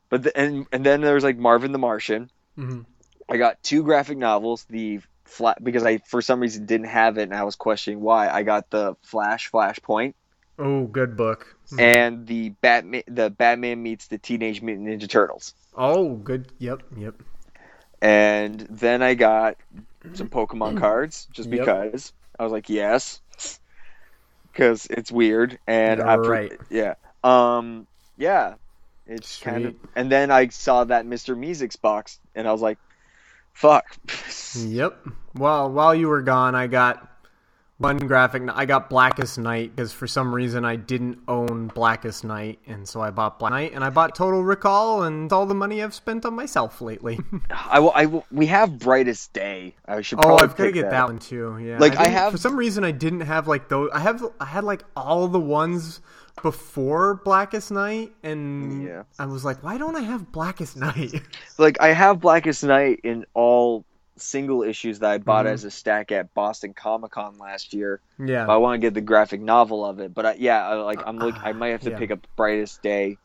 but 0.09 0.23
the, 0.23 0.37
and 0.37 0.65
and 0.71 0.85
then 0.85 1.01
there 1.01 1.15
was 1.15 1.23
like 1.23 1.37
Marvin 1.37 1.71
the 1.71 1.79
Martian. 1.79 2.29
Mhm. 2.57 2.85
I 3.29 3.37
got 3.37 3.61
two 3.63 3.83
graphic 3.83 4.17
novels. 4.17 4.65
The 4.69 5.01
flat 5.25 5.63
because 5.63 5.83
I 5.83 5.97
for 5.97 6.21
some 6.21 6.39
reason 6.39 6.65
didn't 6.65 6.87
have 6.87 7.17
it, 7.17 7.23
and 7.23 7.33
I 7.33 7.43
was 7.43 7.55
questioning 7.55 7.99
why. 8.01 8.29
I 8.29 8.43
got 8.43 8.69
the 8.69 8.95
Flash 9.01 9.49
Flashpoint 9.51 10.13
Oh, 10.59 10.85
good 10.85 11.17
book. 11.17 11.55
and 11.79 12.27
the 12.27 12.49
Batman 12.49 13.03
the 13.07 13.29
Batman 13.29 13.81
meets 13.81 14.07
the 14.07 14.17
Teenage 14.17 14.61
Mutant 14.61 14.87
Ninja 14.87 15.09
Turtles. 15.09 15.53
Oh, 15.75 16.15
good. 16.15 16.51
Yep. 16.59 16.83
Yep. 16.97 17.15
and 18.01 18.59
then 18.69 19.01
I 19.01 19.13
got 19.15 19.57
some 20.13 20.27
Pokemon 20.37 20.77
cards 20.77 21.27
just 21.31 21.49
Yep. 21.49 21.59
because 21.59 22.13
I 22.37 22.43
was 22.43 22.51
like, 22.51 22.69
yes, 22.69 23.21
because 24.51 24.85
it's 24.89 25.11
weird, 25.11 25.57
and 25.67 26.01
I 26.01 26.15
Right. 26.17 26.51
yeah, 26.69 26.95
um, 27.23 27.87
yeah, 28.17 28.55
it's 29.07 29.39
kind 29.39 29.65
of, 29.65 29.75
and 29.95 30.11
then 30.11 30.29
I 30.31 30.49
saw 30.49 30.83
that 30.83 31.05
Mr. 31.05 31.35
Meeseeks 31.37 31.79
box, 31.81 32.19
and 32.35 32.47
I 32.47 32.51
was 32.51 32.61
like, 32.61 32.77
fuck, 33.53 33.85
Yep. 34.55 35.07
Well, 35.35 35.71
while 35.71 35.95
you 35.95 36.07
were 36.09 36.21
gone, 36.21 36.53
I 36.55 36.67
got 36.67 37.07
one 37.79 37.97
graphic. 37.97 38.43
I 38.53 38.65
got 38.65 38.89
Blackest 38.89 39.37
Night 39.37 39.75
because 39.75 39.91
for 39.91 40.07
some 40.07 40.33
reason 40.33 40.63
I 40.63 40.75
didn't 40.75 41.19
own 41.27 41.67
Blackest 41.67 42.23
Night, 42.23 42.59
and 42.67 42.87
so 42.87 43.01
I 43.01 43.09
bought 43.11 43.39
Black 43.39 43.51
Night, 43.51 43.73
and 43.73 43.83
I 43.83 43.89
bought 43.89 44.15
Total 44.15 44.41
Recall, 44.43 45.03
and 45.03 45.31
all 45.33 45.45
the 45.45 45.55
money 45.55 45.81
I've 45.83 45.93
spent 45.93 46.25
on 46.25 46.33
myself 46.35 46.81
lately. 46.81 47.19
I 47.51 47.79
will, 47.79 47.91
I 47.95 48.05
will, 48.05 48.25
we 48.31 48.45
have 48.47 48.79
Brightest 48.79 49.33
Day. 49.33 49.75
I 49.87 50.01
should 50.01 50.19
oh, 50.23 50.37
I've 50.37 50.55
got 50.55 50.65
to 50.65 50.71
get 50.71 50.89
that. 50.91 51.05
one 51.07 51.19
too. 51.19 51.57
Yeah. 51.61 51.77
Like, 51.79 51.95
I 51.97 52.03
didn't- 52.03 52.13
have- 52.13 52.31
for 52.31 52.37
some 52.37 52.55
reason 52.55 52.83
I 52.83 52.91
didn't 52.91 53.21
have 53.21 53.47
like 53.47 53.69
those. 53.69 53.89
I 53.93 53.99
have 53.99 54.23
I 54.39 54.45
had 54.45 54.63
like 54.63 54.83
all 54.95 55.27
the 55.27 55.39
ones 55.39 55.99
before 56.41 57.15
Blackest 57.25 57.71
Night, 57.71 58.11
and 58.23 58.83
Yeah. 58.83 59.03
I 59.19 59.25
was 59.25 59.43
like, 59.45 59.63
why 59.63 59.77
don't 59.77 59.95
I 59.95 60.01
have 60.01 60.31
Blackest 60.31 60.77
Night? 60.77 61.21
Like 61.59 61.79
I 61.81 61.89
have 61.89 62.19
Blackest 62.19 62.63
Night 62.63 63.01
in 63.03 63.25
all 63.35 63.85
single 64.17 64.63
issues 64.63 64.99
that 64.99 65.11
I 65.11 65.17
bought 65.17 65.45
Mhm. 65.45 65.49
as 65.53 65.63
a 65.63 65.71
stack 65.71 66.11
at 66.11 66.33
Boston 66.33 66.73
Comic 66.73 67.11
Con 67.11 67.37
last 67.39 67.73
year. 67.73 67.99
yeah. 68.19 68.45
I 68.47 68.57
want 68.57 68.79
to 68.79 68.85
get 68.85 68.93
the 68.93 69.01
graphic 69.01 69.41
novel 69.41 69.83
of 69.85 69.99
it, 69.99 70.13
but 70.13 70.25
I, 70.25 70.33
yeah, 70.39 70.67
I, 70.67 70.75
like 70.75 71.01
I'm 71.05 71.17
look, 71.17 71.35
I 71.43 71.51
might 71.53 71.69
have 71.69 71.81
to 71.81 71.89
Yeah. 71.91 71.97
pick 71.99 72.11
up 72.11 72.19
Brightest 72.35 72.81
Day. 72.81 73.17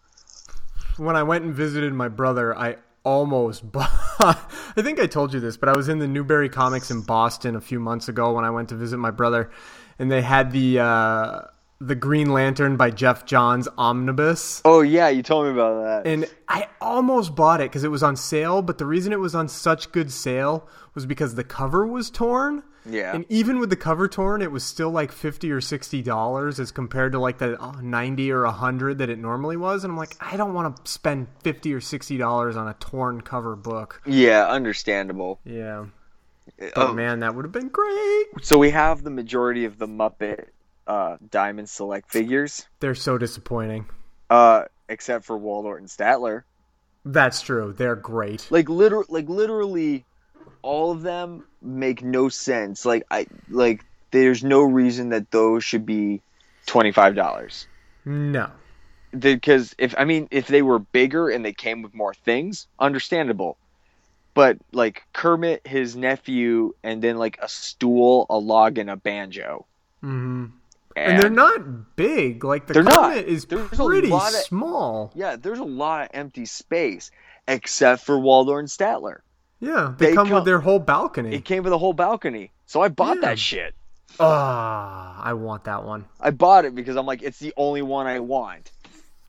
when 0.97 1.15
I 1.17 1.23
went 1.23 1.45
and 1.45 1.55
visited 1.55 1.93
my 1.93 2.09
brother, 2.09 2.57
I 2.57 2.77
almost 3.05 3.71
bought. 3.73 3.91
I 4.21 4.83
think 4.83 4.99
I 4.99 5.07
told 5.07 5.33
you 5.33 5.41
this, 5.41 5.57
but 5.57 5.69
I 5.69 5.77
was 5.77 5.89
in 5.89 5.99
the 5.99 6.09
Newbury 6.09 6.49
Comics 6.49 6.91
in 6.91 7.03
Boston 7.03 7.55
a 7.55 7.61
few 7.61 7.79
months 7.81 8.09
ago 8.09 8.33
when 8.33 8.45
I 8.45 8.51
went 8.51 8.69
to 8.71 8.75
visit 8.75 8.97
my 8.99 9.11
brother, 9.11 9.51
and 9.99 10.11
they 10.11 10.23
had 10.23 10.51
the 10.53 10.81
uh, 10.81 11.41
the 11.81 11.95
Green 11.95 12.33
Lantern 12.33 12.77
by 12.77 12.91
Geoff 12.91 13.25
Johns 13.25 13.69
omnibus. 13.79 14.61
Oh 14.65 14.81
yeah, 14.81 15.09
you 15.09 15.23
told 15.23 15.47
me 15.47 15.53
about 15.53 15.83
that. 16.05 16.11
And 16.11 16.29
I 16.49 16.69
almost 16.81 17.35
bought 17.37 17.61
it 17.61 17.71
because 17.71 17.85
it 17.85 17.91
was 17.91 18.03
on 18.03 18.17
sale, 18.17 18.63
but 18.63 18.79
the 18.79 18.87
reason 18.87 19.13
it 19.13 19.21
was 19.21 19.35
on 19.35 19.49
such 19.49 19.93
good 19.93 20.11
sale 20.13 20.69
was 20.95 21.07
because 21.07 21.35
the 21.37 21.45
cover 21.45 21.87
was 21.87 22.11
torn. 22.11 22.63
Yeah. 22.85 23.15
And 23.15 23.27
even 23.29 23.59
with 23.59 23.69
the 23.71 23.77
cover 23.77 24.09
torn, 24.09 24.41
it 24.43 24.51
was 24.51 24.65
still 24.65 24.91
like 24.91 25.13
fifty 25.13 25.51
or 25.53 25.61
sixty 25.61 26.03
dollars 26.03 26.59
as 26.59 26.73
compared 26.73 27.13
to 27.13 27.19
like 27.21 27.39
the 27.39 27.61
uh, 27.61 27.81
ninety 27.83 28.33
or 28.33 28.45
hundred 28.47 28.99
that 28.99 29.11
it 29.11 29.19
normally 29.19 29.57
was. 29.57 29.85
And 29.85 29.93
I'm 29.93 29.97
like, 29.99 30.17
I 30.21 30.37
don't 30.37 30.55
want 30.55 30.85
to 30.85 30.91
spend 30.91 31.29
fifty 31.45 31.73
or 31.75 31.81
sixty 31.81 32.17
dollars 32.17 32.57
on 32.57 32.67
a 32.67 32.75
torn 32.75 33.21
cover 33.21 33.55
book. 33.57 34.01
Yeah, 34.07 34.49
understandable. 34.49 35.39
Yeah. 35.45 35.87
But 36.59 36.73
Oh, 36.77 36.93
man, 36.95 37.21
that 37.21 37.35
would 37.35 37.45
have 37.45 37.53
been 37.53 37.69
great. 37.69 38.27
so 38.43 38.57
we 38.59 38.71
have 38.71 39.05
the 39.05 39.11
majority 39.11 39.65
of 39.67 39.79
the 39.79 39.87
Muppet 39.87 40.47
uh, 40.89 41.17
Diamond 41.31 41.69
Select 41.69 42.11
figures, 42.11 42.67
They're 42.81 42.95
so 42.97 43.19
disappointing. 43.19 43.87
uh, 44.31 44.65
except 44.89 45.25
for 45.25 45.37
Waldorf 45.39 45.79
and 45.79 45.89
Statler. 45.89 46.43
That's 47.05 47.41
true. 47.43 47.73
They're 47.73 47.95
great. 47.95 48.47
Like 48.51 48.69
liter- 48.69 49.05
like 49.09 49.29
literally, 49.29 50.05
all 50.63 50.91
of 50.91 51.03
them 51.03 51.45
make 51.63 52.03
no 52.03 52.29
sense. 52.29 52.85
Like 52.85 53.05
I 53.11 53.27
like 53.49 53.85
there's 54.11 54.43
no 54.43 54.63
reason 54.63 55.11
that 55.11 55.31
those 55.31 55.63
should 55.63 55.87
be 55.87 56.21
twenty 56.67 56.91
five 56.93 57.15
dollars. 57.15 57.67
No. 58.05 58.51
Because 59.19 59.75
if 59.79 59.95
I 59.97 60.05
mean 60.05 60.29
if 60.31 60.49
they 60.49 60.61
were 60.63 60.79
bigger 60.81 61.29
and 61.31 61.45
they 61.45 61.53
came 61.55 61.83
with 61.83 61.95
more 61.95 62.15
things, 62.15 62.67
understandable. 62.79 63.57
But 64.35 64.59
like 64.73 65.03
Kermit, 65.15 65.67
his 65.67 65.97
nephew, 65.97 66.73
and 66.83 67.01
then 67.03 67.17
like 67.17 67.39
a 67.41 67.49
stool, 67.49 68.27
a 68.29 68.39
log, 68.39 68.79
and 68.79 68.91
a 68.91 68.97
banjo. 68.97 69.67
hmm 70.03 70.47
and 70.99 71.23
they're 71.23 71.31
not 71.31 71.97
big. 71.97 72.45
Like 72.45 72.67
the 72.67 72.75
They're 72.75 72.83
not. 72.83 72.95
comet 72.95 73.27
is 73.27 73.45
There's 73.47 73.69
pretty 73.69 74.11
of- 74.13 74.23
small. 74.31 75.13
Yeah, 75.15 75.37
there's 75.37 75.59
a 75.59 75.65
lot 75.65 76.03
of 76.03 76.09
empty 76.15 76.45
space, 76.47 77.11
except 77.47 78.05
for 78.05 78.19
Waldorf 78.19 78.61
and 78.61 78.69
Statler. 78.69 79.19
Yeah, 79.61 79.95
they, 79.99 80.07
They 80.11 80.15
come, 80.15 80.29
come- 80.29 80.37
with 80.37 80.45
their 80.45 80.61
whole 80.61 80.79
balcony. 80.79 81.35
It 81.35 81.45
came 81.45 81.63
with 81.65 81.73
a 81.73 81.79
whole 81.79 81.93
balcony, 81.93 82.53
so 82.67 82.81
I 82.81 82.89
bought 82.89 83.17
Yeah. 83.17 83.29
that 83.29 83.39
shit. 83.39 83.75
Ah, 84.21 85.21
I 85.23 85.33
want 85.35 85.65
that 85.65 85.85
one. 85.85 86.05
I 86.21 86.31
bought 86.31 86.65
it 86.65 86.75
because 86.75 86.97
I'm 86.97 87.07
like, 87.07 87.23
it's 87.23 87.39
the 87.39 87.53
only 87.57 87.83
one 87.83 88.07
I 88.07 88.21
want. 88.21 88.71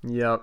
Yep. 0.03 0.41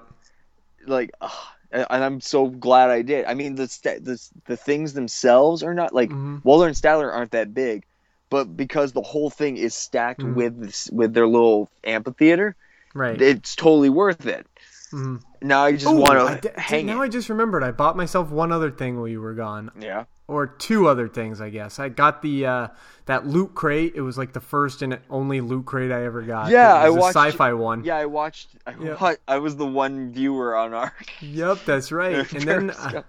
Like, 0.86 1.10
ugh, 1.20 1.30
and 1.72 1.86
and 1.90 2.04
I'm 2.04 2.20
so 2.20 2.46
glad 2.48 2.90
I 2.90 3.02
did. 3.02 3.24
I 3.26 3.34
mean, 3.34 3.54
the 3.56 3.66
the 4.02 4.20
the 4.46 4.56
things 4.56 4.92
themselves 4.92 5.62
are 5.62 5.74
not 5.74 5.94
like 5.94 6.10
Mhm. 6.10 6.44
Waldorf 6.44 6.68
and 6.68 6.76
Statler 6.76 7.12
aren't 7.12 7.32
that 7.32 7.54
big, 7.54 7.84
but 8.30 8.56
because 8.56 8.92
the 8.92 9.02
whole 9.02 9.30
thing 9.30 9.56
is 9.56 9.74
stacked 9.74 10.20
Mhm. 10.20 10.34
with 10.34 10.88
with 10.92 11.14
their 11.14 11.26
little 11.26 11.70
amphitheater, 11.84 12.56
Right. 12.94 13.20
it's 13.20 13.54
totally 13.56 13.90
worth 13.90 14.26
it. 14.26 14.46
Mhm. 14.92 15.20
Now 15.42 15.64
I 15.64 15.72
just 15.72 15.86
Ooh, 15.86 15.96
want 15.98 16.42
to 16.42 16.48
di- 16.48 16.60
hang 16.60 16.86
now 16.86 17.02
it. 17.02 17.06
I 17.06 17.08
just 17.08 17.28
remembered. 17.28 17.62
I 17.64 17.72
bought 17.72 17.96
myself 17.96 18.30
one 18.30 18.52
other 18.52 18.70
thing 18.70 18.96
while 18.98 19.08
you 19.08 19.20
were 19.20 19.34
gone, 19.34 19.70
Yeah. 19.78 20.04
or 20.28 20.46
two 20.46 20.86
other 20.88 21.08
things, 21.08 21.40
I 21.40 21.50
guess. 21.50 21.78
I 21.80 21.88
got 21.88 22.22
the 22.22 22.46
uh, 22.46 22.68
that 23.06 23.26
loot 23.26 23.54
crate. 23.54 23.92
It 23.96 24.00
was 24.02 24.16
like 24.16 24.32
the 24.32 24.40
first 24.40 24.82
and 24.82 24.98
only 25.10 25.40
loot 25.40 25.66
crate 25.66 25.90
I 25.92 26.04
ever 26.04 26.22
got. 26.22 26.50
Yeah, 26.50 26.84
it 26.86 26.90
was 26.90 26.94
I 26.94 26.98
a 26.98 27.00
watched 27.00 27.16
sci-fi 27.32 27.52
one. 27.52 27.84
Yeah, 27.84 27.96
I 27.96 28.06
watched. 28.06 28.50
I, 28.66 28.74
wa- 28.76 29.14
I 29.28 29.38
was 29.38 29.56
the 29.56 29.66
one 29.66 30.12
viewer 30.12 30.56
on 30.56 30.72
our. 30.72 30.92
Yep, 31.20 31.58
that's 31.66 31.90
right. 31.92 32.32
And 32.32 32.42
then, 32.42 32.68
Periscope. 32.70 33.04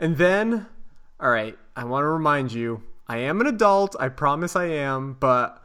and 0.00 0.16
then, 0.16 0.66
all 1.20 1.30
right. 1.30 1.56
I 1.76 1.84
want 1.84 2.02
to 2.02 2.08
remind 2.08 2.52
you, 2.52 2.82
I 3.12 3.18
am 3.18 3.42
an 3.42 3.46
adult. 3.46 3.94
I 4.00 4.08
promise 4.08 4.56
I 4.56 4.64
am. 4.64 5.18
But 5.20 5.62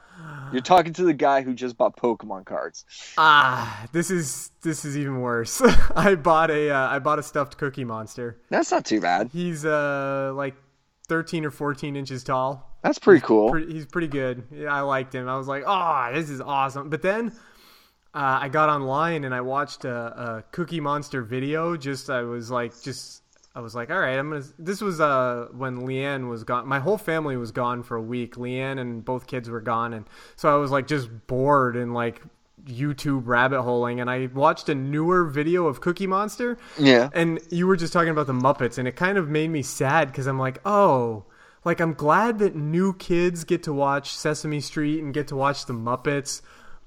You're 0.52 0.62
talking 0.62 0.91
to 0.93 1.04
the 1.04 1.14
guy 1.14 1.43
who 1.43 1.54
just 1.54 1.78
bought 1.78 1.95
Pokemon 1.95 2.45
cards. 2.45 2.84
ah, 3.18 3.88
this 3.93 4.12
is 4.12 4.52
this 4.64 4.84
is 4.84 4.98
even 4.98 5.22
worse. 5.22 5.62
I 5.95 6.16
bought 6.16 6.52
a 6.52 6.70
uh, 6.70 6.89
I 6.89 7.00
bought 7.00 7.20
a 7.20 7.24
stuffed 7.24 7.58
Cookie 7.58 7.86
Monster. 7.86 8.38
That's 8.50 8.70
not 8.70 8.84
too 8.86 9.00
bad. 9.00 9.30
He's 9.32 9.64
uh 9.64 10.34
like 10.36 10.56
thirteen 11.08 11.45
or 11.45 11.52
fourteen 11.52 11.95
inches 11.95 12.22
tall. 12.26 12.78
That's 12.84 13.00
pretty 13.00 13.22
cool. 13.26 13.50
Pretty, 13.50 13.72
he's 13.74 13.86
pretty 13.86 14.08
good. 14.10 14.43
Yeah, 14.52 14.74
I 14.74 14.82
liked 14.82 15.16
him. 15.16 15.30
I 15.30 15.38
was 15.38 15.48
like, 15.48 15.64
oh, 15.66 16.12
this 16.14 16.30
is 16.30 16.41
awesome. 16.41 16.89
But 16.89 17.02
then. 17.02 17.32
Uh, 18.14 18.39
I 18.41 18.50
got 18.50 18.68
online 18.70 19.26
and 19.26 19.36
I 19.36 19.41
watched 19.41 19.86
a, 19.86 19.93
a 19.95 20.43
Cookie 20.52 20.80
Monster 20.80 21.22
video. 21.22 21.78
Just 21.78 22.10
I 22.10 22.24
was 22.24 22.50
like, 22.50 22.72
just 22.82 23.22
I 23.58 23.60
was 23.60 23.74
like, 23.74 23.89
all 23.89 23.99
right, 23.99 24.20
I'm 24.20 24.30
gonna. 24.30 24.43
This 24.60 24.82
was 24.82 25.01
uh 25.01 25.47
when 25.51 25.80
Leanne 25.80 26.30
was 26.30 26.43
gone. 26.43 26.68
My 26.68 26.78
whole 26.78 26.99
family 26.99 27.38
was 27.38 27.49
gone 27.49 27.82
for 27.82 27.97
a 27.97 28.01
week. 28.01 28.36
Leanne 28.36 28.80
and 28.80 29.03
both 29.03 29.26
kids 29.26 29.49
were 29.49 29.62
gone, 29.62 29.93
and 29.93 30.05
so 30.36 30.53
I 30.53 30.60
was 30.60 30.70
like 30.70 30.86
just 30.86 31.10
bored 31.26 31.76
and 31.76 31.91
like 31.91 32.22
YouTube 32.66 33.24
rabbit 33.26 33.64
holing, 33.64 33.99
and 33.99 34.12
I 34.12 34.28
watched 34.28 34.70
a 34.70 34.76
newer 34.76 35.26
video 35.26 35.66
of 35.66 35.82
Cookie 35.82 36.05
Monster. 36.05 36.60
Yeah. 36.78 37.10
And 37.16 37.39
you 37.49 37.66
were 37.66 37.76
just 37.76 37.93
talking 37.93 38.12
about 38.12 38.28
the 38.28 38.34
Muppets, 38.34 38.78
and 38.78 38.88
it 38.88 38.95
kind 38.95 39.18
of 39.18 39.28
made 39.28 39.49
me 39.49 39.64
sad 39.64 40.10
because 40.10 40.28
I'm 40.28 40.38
like, 40.38 40.62
oh, 40.64 41.26
like 41.66 41.80
I'm 41.80 41.95
glad 41.95 42.38
that 42.38 42.55
new 42.55 42.93
kids 42.93 43.43
get 43.43 43.64
to 43.64 43.74
watch 43.74 44.16
Sesame 44.16 44.62
Street 44.62 45.01
and 45.01 45.16
get 45.16 45.30
to 45.30 45.36
watch 45.36 45.66
the 45.66 45.74
Muppets, 45.74 46.43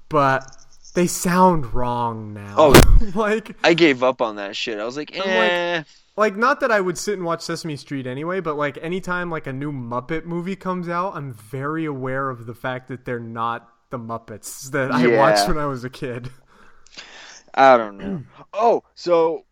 but 0.07 0.49
they 0.93 1.07
sound 1.07 1.73
wrong 1.73 2.33
now. 2.33 2.55
Oh. 2.57 3.11
like 3.15 3.57
I 3.61 3.73
gave 3.73 4.03
up 4.03 4.21
on 4.21 4.37
that 4.37 4.55
shit. 4.55 4.79
I 4.79 4.85
was 4.85 4.95
like, 4.95 5.13
eh. 5.17 5.83
Like, 6.17 6.35
not 6.35 6.59
that 6.59 6.71
I 6.71 6.81
would 6.81 6.97
sit 6.97 7.15
and 7.15 7.25
watch 7.25 7.41
Sesame 7.41 7.75
Street 7.77 8.05
anyway, 8.07 8.39
but 8.41 8.55
like 8.57 8.77
anytime 8.81 9.29
like 9.29 9.47
a 9.47 9.53
new 9.53 9.71
Muppet 9.71 10.25
movie 10.25 10.55
comes 10.55 10.89
out, 10.89 11.15
I'm 11.15 11.33
very 11.33 11.85
aware 11.85 12.29
of 12.29 12.45
the 12.45 12.53
fact 12.55 12.87
that 12.89 13.05
they're 13.05 13.19
not 13.19 13.69
the 13.89 13.99
Muppets 13.99 14.71
that 14.71 14.91
I 14.91 15.07
Yeah. 15.07 15.17
watched 15.17 15.47
when 15.47 15.57
I 15.57 15.65
was 15.65 15.83
a 15.83 15.89
kid. 15.89 16.29
I 17.53 17.77
don't 17.77 17.97
know. 17.97 18.21
Oh, 18.53 18.83
so 18.95 19.45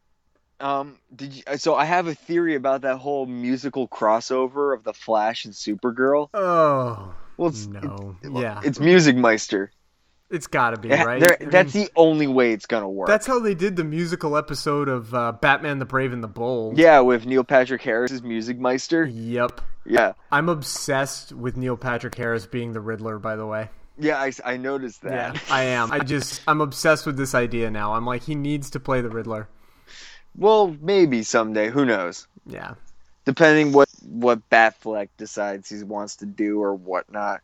um 0.62 1.00
did 1.16 1.34
you 1.34 1.44
so 1.58 1.76
I 1.76 1.86
have 1.86 2.08
a 2.08 2.16
theory 2.16 2.56
about 2.56 2.82
that 2.82 2.98
whole 2.98 3.26
musical 3.28 3.88
crossover 3.88 4.74
of 4.76 4.84
the 4.84 4.94
Flash 4.94 5.46
and 5.46 5.54
Supergirl. 5.54 6.30
Oh 6.34 7.14
Well, 7.38 7.50
it's, 7.50 7.70
no, 7.72 8.16
yeah, 8.24 8.60
it's 8.64 8.80
Music 8.80 9.16
Meister. 9.16 9.72
It's 10.30 10.48
got 10.48 10.72
to 10.72 10.78
be 10.78 10.90
Yeah, 10.90 11.04
right. 11.04 11.24
I 11.24 11.44
mean, 11.44 11.50
that's 11.50 11.74
the 11.74 11.90
only 11.96 12.28
way 12.28 12.52
it's 12.54 12.66
gonna 12.66 12.90
work. 12.90 13.08
That's 13.08 13.26
how 13.26 13.40
they 13.40 13.56
did 13.56 13.76
the 13.76 13.84
musical 13.84 14.38
episode 14.38 14.88
of 14.90 15.14
uh, 15.14 15.32
Batman 15.34 15.80
the 15.80 15.86
Brave 15.86 16.14
and 16.14 16.24
the 16.24 16.28
Bold. 16.28 16.78
yeah, 16.78 17.00
with 17.00 17.26
Neil 17.26 17.44
Patrick 17.44 17.82
Harris's 17.82 18.22
Music 18.24 18.60
Meister. 18.60 19.06
Yep. 19.06 19.62
Yeah, 19.86 20.14
I'm 20.32 20.50
obsessed 20.50 21.32
with 21.34 21.58
Neil 21.58 21.76
Patrick 21.78 22.16
Harris 22.16 22.46
being 22.46 22.74
the 22.74 22.82
Riddler, 22.82 23.18
by 23.18 23.36
the 23.36 23.46
way. 23.46 23.70
yeah, 23.98 24.18
I, 24.20 24.32
I 24.46 24.58
noticed 24.58 25.02
that. 25.02 25.36
Yeah, 25.36 25.42
I 25.50 25.64
am. 25.64 25.92
I 25.92 26.00
just, 26.00 26.42
I'm 26.48 26.62
obsessed 26.62 27.06
with 27.06 27.18
this 27.18 27.34
idea 27.34 27.72
now. 27.72 27.94
I'm 27.94 28.06
like, 28.06 28.24
he 28.24 28.36
needs 28.36 28.70
to 28.72 28.80
play 28.80 29.02
the 29.02 29.10
Riddler. 29.10 29.50
Well, 30.36 30.76
maybe 30.80 31.24
someday. 31.24 31.70
Who 31.70 31.86
knows? 31.86 32.28
Yeah. 32.46 32.76
Depending 33.26 33.74
what 33.74 33.90
what 34.08 34.48
Batfleck 34.50 35.10
decides 35.18 35.70
he 35.70 35.84
wants 35.84 36.16
to 36.18 36.26
do 36.26 36.62
or 36.64 36.74
whatnot. 36.74 37.42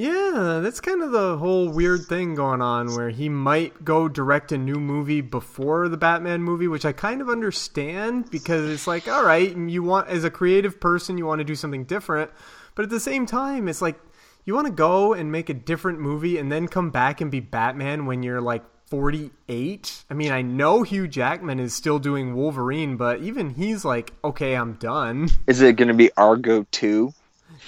Yeah, 0.00 0.60
that's 0.62 0.80
kind 0.80 1.02
of 1.02 1.12
the 1.12 1.36
whole 1.36 1.68
weird 1.68 2.06
thing 2.06 2.34
going 2.34 2.62
on 2.62 2.94
where 2.94 3.10
he 3.10 3.28
might 3.28 3.84
go 3.84 4.08
direct 4.08 4.50
a 4.50 4.56
new 4.56 4.80
movie 4.80 5.20
before 5.20 5.90
the 5.90 5.98
Batman 5.98 6.42
movie, 6.42 6.68
which 6.68 6.86
I 6.86 6.92
kind 6.92 7.20
of 7.20 7.28
understand 7.28 8.30
because 8.30 8.70
it's 8.70 8.86
like, 8.86 9.08
all 9.08 9.22
right, 9.22 9.54
you 9.54 9.82
want 9.82 10.08
as 10.08 10.24
a 10.24 10.30
creative 10.30 10.80
person, 10.80 11.18
you 11.18 11.26
want 11.26 11.40
to 11.40 11.44
do 11.44 11.54
something 11.54 11.84
different, 11.84 12.30
but 12.74 12.82
at 12.82 12.88
the 12.88 12.98
same 12.98 13.26
time, 13.26 13.68
it's 13.68 13.82
like 13.82 14.00
you 14.46 14.54
want 14.54 14.68
to 14.68 14.72
go 14.72 15.12
and 15.12 15.30
make 15.30 15.50
a 15.50 15.54
different 15.54 16.00
movie 16.00 16.38
and 16.38 16.50
then 16.50 16.66
come 16.66 16.88
back 16.88 17.20
and 17.20 17.30
be 17.30 17.40
Batman 17.40 18.06
when 18.06 18.22
you're 18.22 18.40
like 18.40 18.64
48. 18.86 20.04
I 20.08 20.14
mean, 20.14 20.32
I 20.32 20.40
know 20.40 20.82
Hugh 20.82 21.08
Jackman 21.08 21.60
is 21.60 21.74
still 21.74 21.98
doing 21.98 22.34
Wolverine, 22.34 22.96
but 22.96 23.20
even 23.20 23.50
he's 23.50 23.84
like, 23.84 24.14
okay, 24.24 24.54
I'm 24.54 24.72
done. 24.74 25.28
Is 25.46 25.60
it 25.60 25.76
going 25.76 25.88
to 25.88 25.94
be 25.94 26.10
Argo 26.16 26.66
2? 26.70 27.12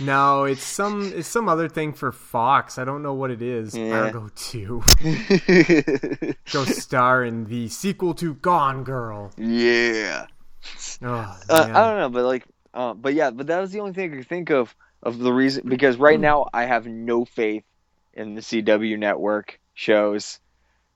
No, 0.00 0.44
it's 0.44 0.62
some 0.62 1.12
it's 1.14 1.28
some 1.28 1.48
other 1.48 1.68
thing 1.68 1.92
for 1.92 2.12
Fox. 2.12 2.78
I 2.78 2.84
don't 2.84 3.02
know 3.02 3.14
what 3.14 3.30
it 3.30 3.42
is. 3.42 3.76
Yeah. 3.76 4.00
Argo 4.04 4.28
2. 4.34 4.82
Go 6.52 6.64
star 6.64 7.24
in 7.24 7.44
the 7.46 7.68
sequel 7.68 8.14
to 8.14 8.34
Gone 8.34 8.84
Girl. 8.84 9.30
yeah. 9.36 10.26
Oh, 11.02 11.36
Uh. 11.48 11.70
I 11.74 11.90
don't 11.90 11.98
know, 11.98 12.08
but 12.08 12.24
like, 12.24 12.44
uh, 12.72 12.94
but 12.94 13.14
yeah, 13.14 13.30
but 13.30 13.48
that 13.48 13.60
was 13.60 13.72
the 13.72 13.80
only 13.80 13.92
thing 13.92 14.12
I 14.12 14.16
could 14.18 14.28
think 14.28 14.50
of 14.50 14.74
of 15.02 15.18
the 15.18 15.32
reason 15.32 15.68
because 15.68 15.96
right 15.96 16.20
now 16.20 16.46
I 16.54 16.64
have 16.64 16.86
no 16.86 17.24
faith 17.24 17.64
in 18.14 18.34
the 18.34 18.40
CW 18.40 18.98
network 18.98 19.58
shows 19.74 20.38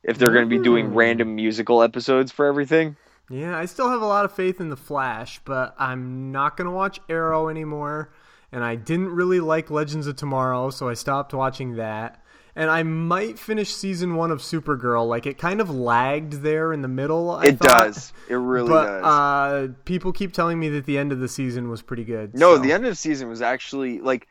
if 0.05 0.19
they're 0.19 0.31
going 0.31 0.49
to 0.49 0.57
be 0.59 0.63
doing 0.63 0.91
Mm. 0.91 0.95
random 0.95 1.35
musical 1.35 1.83
episodes 1.83 2.31
for 2.31 2.47
everything. 2.47 2.97
Yeah, 3.29 3.59
I 3.59 3.65
still 3.65 3.91
have 3.91 4.03
a 4.03 4.07
lot 4.07 4.25
of 4.25 4.33
faith 4.33 4.61
in 4.61 4.69
the 4.69 4.77
Flash, 4.77 5.41
but 5.45 5.75
I'm 5.81 6.31
not 6.31 6.57
gonna 6.57 6.71
watch 6.71 7.01
Arrow 7.09 7.49
anymore. 7.49 8.13
And 8.53 8.63
I 8.65 8.77
didn't 8.77 9.11
really 9.11 9.41
like 9.41 9.71
Legends 9.71 10.07
of 10.07 10.17
Tomorrow, 10.17 10.71
so 10.71 10.89
I 10.89 10.95
stopped 10.95 11.35
watching 11.35 11.77
that. 11.77 12.23
And 12.55 12.71
I 12.71 12.85
might 12.85 13.39
finish 13.39 13.75
season 13.75 14.15
one 14.15 14.31
of 14.31 14.39
Supergirl. 14.41 15.07
Like 15.07 15.27
it 15.27 15.37
kind 15.37 15.61
of 15.61 15.69
lagged 15.69 16.35
there 16.43 16.73
in 16.73 16.81
the 16.81 16.89
middle. 16.89 17.31
I 17.31 17.47
it 17.47 17.59
thought. 17.59 17.85
does. 17.87 18.13
It 18.31 18.35
really 18.37 18.71
but 18.71 18.87
does. 18.87 19.05
uh, 19.05 19.69
people 19.85 20.11
keep 20.13 20.33
telling 20.33 20.59
me 20.59 20.71
that 20.71 20.87
the 20.87 20.97
end 20.97 21.13
of 21.13 21.19
the 21.21 21.29
season 21.29 21.69
was 21.69 21.83
pretty 21.83 22.05
good. 22.05 22.35
no, 22.35 22.57
so- 22.57 22.63
the 22.63 22.73
end 22.73 22.85
of 22.85 22.91
the 22.93 22.97
season 22.97 23.29
was 23.29 23.43
actually 23.43 24.01
like 24.01 24.27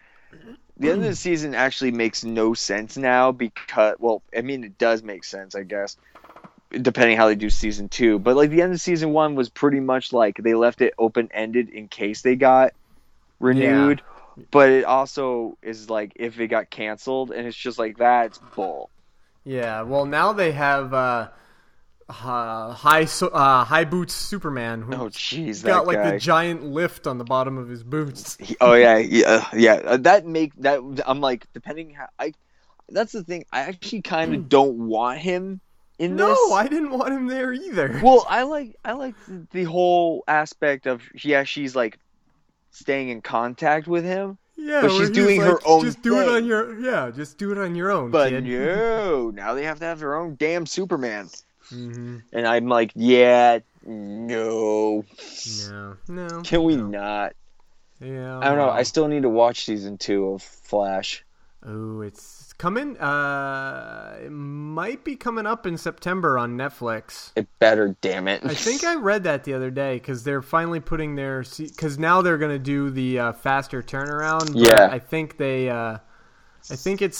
the 0.78 0.90
end 0.90 1.04
of 1.04 1.08
the 1.08 1.16
season 1.16 1.54
actually 1.54 1.92
makes 1.92 2.24
no 2.24 2.54
sense 2.56 2.98
now 2.98 3.32
because 3.32 3.96
well, 4.00 4.24
I 4.36 4.42
mean 4.42 4.64
it 4.64 4.78
does 4.80 5.04
make 5.04 5.24
sense, 5.24 5.54
I 5.54 5.62
guess. 5.64 5.96
Depending 6.72 7.16
how 7.18 7.28
they 7.28 7.36
do 7.36 7.50
season 7.52 7.88
two. 7.90 8.18
But 8.18 8.36
like 8.36 8.50
the 8.50 8.62
end 8.64 8.74
of 8.74 8.82
season 8.82 9.12
one 9.14 9.36
was 9.36 9.50
pretty 9.50 9.80
much 9.80 10.12
like 10.12 10.38
they 10.38 10.56
left 10.56 10.82
it 10.82 10.94
open 10.98 11.30
ended 11.32 11.70
in 11.70 11.88
case 11.88 12.24
they 12.24 12.36
got 12.36 12.74
renewed. 13.40 14.02
But 14.52 14.70
it 14.70 14.84
also 14.86 15.58
is 15.62 15.90
like 15.90 16.12
if 16.16 16.40
it 16.40 16.48
got 16.48 16.70
canceled 16.70 17.32
and 17.32 17.48
it's 17.48 17.56
just 17.58 17.80
like 17.80 17.98
that, 17.98 18.28
it's 18.28 18.38
bull. 18.56 18.90
Yeah, 19.46 19.84
well 19.84 20.06
now 20.06 20.34
they 20.34 20.52
have 20.52 20.94
uh, 20.94 21.30
uh, 22.10 22.74
high 22.74 23.04
uh, 23.22 23.64
high 23.64 23.86
boots 23.86 24.14
Superman 24.14 24.82
who 24.82 24.94
Oh 24.94 25.10
jeez, 25.10 25.64
got 25.64 25.88
like 25.88 25.98
guy. 25.98 26.12
the 26.12 26.20
giant 26.20 26.64
lift 26.64 27.08
on 27.08 27.18
the 27.18 27.24
bottom 27.24 27.58
of 27.58 27.68
his 27.70 27.84
boots. 27.84 28.38
Oh 28.62 28.74
yeah, 28.74 28.98
yeah, 28.98 29.48
yeah. 29.54 29.74
Uh, 29.76 29.98
That 29.98 30.26
make 30.26 30.54
that 30.58 30.82
I'm 31.06 31.22
like 31.22 31.46
depending 31.54 31.92
how 31.92 32.08
I. 32.20 32.34
That's 32.90 33.14
the 33.14 33.24
thing. 33.24 33.46
I 33.52 33.62
actually 33.62 34.04
kind 34.04 34.34
of 34.36 34.50
don't 34.50 34.78
want 34.78 35.20
him 35.20 35.62
in 35.98 36.12
Hmm. 36.12 36.18
No, 36.18 36.28
this. 36.28 36.52
I 36.52 36.68
didn't 36.68 36.92
want 36.92 37.14
him 37.14 37.28
there 37.28 37.52
either. 37.54 38.00
Well, 38.04 38.26
I 38.30 38.44
like 38.44 38.76
I 38.86 38.94
like 38.94 39.16
the, 39.28 39.48
the 39.52 39.64
whole 39.64 40.24
aspect 40.28 40.86
of 40.86 41.02
yeah, 41.24 41.44
she's 41.44 41.76
like 41.76 41.98
staying 42.76 43.10
in 43.10 43.22
contact 43.22 43.88
with 43.88 44.04
him, 44.04 44.38
yeah, 44.58 44.82
but 44.82 44.92
she's 44.92 45.08
he's 45.08 45.10
doing 45.12 45.42
her 45.42 45.60
own 45.66 45.82
Just 45.86 46.02
do 46.02 46.20
it 46.20 46.28
on 46.28 46.46
your 46.46 46.80
yeah, 46.80 47.10
just 47.10 47.38
do 47.38 47.52
it 47.52 47.58
on 47.58 47.74
your 47.76 47.90
own, 47.92 48.12
but 48.12 48.30
kid. 48.32 48.44
no, 48.44 49.32
now 49.32 49.54
they 49.54 49.64
have 49.64 49.80
to 49.80 49.86
have 49.86 50.00
their 50.00 50.16
own 50.16 50.36
damn 50.38 50.66
Superman. 50.66 51.30
hmm 51.70 52.18
And 52.34 52.46
I'm 52.48 52.68
like, 52.68 52.92
yeah, 52.96 53.60
no, 53.86 55.06
No, 55.70 55.98
no. 56.08 56.42
can 56.44 56.64
we 56.64 56.76
no. 56.76 56.88
not? 56.88 57.34
Yeah, 58.02 58.40
I 58.40 58.50
don't 58.50 58.58
know. 58.58 58.70
I 58.70 58.84
still 58.84 59.08
need 59.08 59.22
to 59.22 59.30
watch 59.30 59.66
season 59.66 59.98
two 59.98 60.28
of 60.34 60.44
Flash. 60.44 61.24
Oh, 61.66 62.02
it's 62.02 62.35
coming. 62.58 62.98
Uh, 62.98 64.18
it 64.24 64.32
might 64.32 65.04
be 65.04 65.16
coming 65.16 65.46
up 65.46 65.66
in 65.66 65.78
September 65.78 66.38
on 66.38 66.58
Netflix. 66.58 67.32
It 67.36 67.48
better, 67.60 67.96
damn 68.02 68.28
it. 68.28 68.46
I 68.46 68.54
think 68.54 68.84
I 68.84 68.96
read 68.96 69.24
that 69.24 69.44
the 69.44 69.54
other 69.54 69.72
day 69.72 69.96
because 69.96 70.24
they're 70.24 70.42
finally 70.42 70.80
putting 70.80 71.16
their 71.16 71.44
because 71.58 71.98
now 71.98 72.22
they're 72.22 72.38
gonna 72.38 72.60
do 72.60 72.90
the 72.90 73.20
uh, 73.20 73.34
faster 73.34 73.82
turnaround. 73.82 74.52
Yeah. 74.54 74.90
I 74.92 75.00
think 75.00 75.38
they. 75.38 75.70
Uh, 75.70 75.98
I 76.72 76.76
think 76.76 77.02
it's 77.02 77.20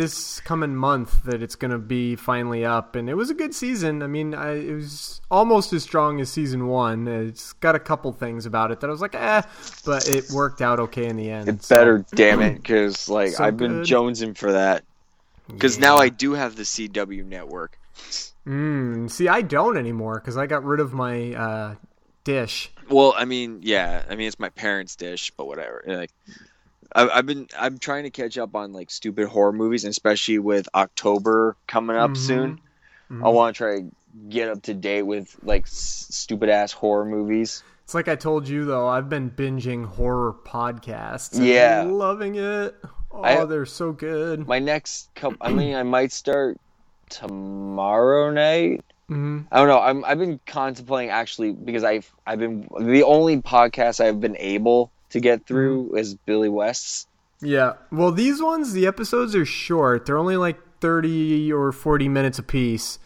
this 0.00 0.40
coming 0.40 0.74
month 0.74 1.24
that 1.24 1.42
it's 1.42 1.56
gonna 1.56 1.78
be 1.78 2.16
finally 2.16 2.64
up, 2.64 2.96
and 2.96 3.10
it 3.10 3.14
was 3.14 3.28
a 3.28 3.34
good 3.34 3.54
season. 3.54 4.02
I 4.02 4.06
mean, 4.06 4.34
I, 4.34 4.52
it 4.52 4.74
was 4.74 5.20
almost 5.30 5.74
as 5.74 5.82
strong 5.82 6.20
as 6.20 6.30
season 6.30 6.68
one. 6.68 7.06
It's 7.06 7.52
got 7.54 7.74
a 7.74 7.78
couple 7.78 8.10
things 8.12 8.46
about 8.46 8.70
it 8.70 8.80
that 8.80 8.86
I 8.86 8.90
was 8.90 9.02
like, 9.02 9.14
eh, 9.14 9.42
but 9.84 10.08
it 10.08 10.30
worked 10.30 10.62
out 10.62 10.80
okay 10.80 11.06
in 11.06 11.16
the 11.16 11.30
end. 11.30 11.62
So- 11.62 11.74
better, 11.74 12.04
damn 12.14 12.40
it, 12.40 12.54
because 12.54 13.08
like 13.10 13.32
So 13.32 13.44
I've 13.44 13.58
been 13.58 13.82
jonesing 13.82 14.36
for 14.36 14.52
that. 14.52 14.84
Because 15.48 15.78
now 15.78 15.96
I 15.96 16.08
do 16.08 16.32
have 16.32 16.56
the 16.56 16.62
CW 16.62 17.26
network. 17.26 17.78
Mm, 18.46 19.10
see, 19.10 19.28
I 19.28 19.42
don't 19.42 19.76
anymore 19.76 20.14
because 20.20 20.38
I 20.38 20.46
got 20.46 20.64
rid 20.64 20.80
of 20.80 20.94
my 20.94 21.34
uh, 21.34 21.74
dish. 22.24 22.72
Well, 22.88 23.12
I 23.16 23.26
mean, 23.26 23.60
yeah, 23.62 24.02
I 24.08 24.16
mean 24.16 24.28
it's 24.28 24.38
my 24.38 24.48
parents' 24.48 24.96
dish, 24.96 25.30
but 25.36 25.46
whatever. 25.46 25.82
Like, 25.86 26.10
I, 26.94 27.08
I've 27.08 27.26
been, 27.26 27.48
I'm 27.58 27.78
trying 27.78 28.04
to 28.04 28.10
catch 28.10 28.36
up 28.38 28.54
on 28.54 28.72
like 28.72 28.90
stupid 28.90 29.28
horror 29.28 29.52
movies, 29.52 29.84
and 29.84 29.90
especially 29.90 30.38
with 30.38 30.68
October 30.74 31.56
coming 31.66 31.96
up 31.96 32.12
Mhm. 32.12 32.16
soon. 32.16 32.60
Mhm. 33.10 33.24
I 33.24 33.28
want 33.28 33.54
to 33.54 33.58
try 33.58 33.80
to 33.80 33.86
get 34.28 34.48
up 34.48 34.62
to 34.62 34.74
date 34.74 35.02
with 35.02 35.36
like 35.42 35.66
s- 35.66 36.06
stupid 36.10 36.48
ass 36.48 36.72
horror 36.72 37.04
movies. 37.04 37.62
It's 37.84 37.94
like 37.94 38.08
I 38.08 38.14
told 38.16 38.48
you 38.48 38.64
though. 38.64 38.86
I've 38.88 39.08
been 39.08 39.30
binging 39.30 39.84
horror 39.84 40.34
podcasts. 40.44 41.36
and 41.36 41.44
Yeah. 41.46 41.82
loving 41.82 42.36
it. 42.36 42.76
Oh, 43.12 43.22
I- 43.22 43.44
they're 43.44 43.66
so 43.66 43.90
good. 43.92 44.46
My 44.46 44.58
next 44.60 45.12
couple, 45.16 45.36
I 45.40 45.52
mean, 45.52 45.74
I 45.74 45.82
might 45.82 46.12
start 46.12 46.58
tomorrow 47.08 48.30
night. 48.30 48.84
Mhm. 49.10 49.46
I 49.50 49.58
don't 49.58 49.66
know. 49.68 49.80
I'm 49.80 50.04
I've 50.04 50.18
been 50.18 50.38
contemplating 50.46 51.10
actually 51.10 51.52
because 51.52 51.82
I've 51.82 52.10
I've 52.26 52.38
been 52.38 52.68
the 52.80 53.02
only 53.02 53.38
podcast 53.38 54.00
I've 54.00 54.20
been 54.20 54.36
able 54.38 54.92
to 55.10 55.20
get 55.20 55.40
mm-hmm. 55.40 55.46
through 55.46 55.96
is 55.96 56.14
Billy 56.14 56.48
West's. 56.48 57.06
Yeah. 57.40 57.74
Well, 57.90 58.12
these 58.12 58.42
ones, 58.42 58.72
the 58.72 58.86
episodes 58.86 59.34
are 59.34 59.46
short. 59.46 60.06
They're 60.06 60.18
only 60.18 60.36
like 60.36 60.58
30 60.80 61.52
or 61.52 61.72
40 61.72 62.08
minutes 62.08 62.38
a 62.38 62.42
piece. 62.42 62.98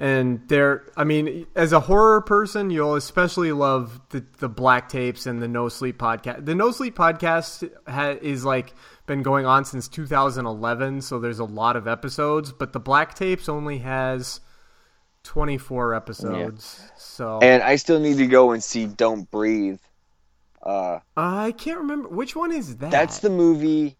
And 0.00 0.46
they're, 0.48 0.84
I 0.96 1.02
mean, 1.02 1.46
as 1.56 1.72
a 1.72 1.80
horror 1.80 2.20
person, 2.20 2.70
you'll 2.70 2.94
especially 2.94 3.50
love 3.50 4.00
the, 4.10 4.24
the 4.38 4.48
Black 4.48 4.88
Tapes 4.88 5.26
and 5.26 5.42
the 5.42 5.48
No 5.48 5.68
Sleep 5.68 5.98
podcast. 5.98 6.44
The 6.44 6.54
No 6.54 6.70
Sleep 6.70 6.96
podcast 6.96 7.68
ha- 7.88 8.16
is 8.22 8.44
like 8.44 8.74
been 9.06 9.22
going 9.22 9.44
on 9.44 9.64
since 9.64 9.88
2011, 9.88 11.00
so 11.00 11.18
there's 11.18 11.40
a 11.40 11.44
lot 11.44 11.74
of 11.74 11.88
episodes. 11.88 12.52
But 12.52 12.72
the 12.72 12.78
Black 12.78 13.14
Tapes 13.14 13.48
only 13.48 13.78
has 13.78 14.40
24 15.24 15.94
episodes. 15.94 16.80
So 16.96 17.40
And 17.42 17.62
I 17.62 17.74
still 17.74 17.98
need 17.98 18.18
to 18.18 18.26
go 18.26 18.52
and 18.52 18.62
see 18.62 18.86
Don't 18.86 19.28
Breathe. 19.30 19.80
Uh, 20.62 20.98
I 21.16 21.52
can't 21.52 21.78
remember. 21.78 22.08
Which 22.08 22.34
one 22.34 22.52
is 22.52 22.76
that. 22.78 22.90
that's 22.90 23.20
the 23.20 23.30
movie 23.30 23.96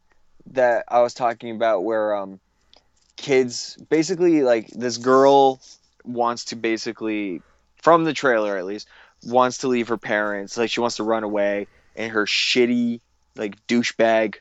that 0.53 0.85
I 0.89 1.01
was 1.03 1.15
talking 1.15 1.55
about 1.55 1.85
where 1.85 2.17
um 2.17 2.41
kids 3.17 3.77
basically 3.91 4.43
like 4.43 4.69
this 4.69 4.97
girl 4.97 5.61
wants 6.05 6.47
to 6.47 6.57
basically 6.57 7.43
from 7.83 8.05
the 8.05 8.13
trailer 8.13 8.57
at 8.57 8.65
least 8.65 8.89
wants 9.25 9.59
to 9.59 9.69
leave 9.69 9.89
her 9.89 9.99
parents. 9.99 10.57
Like 10.57 10.71
she 10.71 10.81
wants 10.81 10.97
to 10.97 11.05
run 11.05 11.25
away 11.25 11.67
and 11.97 12.13
her 12.13 12.27
shitty 12.27 13.01
like 13.37 13.67
douchebag 13.67 14.37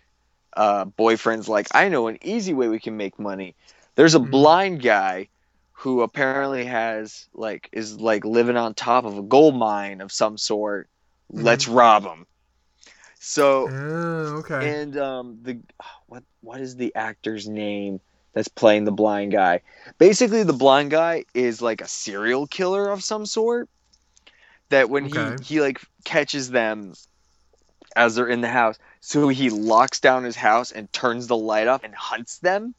uh 0.55 0.85
boyfriend's 0.85 1.49
like 1.49 1.67
I 1.73 1.89
know 1.89 2.07
an 2.07 2.17
easy 2.23 2.53
way 2.53 2.67
we 2.67 2.79
can 2.79 2.97
make 2.97 3.19
money. 3.19 3.55
There's 3.95 4.15
a 4.15 4.19
blind 4.19 4.81
guy 4.81 5.29
who 5.73 6.01
apparently 6.01 6.65
has 6.65 7.27
like 7.33 7.69
is 7.71 7.99
like 7.99 8.25
living 8.25 8.57
on 8.57 8.73
top 8.73 9.05
of 9.05 9.17
a 9.17 9.23
gold 9.23 9.55
mine 9.55 10.01
of 10.01 10.11
some 10.11 10.37
sort 10.37 10.89
let's 11.31 11.67
rob 11.67 12.03
him 12.03 12.25
so 13.19 13.71
Oh, 13.71 14.37
okay. 14.39 14.61
and 14.61 14.97
um 14.97 15.39
the 15.43 15.59
what 16.07 16.23
what 16.41 16.61
is 16.61 16.75
the 16.75 16.93
actor's 16.95 17.47
name 17.47 17.99
that's 18.33 18.47
playing 18.47 18.85
the 18.85 18.91
blind 18.91 19.31
guy? 19.31 19.61
Basically 19.97 20.43
the 20.43 20.53
blind 20.53 20.91
guy 20.91 21.25
is 21.33 21.61
like 21.61 21.81
a 21.81 21.87
serial 21.87 22.47
killer 22.47 22.89
of 22.89 23.03
some 23.03 23.25
sort 23.25 23.69
that 24.69 24.89
when 24.89 25.05
Okay. 25.05 25.35
he 25.39 25.43
he 25.43 25.61
like 25.61 25.81
catches 26.03 26.49
them 26.49 26.93
as 27.95 28.15
they're 28.15 28.27
in 28.27 28.41
the 28.41 28.47
house 28.47 28.77
so 29.01 29.27
he 29.27 29.49
locks 29.49 29.99
down 29.99 30.23
his 30.23 30.35
house 30.35 30.71
and 30.71 30.91
turns 30.93 31.27
the 31.27 31.37
light 31.37 31.67
off 31.67 31.83
and 31.83 31.95
hunts 31.95 32.39
them 32.39 32.73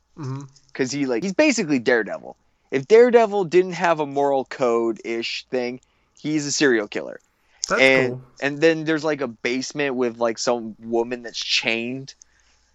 because 0.72 0.90
he 0.90 1.06
like 1.06 1.22
he's 1.22 1.34
basically 1.34 1.78
daredevil. 1.78 2.36
If 2.70 2.86
daredevil 2.86 3.44
didn't 3.44 3.72
have 3.72 4.00
a 4.00 4.06
moral 4.06 4.44
code 4.44 5.00
ish 5.04 5.46
thing 5.50 5.80
he's 6.18 6.46
a 6.46 6.52
serial 6.52 6.88
killer 6.88 7.20
That's 7.68 7.80
and 7.82 8.08
cool. 8.12 8.22
and 8.40 8.60
then 8.60 8.84
there's 8.84 9.04
like 9.04 9.20
a 9.20 9.28
basement 9.28 9.94
with 9.94 10.18
like 10.18 10.38
some 10.38 10.74
woman 10.80 11.22
that's 11.22 11.38
chained 11.38 12.14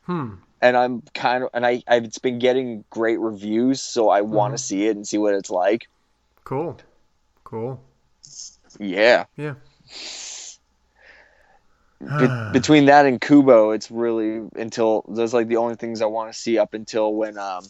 Hmm. 0.05 0.33
and 0.61 0.75
i'm 0.75 1.01
kind 1.13 1.43
of 1.45 1.49
and 1.53 1.65
i 1.65 1.81
i've 1.87 2.03
it's 2.03 2.17
been 2.19 2.37
getting 2.37 2.83
great 2.89 3.19
reviews 3.19 3.81
so 3.81 4.09
i 4.09 4.21
want 4.21 4.53
to 4.53 4.57
see 4.61 4.85
it 4.87 4.95
and 4.97 5.07
see 5.07 5.17
what 5.17 5.33
it's 5.33 5.49
like 5.49 5.87
Cool. 6.43 6.77
Cool. 7.45 7.81
yeah 8.79 9.23
Yeah. 9.37 9.53
Be- 12.01 12.49
between 12.51 12.85
that 12.85 13.05
and 13.05 13.19
kubo 13.21 13.71
it's 13.71 13.89
really 13.89 14.41
until 14.57 15.05
those 15.07 15.33
like 15.33 15.47
the 15.47 15.57
only 15.57 15.75
things 15.75 16.01
i 16.01 16.05
want 16.05 16.31
to 16.33 16.37
see 16.37 16.57
up 16.57 16.73
until 16.73 17.13
when 17.13 17.37
um 17.37 17.63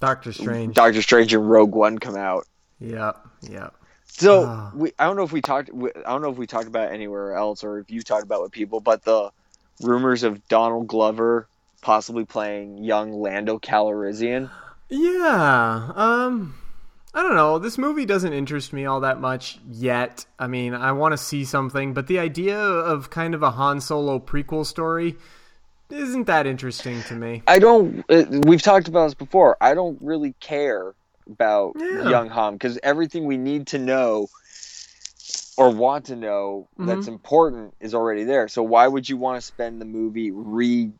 Doctor 0.00 0.32
Strange. 0.32 0.74
doctor 0.74 1.02
strange 1.02 1.32
and 1.34 1.48
rogue 1.48 1.74
one 1.74 1.98
come 1.98 2.16
out 2.16 2.46
Yep. 2.80 3.16
Yep. 3.42 3.74
So 4.16 4.44
Ah. 4.46 4.70
we, 4.74 4.92
I 4.98 5.06
don't 5.06 5.16
know 5.16 5.24
if 5.24 5.32
we 5.32 5.40
talked. 5.40 5.70
I 5.70 6.10
don't 6.10 6.22
know 6.22 6.30
if 6.30 6.36
we 6.38 6.46
talked 6.46 6.68
about 6.68 6.90
it 6.90 6.94
anywhere 6.94 7.34
else 7.34 7.64
or 7.64 7.78
if 7.78 7.90
you 7.90 8.00
talked 8.02 8.22
about 8.22 8.38
it 8.38 8.42
with 8.42 8.52
people, 8.52 8.80
but 8.80 9.02
the 9.04 9.30
rumors 9.82 10.22
of 10.22 10.46
Donald 10.48 10.86
Glover 10.86 11.48
possibly 11.82 12.24
playing 12.24 12.78
young 12.78 13.12
Lando 13.12 13.58
Calrissian. 13.58 14.50
Yeah. 14.88 15.90
Um 15.94 16.54
I 17.16 17.22
don't 17.22 17.36
know. 17.36 17.58
This 17.58 17.78
movie 17.78 18.06
doesn't 18.06 18.32
interest 18.32 18.72
me 18.72 18.86
all 18.86 19.00
that 19.00 19.20
much 19.20 19.58
yet. 19.70 20.26
I 20.38 20.48
mean, 20.48 20.74
I 20.74 20.90
want 20.92 21.12
to 21.12 21.16
see 21.16 21.44
something, 21.44 21.94
but 21.94 22.08
the 22.08 22.18
idea 22.18 22.58
of 22.58 23.08
kind 23.10 23.34
of 23.34 23.42
a 23.42 23.50
Han 23.52 23.80
Solo 23.80 24.18
prequel 24.18 24.66
story 24.66 25.16
isn't 25.90 26.26
that 26.26 26.46
interesting 26.46 27.02
to 27.04 27.14
me. 27.14 27.42
I 27.46 27.58
don't. 27.60 28.04
Uh, 28.10 28.24
we've 28.46 28.62
talked 28.62 28.88
about 28.88 29.04
this 29.06 29.14
before. 29.14 29.56
I 29.60 29.74
don't 29.74 29.96
really 30.00 30.34
care 30.40 30.94
about 31.28 31.72
Yeah. 31.78 32.08
young 32.08 32.28
Han 32.28 32.54
because 32.54 32.78
everything 32.82 33.26
we 33.26 33.36
need 33.36 33.66
to 33.68 33.78
know 33.78 34.28
or 35.56 35.70
want 35.70 36.06
to 36.06 36.16
know 36.16 36.68
that's 36.78 37.06
Mhm. 37.06 37.12
important 37.12 37.74
is 37.80 37.94
already 37.94 38.24
there. 38.24 38.48
So 38.48 38.62
why 38.62 38.88
would 38.88 39.08
you 39.08 39.16
want 39.16 39.36
to 39.36 39.40
spend 39.40 39.80
the 39.80 39.84
movie 39.84 40.30
re 40.30 40.90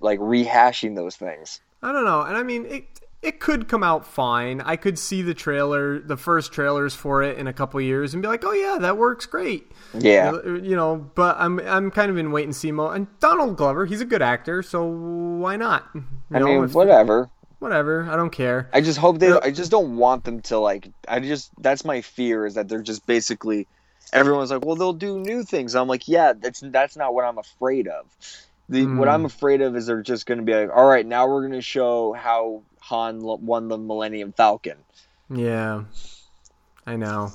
like 0.00 0.18
rehashing 0.18 0.96
those 0.96 1.16
things? 1.16 1.60
I 1.82 1.92
don't 1.92 2.04
know. 2.04 2.22
And 2.22 2.36
I 2.36 2.42
mean, 2.42 2.66
it 2.66 2.84
it 3.22 3.38
could 3.38 3.68
come 3.68 3.82
out 3.82 4.06
fine. 4.06 4.62
I 4.62 4.76
could 4.76 4.98
see 4.98 5.20
the 5.20 5.34
trailer, 5.34 5.98
the 5.98 6.16
first 6.16 6.52
trailers 6.52 6.94
for 6.94 7.22
it 7.22 7.36
in 7.36 7.46
a 7.46 7.52
couple 7.52 7.78
years 7.80 8.14
and 8.14 8.22
be 8.22 8.28
like, 8.28 8.42
"Oh 8.44 8.52
yeah, 8.52 8.78
that 8.80 8.96
works 8.96 9.26
great." 9.26 9.70
Yeah. 9.92 10.32
You 10.42 10.74
know, 10.74 11.10
but 11.14 11.36
I'm 11.38 11.60
I'm 11.60 11.90
kind 11.90 12.10
of 12.10 12.16
in 12.16 12.32
wait 12.32 12.44
and 12.44 12.56
see 12.56 12.72
mode. 12.72 12.96
And 12.96 13.06
Donald 13.20 13.56
Glover, 13.56 13.84
he's 13.84 14.00
a 14.00 14.06
good 14.06 14.22
actor, 14.22 14.62
so 14.62 14.84
why 14.86 15.56
not? 15.56 15.84
You 15.94 16.02
I 16.32 16.38
know, 16.38 16.46
mean, 16.46 16.68
whatever. 16.70 17.28
Whatever. 17.60 18.08
I 18.10 18.16
don't 18.16 18.30
care. 18.30 18.68
I 18.72 18.80
just 18.80 18.98
hope 18.98 19.18
they. 19.18 19.30
I 19.32 19.50
just 19.50 19.70
don't 19.70 19.96
want 19.96 20.24
them 20.24 20.40
to 20.42 20.58
like. 20.58 20.88
I 21.06 21.20
just 21.20 21.50
that's 21.62 21.84
my 21.84 22.00
fear 22.00 22.46
is 22.46 22.54
that 22.54 22.68
they're 22.68 22.82
just 22.82 23.06
basically. 23.06 23.66
Everyone's 24.12 24.50
like, 24.50 24.64
well, 24.64 24.74
they'll 24.74 24.92
do 24.92 25.20
new 25.20 25.44
things. 25.44 25.76
I'm 25.76 25.86
like, 25.86 26.08
yeah, 26.08 26.32
that's 26.32 26.60
that's 26.60 26.96
not 26.96 27.14
what 27.14 27.24
I'm 27.24 27.38
afraid 27.38 27.86
of. 27.86 28.06
The 28.68 28.84
what 28.86 29.08
Hmm. 29.08 29.14
I'm 29.14 29.24
afraid 29.24 29.60
of 29.60 29.76
is 29.76 29.86
they're 29.86 30.02
just 30.02 30.26
going 30.26 30.38
to 30.38 30.44
be 30.44 30.54
like, 30.54 30.70
all 30.74 30.86
right, 30.86 31.06
now 31.06 31.28
we're 31.28 31.40
going 31.42 31.52
to 31.52 31.60
show 31.62 32.12
how 32.12 32.62
Han 32.80 33.20
won 33.22 33.68
the 33.68 33.78
Millennium 33.78 34.32
Falcon. 34.32 34.78
Yeah, 35.28 35.84
I 36.86 36.96
know. 36.96 37.32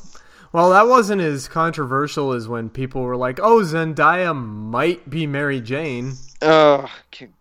Well, 0.52 0.72
that 0.72 0.88
wasn't 0.88 1.22
as 1.22 1.48
controversial 1.48 2.32
as 2.32 2.48
when 2.48 2.70
people 2.70 3.04
were 3.04 3.18
like, 3.18 3.40
"Oh, 3.42 3.60
Zendaya 3.60 4.36
might 4.36 5.10
be 5.10 5.28
Mary 5.28 5.62
Jane." 5.62 6.14
Ugh, 6.42 6.90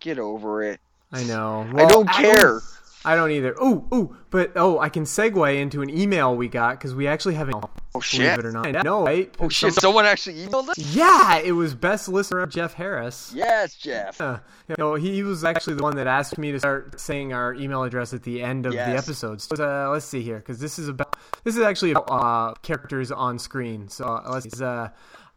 get 0.01 0.19
over 0.19 0.63
it. 0.63 0.81
I 1.13 1.23
know. 1.25 1.67
I 1.77 1.87
don't 1.87 2.09
care. 2.09 2.35
I 2.37 2.43
don't 2.43 2.63
either. 3.05 3.55
Ooh, 3.63 3.87
ooh, 3.93 4.17
but 4.31 4.53
oh, 4.57 4.79
I 4.79 4.89
can 4.89 5.05
segue 5.05 5.57
into 5.61 5.83
an 5.83 5.91
email 5.91 6.35
we 6.35 6.49
got 6.49 6.79
because 6.79 6.95
we 6.95 7.07
actually 7.07 7.35
have 7.35 7.49
an. 7.49 7.55
Oh 7.97 8.01
shit! 8.01 8.21
Believe 8.21 8.39
it 8.41 8.45
or 8.47 8.53
not, 8.53 8.67
I 8.77 8.83
know, 8.83 9.05
right? 9.05 9.33
Oh 9.39 9.49
shit! 9.49 9.73
Some- 9.75 9.81
Someone 9.83 10.05
actually 10.07 10.47
emailed 10.47 10.69
us. 10.69 10.79
yeah, 10.79 11.39
it 11.39 11.53
was 11.53 11.75
best 11.75 12.09
listener 12.09 12.45
Jeff 12.47 12.75
Harris. 12.75 13.33
Yes, 13.35 13.77
Jeff. 13.77 14.21
Uh, 14.21 14.39
you 14.69 14.75
know, 14.79 14.95
he 14.95 15.23
was 15.23 15.45
actually 15.45 15.75
the 15.75 15.83
one 15.83 15.97
that 15.97 16.07
asked 16.07 16.37
me 16.39 16.51
to 16.53 16.59
start 16.59 16.99
saying 17.01 17.33
our 17.33 17.55
email 17.55 17.83
address 17.85 18.13
at 18.13 18.23
the 18.25 18.43
end 18.43 18.67
of 18.67 18.73
the 18.73 18.79
Yes. 18.79 19.05
episodes. 19.05 19.45
So, 19.55 19.63
uh, 19.65 19.91
let's 19.91 20.05
see 20.07 20.23
here, 20.23 20.39
because 20.39 20.59
this 20.59 20.79
is 20.79 20.89
about 20.89 21.17
this 21.45 21.57
is 21.57 21.63
actually 21.63 21.93
about 21.93 22.11
uh, 22.11 22.55
characters 22.63 23.13
on 23.13 23.39
screen. 23.39 23.89
So 23.89 24.05
uh, 24.07 24.29
let's. 24.33 24.61
Uh, 24.61 24.89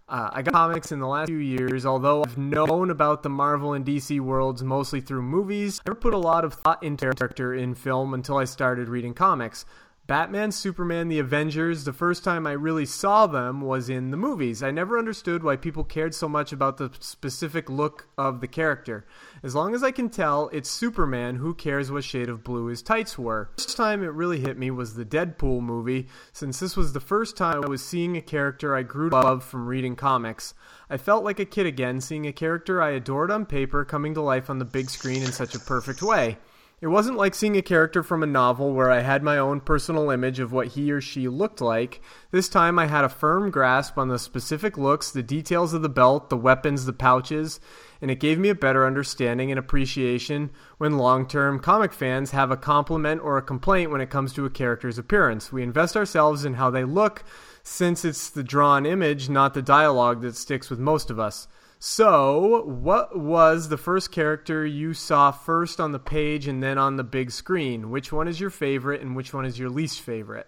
Uh, 0.10 0.30
I 0.32 0.42
got 0.42 0.54
comics 0.54 0.94
in 0.94 1.00
the 1.00 1.08
last 1.08 1.28
few 1.28 1.38
years, 1.38 1.86
although 1.86 2.24
I've 2.24 2.38
known 2.38 2.92
about 2.92 3.24
the 3.24 3.30
Marvel 3.30 3.74
and 3.74 3.86
DC 3.86 4.22
worlds 4.22 4.64
mostly 4.64 5.02
through 5.02 5.24
movies. 5.24 5.82
I 5.86 5.90
never 5.90 6.00
put 6.00 6.14
a 6.14 6.18
lot 6.18 6.46
of 6.46 6.54
thought 6.54 6.82
into 6.82 7.14
character 7.14 7.54
in 7.54 7.76
film 7.76 8.14
until 8.14 8.38
I 8.38 8.46
started 8.46 8.88
reading 8.88 9.14
comics. 9.14 9.66
Batman, 10.08 10.54
Superman, 10.54 11.10
the 11.10 11.20
Avengers, 11.20 11.84
the 11.84 11.92
first 11.92 12.24
time 12.24 12.48
I 12.48 12.54
really 12.54 12.86
saw 12.86 13.28
them 13.28 13.60
was 13.60 13.90
in 13.90 14.10
the 14.10 14.16
movies. 14.16 14.64
I 14.64 14.72
never 14.72 14.98
understood 14.98 15.44
why 15.44 15.58
people 15.58 15.84
cared 15.84 16.16
so 16.16 16.30
much 16.30 16.54
about 16.54 16.78
the 16.78 16.92
specific 17.02 17.70
look 17.70 18.08
of 18.18 18.40
the 18.40 18.48
character. 18.48 19.06
As 19.44 19.54
long 19.54 19.76
as 19.76 19.84
I 19.84 19.92
can 19.92 20.10
tell, 20.10 20.48
it's 20.54 20.70
Superman, 20.70 21.36
who 21.36 21.54
cares 21.54 21.92
what 21.92 22.06
shade 22.06 22.30
of 22.30 22.42
blue 22.42 22.68
his 22.68 22.82
tights 22.82 23.18
were. 23.18 23.50
First 23.58 23.76
time 23.76 24.02
it 24.02 24.14
really 24.14 24.40
hit 24.40 24.58
me 24.58 24.72
was 24.72 24.96
the 24.96 25.04
Deadpool 25.04 25.60
movie, 25.60 26.08
since 26.32 26.58
this 26.62 26.78
was 26.78 26.94
the 26.94 27.02
first 27.02 27.36
time 27.36 27.66
I 27.66 27.68
was 27.68 27.84
seeing 27.84 28.16
a 28.16 28.22
character 28.22 28.78
I 28.78 28.84
grew 28.84 29.10
to 29.10 29.20
love 29.20 29.44
from 29.44 29.68
reading 29.68 29.98
comics. 29.98 30.54
I 30.90 30.96
felt 30.96 31.26
like 31.26 31.42
a 31.42 31.46
kid 31.46 31.66
again, 31.66 32.00
seeing 32.00 32.26
a 32.26 32.32
character 32.32 32.82
I 32.82 32.92
adored 32.92 33.30
on 33.30 33.46
paper 33.46 33.84
coming 33.84 34.14
to 34.14 34.22
life 34.22 34.50
on 34.50 34.60
the 34.60 34.64
big 34.64 34.90
screen 34.90 35.22
in 35.22 35.34
such 35.34 35.54
a 35.54 35.60
perfect 35.60 36.02
way. 36.02 36.38
It 36.80 36.88
wasn't 36.88 37.18
like 37.18 37.34
seeing 37.34 37.58
a 37.58 37.64
character 37.64 38.04
from 38.04 38.22
a 38.22 38.28
novel 38.28 38.72
where 38.72 38.92
I 38.92 39.00
had 39.00 39.24
my 39.24 39.40
own 39.40 39.62
personal 39.62 40.12
image 40.12 40.40
of 40.40 40.52
what 40.52 40.68
he 40.68 40.92
or 40.92 41.02
she 41.02 41.28
looked 41.28 41.60
like. 41.60 42.02
This 42.30 42.48
time 42.48 42.78
I 42.78 42.86
had 42.86 43.04
a 43.04 43.10
firm 43.10 43.50
grasp 43.50 43.98
on 43.98 44.10
the 44.10 44.20
specific 44.20 44.78
looks, 44.78 45.10
the 45.10 45.24
details 45.24 45.74
of 45.74 45.82
the 45.82 45.90
belt, 45.90 46.30
the 46.30 46.38
weapons, 46.38 46.86
the 46.86 46.94
pouches, 46.94 47.60
and 48.00 48.12
it 48.12 48.20
gave 48.20 48.38
me 48.38 48.50
a 48.50 48.56
better 48.56 48.86
understanding 48.86 49.50
and 49.50 49.58
appreciation 49.58 50.52
when 50.78 51.00
long 51.00 51.28
term 51.28 51.60
comic 51.60 51.94
fans 51.94 52.30
have 52.30 52.52
a 52.52 52.58
compliment 52.58 53.22
or 53.24 53.40
a 53.40 53.42
complaint 53.42 53.90
when 53.90 54.02
it 54.02 54.12
comes 54.12 54.32
to 54.34 54.46
a 54.46 54.52
character's 54.52 55.00
appearance. 55.00 55.52
We 55.52 55.64
invest 55.64 55.98
ourselves 55.98 56.46
in 56.46 56.54
how 56.54 56.70
they 56.70 56.84
look 56.84 57.24
since 57.64 58.06
it's 58.06 58.30
the 58.30 58.44
drawn 58.44 58.86
image, 58.86 59.30
not 59.30 59.56
the 59.56 59.64
dialogue, 59.64 60.22
that 60.22 60.36
sticks 60.36 60.70
with 60.70 60.78
most 60.78 61.10
of 61.10 61.20
us. 61.20 61.48
So, 61.80 62.64
what 62.64 63.18
was 63.18 63.70
the 63.70 63.78
first 63.78 64.12
character 64.12 64.66
you 64.66 64.94
saw 64.96 65.32
first 65.32 65.80
on 65.80 65.92
the 65.92 66.00
page 66.00 66.48
and 66.48 66.62
then 66.62 66.78
on 66.80 66.98
the 66.98 67.04
big 67.04 67.30
screen? 67.30 67.92
Which 67.92 68.12
one 68.12 68.28
is 68.28 68.40
your 68.40 68.50
favorite 68.50 69.02
and 69.02 69.16
which 69.16 69.34
one 69.34 69.46
is 69.46 69.60
your 69.60 69.70
least 69.70 70.02
favorite? 70.02 70.48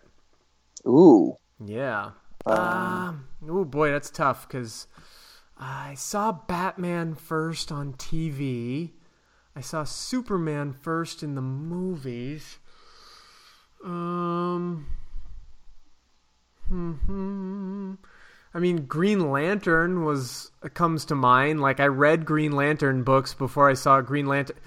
Ooh. 0.88 1.36
Yeah. 1.63 2.11
Um, 2.45 3.27
oh 3.47 3.63
boy, 3.63 3.91
that's 3.91 4.09
tough 4.09 4.47
because 4.47 4.88
I 5.57 5.93
saw 5.95 6.32
Batman 6.32 7.13
first 7.13 7.71
on 7.71 7.93
TV. 7.93 8.91
I 9.55 9.61
saw 9.61 9.84
Superman 9.84 10.73
first 10.73 11.21
in 11.21 11.36
the 11.36 11.41
movies. 11.41 12.57
Um. 13.84 14.88
Hmm. 16.69 17.93
I 18.54 18.60
mean, 18.60 18.86
Green 18.86 19.32
Lantern 19.32 20.04
was 20.04 20.52
comes 20.74 21.06
to 21.06 21.16
mind. 21.16 21.62
Like 21.62 21.80
I 21.80 21.88
read 21.88 22.26
Green 22.26 22.52
Lantern 22.52 23.04
books 23.04 23.34
before 23.34 23.70
I 23.70 23.74
saw 23.74 24.02
Green 24.02 24.26
Lantern. 24.26 24.58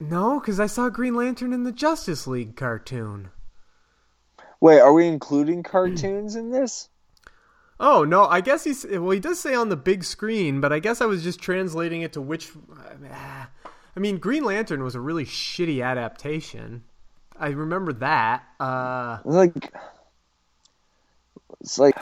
No, 0.00 0.38
because 0.38 0.60
I 0.60 0.66
saw 0.66 0.88
Green 0.88 1.14
Lantern 1.14 1.52
in 1.52 1.64
the 1.64 1.72
Justice 1.72 2.26
League 2.26 2.54
cartoon. 2.56 3.30
Wait, 4.60 4.80
are 4.80 4.92
we 4.92 5.06
including 5.06 5.62
cartoons 5.62 6.36
in 6.36 6.50
this? 6.50 6.88
Oh 7.80 8.04
no, 8.04 8.24
I 8.24 8.40
guess 8.40 8.64
he's 8.64 8.84
well. 8.88 9.10
He 9.10 9.20
does 9.20 9.40
say 9.40 9.54
on 9.54 9.68
the 9.68 9.76
big 9.76 10.04
screen, 10.04 10.60
but 10.60 10.72
I 10.72 10.78
guess 10.78 11.00
I 11.00 11.06
was 11.06 11.22
just 11.22 11.40
translating 11.40 12.02
it 12.02 12.12
to 12.14 12.20
which. 12.20 12.50
I 13.96 14.00
mean, 14.00 14.18
Green 14.18 14.44
Lantern 14.44 14.84
was 14.84 14.94
a 14.94 15.00
really 15.00 15.24
shitty 15.24 15.84
adaptation. 15.84 16.84
I 17.36 17.48
remember 17.48 17.92
that. 17.94 18.44
Uh, 18.60 19.18
like, 19.24 19.72
it's 21.60 21.78
like, 21.78 21.96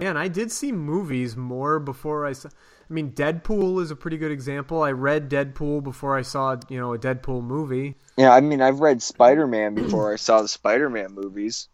man, 0.00 0.16
I 0.16 0.28
did 0.28 0.50
see 0.50 0.72
movies 0.72 1.36
more 1.36 1.78
before 1.78 2.24
I 2.24 2.32
saw. 2.32 2.48
I 2.48 2.92
mean, 2.92 3.12
Deadpool 3.12 3.80
is 3.82 3.90
a 3.90 3.96
pretty 3.96 4.16
good 4.16 4.32
example. 4.32 4.82
I 4.82 4.90
read 4.92 5.28
Deadpool 5.30 5.82
before 5.82 6.16
I 6.16 6.22
saw, 6.22 6.56
you 6.68 6.80
know, 6.80 6.94
a 6.94 6.98
Deadpool 6.98 7.42
movie. 7.42 7.96
yeah, 8.16 8.32
I 8.32 8.40
mean, 8.40 8.62
I've 8.62 8.80
read 8.80 9.02
Spider 9.02 9.46
Man 9.46 9.74
before 9.74 10.10
I 10.12 10.16
saw 10.16 10.40
the 10.42 10.48
Spider 10.48 10.88
Man 10.88 11.12
movies. 11.12 11.68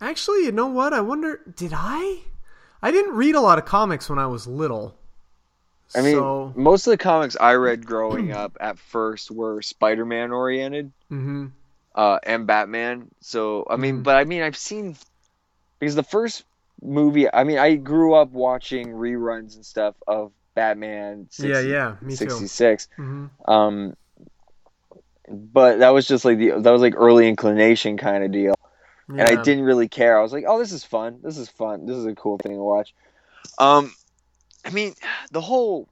Actually, 0.00 0.44
you 0.44 0.52
know 0.52 0.66
what? 0.66 0.92
I 0.92 1.00
wonder, 1.00 1.40
did 1.56 1.72
I? 1.74 2.18
I 2.82 2.90
didn't 2.90 3.14
read 3.14 3.34
a 3.36 3.40
lot 3.40 3.58
of 3.58 3.64
comics 3.64 4.10
when 4.10 4.18
I 4.18 4.26
was 4.26 4.46
little. 4.48 4.96
I 5.94 6.02
mean, 6.02 6.16
So- 6.16 6.52
most 6.56 6.86
of 6.88 6.90
the 6.90 6.98
comics 6.98 7.36
I 7.40 7.54
read 7.54 7.86
growing 7.86 8.32
up 8.32 8.56
at 8.60 8.78
first 8.78 9.30
were 9.30 9.62
Spider 9.62 10.04
Man 10.04 10.32
oriented 10.32 10.90
Mhm. 11.12 11.52
uh, 11.94 12.18
and 12.24 12.44
Batman. 12.46 13.08
So, 13.20 13.66
I 13.70 13.76
mean, 13.76 13.98
Mhm. 14.00 14.02
but 14.02 14.16
I 14.16 14.24
mean, 14.24 14.42
I've 14.42 14.56
seen 14.56 14.96
because 15.78 15.94
the 15.94 16.02
first 16.02 16.44
movie, 16.82 17.32
I 17.32 17.44
mean, 17.44 17.58
I 17.58 17.76
grew 17.76 18.14
up 18.14 18.30
watching 18.30 18.88
reruns 18.88 19.54
and 19.56 19.64
stuff 19.64 19.94
of 20.06 20.32
Batman 20.54 21.28
60, 21.30 21.48
Yeah, 21.48 21.60
yeah, 21.60 21.96
me 22.00 22.16
too. 22.16 22.30
66. 22.30 22.88
Mhm. 22.98 23.30
Um, 23.46 23.96
but 25.28 25.78
that 25.78 25.90
was 25.90 26.06
just 26.06 26.24
like 26.24 26.38
the 26.38 26.50
that 26.60 26.70
was 26.70 26.82
like 26.82 26.94
early 26.96 27.28
inclination 27.28 27.96
kind 27.96 28.22
of 28.24 28.30
deal, 28.32 28.54
and 29.08 29.22
I 29.22 29.42
didn't 29.42 29.64
really 29.64 29.88
care. 29.88 30.18
I 30.18 30.22
was 30.22 30.32
like, 30.32 30.44
oh, 30.46 30.58
this 30.58 30.72
is 30.72 30.84
fun. 30.84 31.20
This 31.22 31.36
is 31.38 31.48
fun. 31.48 31.86
This 31.86 31.96
is 31.96 32.06
a 32.06 32.14
cool 32.14 32.38
thing 32.38 32.52
to 32.52 32.62
watch. 32.62 32.94
Um, 33.58 33.92
I 34.64 34.70
mean, 34.70 34.94
the 35.30 35.40
whole 35.40 35.88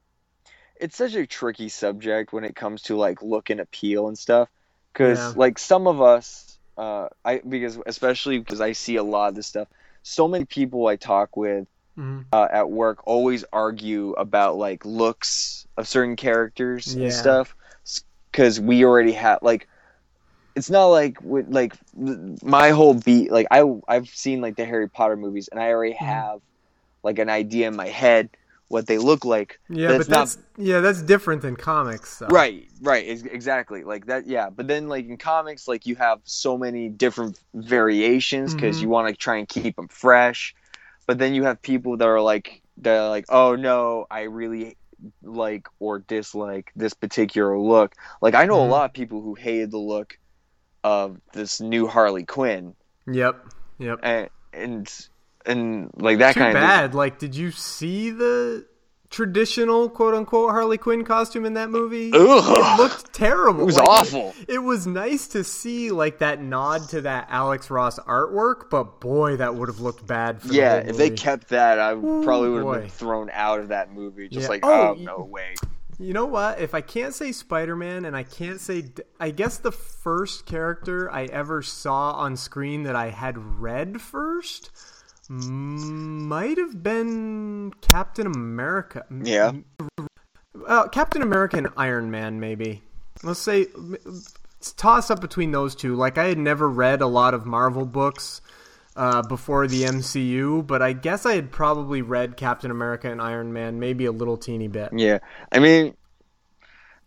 it's 0.81 0.97
such 0.97 1.15
a 1.15 1.27
tricky 1.27 1.69
subject 1.69 2.33
when 2.33 2.45
it 2.45 2.57
comes 2.57 2.83
to 2.83 2.97
like 2.97 3.23
look 3.23 3.51
and 3.51 3.61
appeal 3.61 4.09
and 4.09 4.19
stuff 4.19 4.49
because 4.93 5.35
Yeah. 5.35 5.39
like 5.39 5.59
some 5.59 5.87
of 5.87 6.01
us 6.03 6.59
uh 6.77 7.09
i 7.25 7.41
because 7.49 7.79
especially 7.87 8.39
because 8.39 8.61
i 8.61 8.73
see 8.73 8.97
a 8.97 9.03
lot 9.03 9.29
of 9.29 9.35
this 9.35 9.47
stuff 9.47 9.69
so 10.05 10.29
many 10.29 10.47
people 10.47 10.87
i 10.89 10.97
talk 10.97 11.37
with 11.37 11.67
Mhm. 11.97 12.33
uh, 12.33 12.49
at 12.53 12.71
work 12.71 13.01
always 13.07 13.45
argue 13.53 14.13
about 14.13 14.57
like 14.59 14.85
looks 14.85 15.67
of 15.79 15.89
certain 15.89 16.17
characters 16.17 16.97
Yeah. 16.97 17.03
and 17.03 17.13
stuff 17.13 17.55
because 18.33 18.61
we 18.61 18.85
already 18.85 19.13
have 19.13 19.41
like 19.43 19.69
it's 20.57 20.71
not 20.71 20.87
like 20.87 21.19
with 21.23 21.47
like 21.49 21.75
my 22.43 22.71
whole 22.71 22.95
beat 22.95 23.31
like 23.33 23.47
i 23.51 23.65
i've 23.89 24.09
seen 24.09 24.41
like 24.41 24.57
the 24.57 24.67
harry 24.67 24.89
potter 24.91 25.17
movies 25.17 25.49
and 25.51 25.61
i 25.61 25.71
already 25.71 25.95
Mm-hmm. 26.01 26.21
have 26.21 26.41
like 27.05 27.19
an 27.19 27.31
idea 27.31 27.69
in 27.69 27.77
my 27.77 27.89
head 27.89 28.31
what 28.69 28.87
they 28.87 28.99
look 28.99 29.25
like 29.25 29.61
Yeah, 29.69 29.89
but 29.89 29.99
but 29.99 30.09
not 30.09 30.17
that's 30.21 30.39
yeah, 30.57 30.81
that's 30.81 31.03
different 31.03 31.43
than 31.43 31.57
comics. 31.57 32.19
Though. 32.19 32.27
Right, 32.29 32.69
right, 32.81 33.07
exactly. 33.07 33.85
Like 33.85 34.07
that, 34.07 34.27
yeah. 34.27 34.51
But 34.51 34.67
then, 34.69 34.89
like 34.89 35.07
in 35.07 35.17
comics, 35.19 35.69
like 35.69 35.87
you 35.87 35.97
have 35.97 36.21
so 36.25 36.57
many 36.57 36.89
different 36.89 37.39
variations 37.55 38.55
because 38.55 38.79
Mhm. 38.79 38.83
you 38.83 38.89
want 38.89 39.09
to 39.09 39.15
try 39.17 39.37
and 39.37 39.49
keep 39.49 39.77
them 39.77 39.89
fresh. 39.89 40.55
But 41.07 41.19
then 41.19 41.35
you 41.35 41.45
have 41.45 41.61
people 41.61 41.97
that 41.99 42.09
are 42.09 42.21
like, 42.21 42.63
they're 42.79 43.09
like, 43.09 43.27
oh 43.29 43.57
no, 43.57 44.07
I 44.11 44.23
really 44.23 44.77
like 45.23 45.67
or 45.81 45.99
dislike 45.99 46.73
this 46.75 46.95
particular 46.95 47.59
look. 47.59 47.95
Like 48.23 48.35
I 48.35 48.47
know 48.47 48.57
Mhm. 48.57 48.67
a 48.69 48.71
lot 48.71 48.85
of 48.87 48.93
people 48.95 49.21
who 49.21 49.35
hated 49.35 49.71
the 49.71 49.79
look 49.79 50.19
of 50.83 51.21
this 51.33 51.61
new 51.61 51.87
Harley 51.87 52.25
Quinn, 52.25 52.75
Yep. 53.07 53.37
Yep. 53.79 53.99
and 54.03 54.29
and 54.53 55.09
and 55.47 55.91
like 55.97 56.19
that 56.19 56.35
Too 56.35 56.41
kind 56.41 56.57
of 56.57 56.63
bad. 56.63 56.95
Like, 56.95 57.19
did 57.19 57.35
you 57.35 57.51
see 57.51 58.11
the 58.11 58.67
traditional 59.11 59.89
quote 59.89 60.13
unquote 60.13 60.51
Harley 60.51 60.77
Quinn 60.77 61.05
costume 61.05 61.45
in 61.45 61.55
that 61.55 61.71
movie? 61.71 62.11
Ugh. 62.13 62.19
It 62.59 62.79
looked 62.83 63.13
terrible. 63.13 63.63
It 63.63 63.67
was 63.67 63.77
Like, 63.77 63.89
awful. 63.89 64.35
It, 64.49 64.59
was 64.59 64.87
nice 64.87 65.29
to 65.29 65.45
see 65.45 65.91
like 65.93 66.19
that 66.19 66.43
nod 66.43 66.89
to 66.89 67.03
that 67.03 67.29
Alex 67.31 67.71
Ross 67.71 67.99
artwork, 68.01 68.71
but 68.71 69.01
boy, 69.01 69.37
that 69.37 69.55
would 69.55 69.69
have 69.69 69.81
looked 69.81 70.07
bad. 70.07 70.43
For 70.43 70.53
Yeah, 70.53 70.77
if 70.79 70.97
they 70.97 71.11
kept 71.11 71.51
that, 71.51 71.79
I 71.79 71.93
Ooh, 71.95 72.23
probably 72.25 72.51
would 72.51 72.65
have 72.65 72.83
been 72.83 72.91
thrown 72.91 73.31
out 73.33 73.61
of 73.61 73.69
that 73.69 73.93
movie. 73.93 74.29
Just 74.29 74.45
Yeah. 74.45 74.49
like, 74.49 74.65
Oh, 74.65 74.97
oh, 74.99 75.01
no 75.01 75.23
way. 75.23 75.55
You 75.99 76.13
know 76.13 76.27
what? 76.27 76.61
If 76.61 76.75
I 76.75 76.81
can't 76.81 77.15
say 77.15 77.31
Spider 77.31 77.77
Man 77.77 78.05
and 78.05 78.17
I 78.17 78.25
can't 78.25 78.61
say. 78.61 78.87
I 79.21 79.31
guess 79.31 79.59
the 79.59 79.71
first 79.71 80.45
character 80.45 81.09
I 81.09 81.27
ever 81.27 81.63
saw 81.63 82.13
on 82.15 82.37
screen 82.37 82.83
that 82.83 82.97
I 82.97 83.11
had 83.11 83.39
read 83.61 84.01
first 84.01 84.71
might 85.29 86.59
have 86.59 86.83
been 86.83 87.73
Captain 87.81 88.27
America. 88.27 89.05
Yeah. 89.11 89.53
Uh, 90.67 90.89
Captain 90.89 91.23
America 91.23 91.57
and 91.57 91.69
Iron 91.77 92.11
Man, 92.11 92.41
maybe. 92.41 92.83
Let's 93.23 93.41
say. 93.41 93.67
It's 94.59 94.73
toss 94.73 95.11
up 95.11 95.21
between 95.21 95.51
those 95.51 95.75
two. 95.75 95.95
Like, 95.95 96.17
I 96.19 96.25
had 96.25 96.39
never 96.39 96.69
read 96.69 97.01
a 97.01 97.07
lot 97.07 97.35
of 97.35 97.47
Marvel 97.47 97.87
books. 97.87 98.41
Uh, 98.97 99.23
before 99.23 99.67
the 99.67 99.83
MCU, 99.83 100.65
but 100.65 100.81
I 100.81 100.93
guess 100.93 101.27
I 101.27 101.35
had 101.35 101.51
probably 101.51 102.01
read 102.01 102.37
Captain 102.37 102.71
America 102.71 103.11
and 103.11 103.21
Iron 103.21 103.53
Man 103.53 103.81
maybe 103.81 104.05
a 104.05 104.13
little 104.13 104.37
teeny 104.37 104.69
bit. 104.69 104.91
Yeah, 104.93 105.19
I 105.51 105.59
mean, 105.59 105.97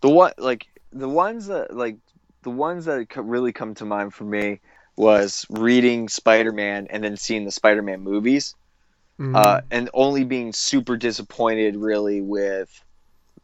the 0.02 0.10
one 0.10 0.34
like 0.38 0.68
the 0.92 1.08
ones 1.08 1.48
that 1.48 1.74
like 1.74 1.96
the 2.44 2.50
ones 2.50 2.84
that 2.86 3.08
really 3.16 3.54
come 3.54 3.74
to 3.76 3.86
mind 3.86 4.14
for 4.14 4.26
me 4.26 4.60
was 4.98 5.46
reading 5.50 6.10
Spider 6.10 6.52
Man 6.52 6.88
and 6.90 7.04
then 7.04 7.16
seeing 7.18 7.46
the 7.46 7.52
Spider 7.52 7.84
Man 7.84 8.02
movies, 8.02 8.56
Mhm. 9.20 9.36
uh, 9.36 9.62
and 9.72 9.90
only 9.94 10.24
being 10.24 10.52
super 10.52 10.98
disappointed 10.98 11.76
really 11.76 12.22
with 12.22 12.70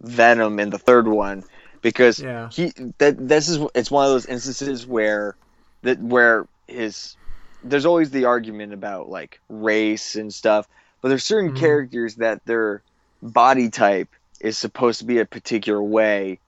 Venom 0.02 0.60
in 0.60 0.70
the 0.70 0.80
third 0.80 1.08
one 1.08 1.44
because 1.82 2.20
Yeah. 2.20 2.50
he 2.52 2.74
that 2.98 3.16
this 3.28 3.48
is 3.48 3.60
it's 3.76 3.92
one 3.92 4.06
of 4.06 4.12
those 4.12 4.26
instances 4.26 4.86
where 4.86 5.38
that 5.84 6.00
where 6.00 6.48
his 6.68 7.16
there's 7.64 7.86
always 7.86 8.10
the 8.12 8.26
argument 8.26 8.74
about 8.74 9.10
like 9.10 9.40
race 9.48 10.16
and 10.16 10.34
stuff, 10.34 10.68
but 11.02 11.10
there's 11.10 11.24
certain 11.24 11.52
Mhm. 11.52 11.56
characters 11.56 12.16
that 12.16 12.42
their 12.46 12.84
body 13.22 13.70
type 13.70 14.10
is 14.42 14.58
supposed 14.58 15.00
to 15.00 15.06
be 15.06 15.20
a 15.20 15.26
particular 15.26 15.82
way, 15.82 16.40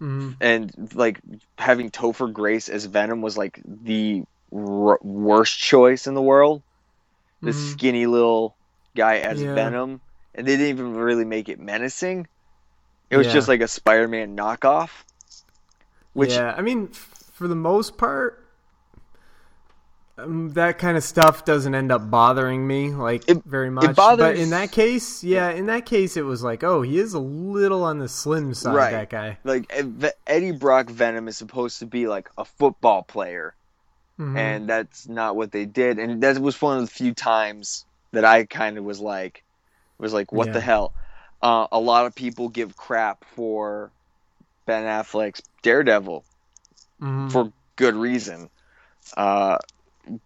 Mhm. 0.00 0.36
and 0.40 0.72
like 0.94 1.20
having 1.58 1.90
Topher 1.90 2.32
Grace 2.32 2.68
as 2.68 2.86
Venom 2.86 3.20
was 3.20 3.36
like 3.36 3.60
the 3.64 4.22
wor- 4.52 5.00
worst 5.02 5.58
choice 5.58 6.06
in 6.06 6.14
the 6.14 6.22
world. 6.22 6.62
This 7.40 7.56
Mhm. 7.56 7.72
skinny 7.72 8.06
little 8.06 8.54
guy 8.94 9.16
as 9.18 9.42
Yeah. 9.42 9.54
Venom, 9.54 10.00
and 10.34 10.46
they 10.46 10.52
didn't 10.56 10.68
even 10.68 10.94
really 10.94 11.24
make 11.24 11.48
it 11.48 11.58
menacing. 11.58 12.28
It 13.10 13.16
was 13.16 13.26
Yeah. 13.26 13.32
just 13.32 13.48
like 13.48 13.60
a 13.60 13.68
Spider-Man 13.68 14.36
knockoff. 14.36 14.90
Which 16.12 16.32
yeah, 16.32 16.54
I 16.56 16.60
mean, 16.62 16.88
for 16.88 17.48
the 17.48 17.54
most 17.56 17.96
part, 17.96 18.38
um, 20.18 20.50
that 20.52 20.78
kind 20.78 20.96
of 20.96 21.02
stuff 21.02 21.44
doesn't 21.44 21.74
end 21.74 21.90
up 21.90 22.10
bothering 22.10 22.66
me 22.66 22.90
like 22.90 23.24
very 23.46 23.70
much. 23.70 23.86
but 23.86 23.96
bothers- 23.96 24.38
in 24.38 24.50
that 24.50 24.70
case, 24.70 25.24
yeah, 25.24 25.50
in 25.50 25.66
that 25.66 25.86
case, 25.86 26.16
it 26.16 26.22
was 26.22 26.42
like, 26.42 26.62
oh, 26.62 26.82
he 26.82 26.98
is 26.98 27.14
a 27.14 27.18
little 27.18 27.82
on 27.82 27.98
the 27.98 28.08
slim 28.08 28.52
side. 28.54 28.74
Right. 28.74 28.90
That 28.92 29.10
guy. 29.10 29.38
like 29.44 29.72
Eddie 30.26 30.52
Brock 30.52 30.90
Venom 30.90 31.28
is 31.28 31.36
supposed 31.38 31.78
to 31.80 31.86
be 31.86 32.06
like 32.06 32.28
a 32.36 32.44
football 32.44 33.02
player, 33.02 33.54
Mhm. 34.18 34.36
and 34.36 34.68
that's 34.68 35.08
not 35.08 35.36
what 35.36 35.52
they 35.52 35.64
did. 35.66 35.98
And 35.98 36.22
that 36.22 36.38
was 36.38 36.60
one 36.60 36.78
of 36.78 36.84
the 36.86 36.90
few 36.92 37.14
times 37.14 37.84
that 38.12 38.24
I 38.24 38.44
kind 38.44 38.78
of 38.78 38.84
was 38.84 39.00
like, 39.00 39.42
was 39.98 40.12
like, 40.12 40.32
what 40.32 40.46
Yeah. 40.46 40.52
the 40.52 40.60
hell? 40.60 40.94
Uh, 41.42 41.66
a 41.72 41.80
lot 41.80 42.06
of 42.06 42.14
people 42.14 42.48
give 42.48 42.76
crap 42.76 43.24
for 43.24 43.92
Ben 44.66 44.84
Affleck's 44.84 45.42
Daredevil 45.62 46.24
Mhm. 47.00 47.30
for 47.30 47.52
good 47.76 47.94
reason. 47.94 48.48
Uh, 49.16 49.58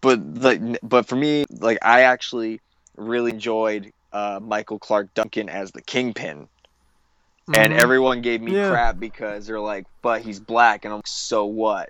but 0.01 0.19
like, 0.35 0.61
but 0.83 1.07
for 1.07 1.15
me, 1.15 1.45
like 1.49 1.79
I 1.81 2.01
actually 2.01 2.61
really 2.97 3.31
enjoyed 3.31 3.91
uh, 4.11 4.39
Michael 4.41 4.79
Clarke 4.79 5.13
Duncan 5.13 5.49
as 5.49 5.71
the 5.71 5.81
Kingpin, 5.81 6.47
and 7.53 7.73
Mhm. 7.73 7.81
everyone 7.81 8.21
gave 8.21 8.41
me 8.41 8.51
Yeah. 8.53 8.67
crap 8.67 8.99
because 8.99 9.47
they're 9.47 9.59
like, 9.59 9.85
"But 10.01 10.21
he's 10.21 10.39
black," 10.39 10.85
and 10.85 10.93
I'm 10.93 10.99
like, 10.99 11.07
"So 11.07 11.45
what?" 11.45 11.89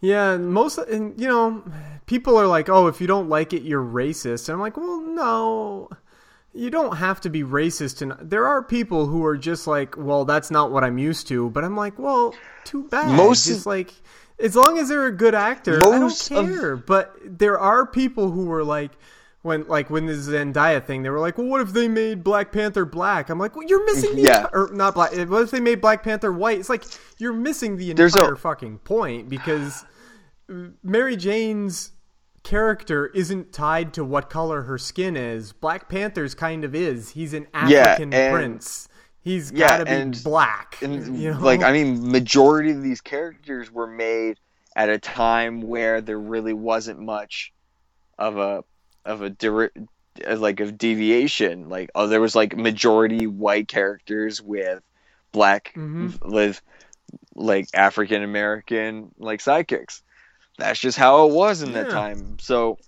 Yeah, 0.00 0.36
most 0.38 0.78
and 0.78 1.18
you 1.20 1.28
know, 1.28 1.62
people 2.06 2.36
are 2.36 2.46
like, 2.46 2.68
"Oh, 2.68 2.86
if 2.86 3.00
you 3.00 3.06
don't 3.06 3.28
like 3.28 3.52
it, 3.52 3.62
you're 3.62 3.84
racist." 3.84 4.48
And 4.48 4.54
I'm 4.54 4.60
like, 4.60 4.76
"Well, 4.76 5.00
no. 5.02 5.88
You 6.52 6.68
don't 6.68 6.96
have 6.96 7.20
to 7.20 7.30
be 7.30 7.44
racist 7.44 8.02
and 8.02 8.12
there 8.28 8.44
are 8.44 8.60
people 8.60 9.06
who 9.06 9.24
are 9.24 9.36
just 9.36 9.68
like, 9.68 9.96
"Well, 9.96 10.24
that's 10.24 10.50
not 10.50 10.72
what 10.72 10.82
I'm 10.82 10.98
used 10.98 11.28
to." 11.28 11.48
But 11.50 11.64
I'm 11.64 11.76
like, 11.76 11.98
"Well, 11.98 12.34
too 12.64 12.84
bad." 12.84 13.14
Most 13.14 13.46
just 13.46 13.66
like 13.66 13.92
as 14.38 14.56
long 14.56 14.78
as 14.78 14.88
they're 14.88 15.06
a 15.06 15.12
good 15.12 15.34
actor, 15.34 15.76
I 15.76 15.80
don't 15.80 16.00
Most 16.00 16.30
of- 16.32 16.46
care. 16.48 16.76
But 16.76 17.14
there 17.24 17.58
are 17.58 17.86
people 17.86 18.30
who 18.32 18.46
were 18.46 18.64
like 18.64 18.92
when 19.42 19.64
like 19.68 19.90
when 19.90 20.06
this 20.06 20.28
Zendaya 20.28 20.84
thing, 20.84 21.02
they 21.04 21.10
were 21.10 21.20
like, 21.20 21.38
"Well, 21.38 21.46
what 21.46 21.60
if 21.60 21.72
they 21.72 21.86
made 21.88 22.24
Black 22.24 22.50
Panther 22.50 22.84
black?" 22.84 23.30
I'm 23.30 23.38
like, 23.38 23.54
"Well, 23.54 23.66
you're 23.68 23.84
missing 23.86 24.16
the 24.16 24.22
Yeah. 24.22 24.46
or 24.52 24.70
not 24.72 24.94
black. 24.94 25.12
What 25.28 25.42
if 25.42 25.50
they 25.52 25.60
made 25.60 25.80
Black 25.80 26.02
Panther 26.02 26.32
white?" 26.32 26.58
It's 26.58 26.68
like 26.68 26.82
you're 27.18 27.32
missing 27.32 27.76
the 27.76 27.92
There's 27.92 28.16
a- 28.16 28.18
entire 28.18 28.34
fucking 28.36 28.78
point 28.78 29.28
because 29.28 29.84
Mary 30.82 31.16
Jane's 31.16 31.92
character 32.42 33.06
isn't 33.08 33.52
tied 33.52 33.92
to 33.94 34.04
what 34.04 34.30
color 34.30 34.62
her 34.62 34.78
skin 34.78 35.16
is. 35.16 35.52
Black 35.52 35.88
Panther's 35.88 36.34
kind 36.34 36.64
of 36.64 36.74
is. 36.74 37.10
He's 37.10 37.34
an 37.34 37.46
Yeah, 37.66 37.80
African 37.80 38.14
and- 38.14 38.34
prince. 38.34 38.88
He's 39.22 39.52
Yeah, 39.52 39.68
got 39.68 39.78
to 39.78 39.84
be 39.84 39.90
and- 39.90 40.24
black. 40.24 40.78
And 40.82 41.18
you 41.20 41.32
know? 41.32 41.40
like, 41.40 41.62
I 41.62 41.72
mean, 41.72 42.10
majority 42.10 42.70
of 42.70 42.82
these 42.82 43.00
characters 43.02 43.70
were 43.70 43.86
made 43.86 44.38
at 44.74 44.88
a 44.88 44.98
time 44.98 45.60
where 45.60 46.00
there 46.00 46.18
really 46.18 46.54
wasn't 46.54 46.98
much 47.00 47.52
of 48.18 48.38
a 48.38 48.64
of 49.04 49.20
a 49.22 49.30
deri- 49.30 49.70
uh, 50.26 50.36
like 50.36 50.60
of 50.60 50.78
deviation. 50.78 51.68
Like, 51.68 51.90
oh, 51.94 52.06
there 52.06 52.20
was 52.20 52.34
like 52.34 52.56
majority 52.56 53.26
white 53.26 53.68
characters 53.68 54.40
with 54.42 54.82
black 55.32 55.72
Mhm. 55.76 56.18
with 56.30 56.62
like 57.34 57.68
African 57.74 58.22
American 58.22 59.10
like 59.18 59.40
sidekicks. 59.40 60.00
That's 60.60 60.78
just 60.78 60.96
how 60.98 61.26
it 61.28 61.32
was 61.34 61.62
in 61.62 61.72
that 61.72 61.86
Yeah. 61.86 61.92
time. 61.92 62.38
So 62.40 62.78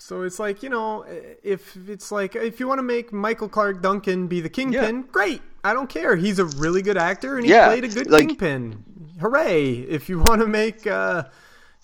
So 0.00 0.22
it's 0.22 0.38
like, 0.38 0.62
you 0.62 0.70
know, 0.70 1.04
if 1.42 1.76
it's 1.86 2.10
like 2.10 2.34
if 2.34 2.58
you 2.60 2.66
want 2.68 2.78
to 2.78 2.82
make 2.82 3.12
Michael 3.12 3.48
Clarke 3.48 3.82
Duncan 3.82 4.26
be 4.26 4.40
the 4.40 4.48
Kingpin, 4.48 5.02
great. 5.02 5.42
I 5.62 5.74
don't 5.74 5.88
care. 5.90 6.16
He's 6.16 6.38
a 6.38 6.46
really 6.46 6.80
good 6.82 6.96
actor 6.96 7.36
and 7.36 7.44
he 7.44 7.50
Yeah, 7.52 7.66
played 7.68 7.84
a 7.84 7.88
good 7.88 8.10
like- 8.10 8.28
Kingpin. 8.28 8.84
Hooray. 9.20 9.70
If 9.80 10.08
you 10.08 10.20
want 10.20 10.40
to 10.40 10.46
make 10.46 10.86
uh 10.86 11.24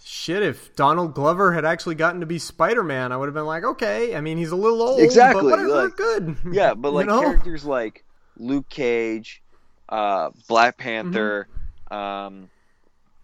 shit, 0.02 0.42
if 0.42 0.74
Donald 0.76 1.14
Glover 1.14 1.52
had 1.52 1.64
actually 1.64 1.94
gotten 1.96 2.20
to 2.20 2.26
be 2.26 2.38
Spider-Man, 2.38 3.10
I 3.12 3.16
would 3.16 3.26
have 3.26 3.34
been 3.34 3.46
like, 3.46 3.64
okay. 3.64 4.14
I 4.16 4.20
mean, 4.20 4.36
he's 4.38 4.50
a 4.52 4.56
little 4.56 4.80
old, 4.82 5.00
Exactly, 5.00 5.42
but 5.42 5.50
whatever, 5.50 5.84
like- 5.84 5.96
good. 5.96 6.36
Yeah, 6.52 6.74
but 6.74 6.90
You 6.90 6.94
like 6.94 7.06
know? 7.06 7.20
characters 7.20 7.64
like 7.64 8.04
Luke 8.38 8.68
Cage, 8.68 9.42
uh, 9.88 10.30
Black 10.48 10.76
Panther, 10.78 11.48
um, 11.90 12.48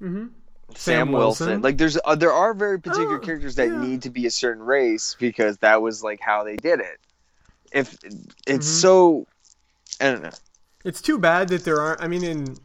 Mhm. 0.03 0.31
Sam, 0.77 1.09
Sam 1.09 1.13
Wilson. 1.13 1.47
Wilson. 1.47 1.63
Like 1.63 1.79
there's 1.79 1.99
uh, 2.05 2.15
there 2.15 2.33
are 2.33 2.55
very 2.55 2.81
particular 2.81 3.17
Oh, 3.17 3.19
characters 3.25 3.55
that 3.57 3.69
yeah. 3.69 3.81
need 3.81 4.03
to 4.03 4.11
be 4.11 4.27
a 4.27 4.31
certain 4.31 4.63
race 4.63 5.17
because 5.19 5.59
that 5.59 5.83
was 5.83 6.03
like 6.03 6.21
how 6.21 6.45
they 6.45 6.57
did 6.57 6.81
it. 6.81 6.99
If 7.73 7.99
it's 8.47 8.67
Mhm. 8.69 8.81
so, 8.81 9.27
I 10.01 10.11
don't 10.11 10.23
know. 10.23 10.31
It's 10.85 11.01
too 11.03 11.19
bad 11.19 11.49
that 11.49 11.65
there 11.65 11.81
aren't. 11.81 12.03
I 12.03 12.09
mean, 12.09 12.25
in 12.25 12.57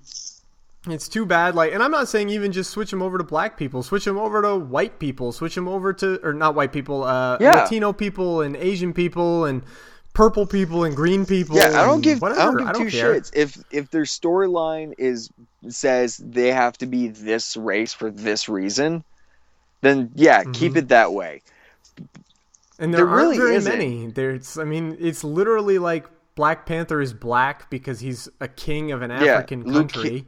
it's 0.87 1.07
too 1.07 1.25
bad. 1.25 1.55
Like, 1.55 1.73
and 1.73 1.81
I'm 1.81 1.91
not 1.91 2.07
saying 2.07 2.29
even 2.29 2.51
just 2.51 2.69
switch 2.69 2.91
them 2.91 3.01
over 3.01 3.17
to 3.17 3.23
black 3.23 3.57
people. 3.57 3.81
Switch 3.83 4.05
them 4.05 4.17
over 4.17 4.41
to 4.43 4.55
white 4.55 4.99
people. 4.99 5.31
Switch 5.31 5.55
them 5.55 5.67
over 5.67 5.91
to 5.93 6.19
or 6.25 6.33
not 6.33 6.53
white 6.55 6.71
people. 6.71 7.03
Uh, 7.03 7.37
Yeah. 7.41 7.63
Latino 7.63 7.91
people 7.91 8.41
and 8.41 8.55
Asian 8.55 8.93
people 8.93 9.45
and 9.45 9.63
purple 10.13 10.45
people 10.45 10.83
and 10.85 10.95
green 10.95 11.25
people. 11.25 11.57
Yeah, 11.57 11.81
I 11.81 11.85
don't 11.85 12.01
give 12.01 12.21
whatever. 12.21 12.61
I 12.61 12.71
don't 12.71 12.83
give 12.83 12.91
two 12.91 12.97
care. 12.97 13.15
shits 13.15 13.31
if 13.35 13.57
if 13.71 13.89
their 13.89 14.03
storyline 14.03 14.93
is 14.97 15.29
says 15.69 16.17
they 16.17 16.51
have 16.51 16.77
to 16.79 16.85
be 16.85 17.07
this 17.07 17.55
race 17.57 17.93
for 17.93 18.11
this 18.11 18.47
reason. 18.49 19.03
Then 19.81 20.11
yeah, 20.15 20.43
keep 20.53 20.73
Mhm. 20.73 20.77
it 20.77 20.87
that 20.89 21.13
way. 21.13 21.41
And 22.79 22.93
there, 22.93 23.05
There 23.05 23.09
aren't 23.09 23.21
really 23.23 23.37
very 23.37 23.55
isn't. 23.55 23.71
many. 23.71 24.07
There's, 24.07 24.57
I 24.57 24.63
mean, 24.65 24.97
it's 24.99 25.23
literally 25.23 25.77
like 25.79 26.07
Black 26.35 26.65
Panther 26.65 27.01
is 27.01 27.13
black 27.13 27.69
because 27.69 28.01
he's 28.01 28.27
a 28.41 28.47
king 28.49 28.91
of 28.91 29.01
an 29.01 29.11
Yeah, 29.11 29.35
African 29.35 29.63
Luke 29.63 29.93
country. 29.93 30.25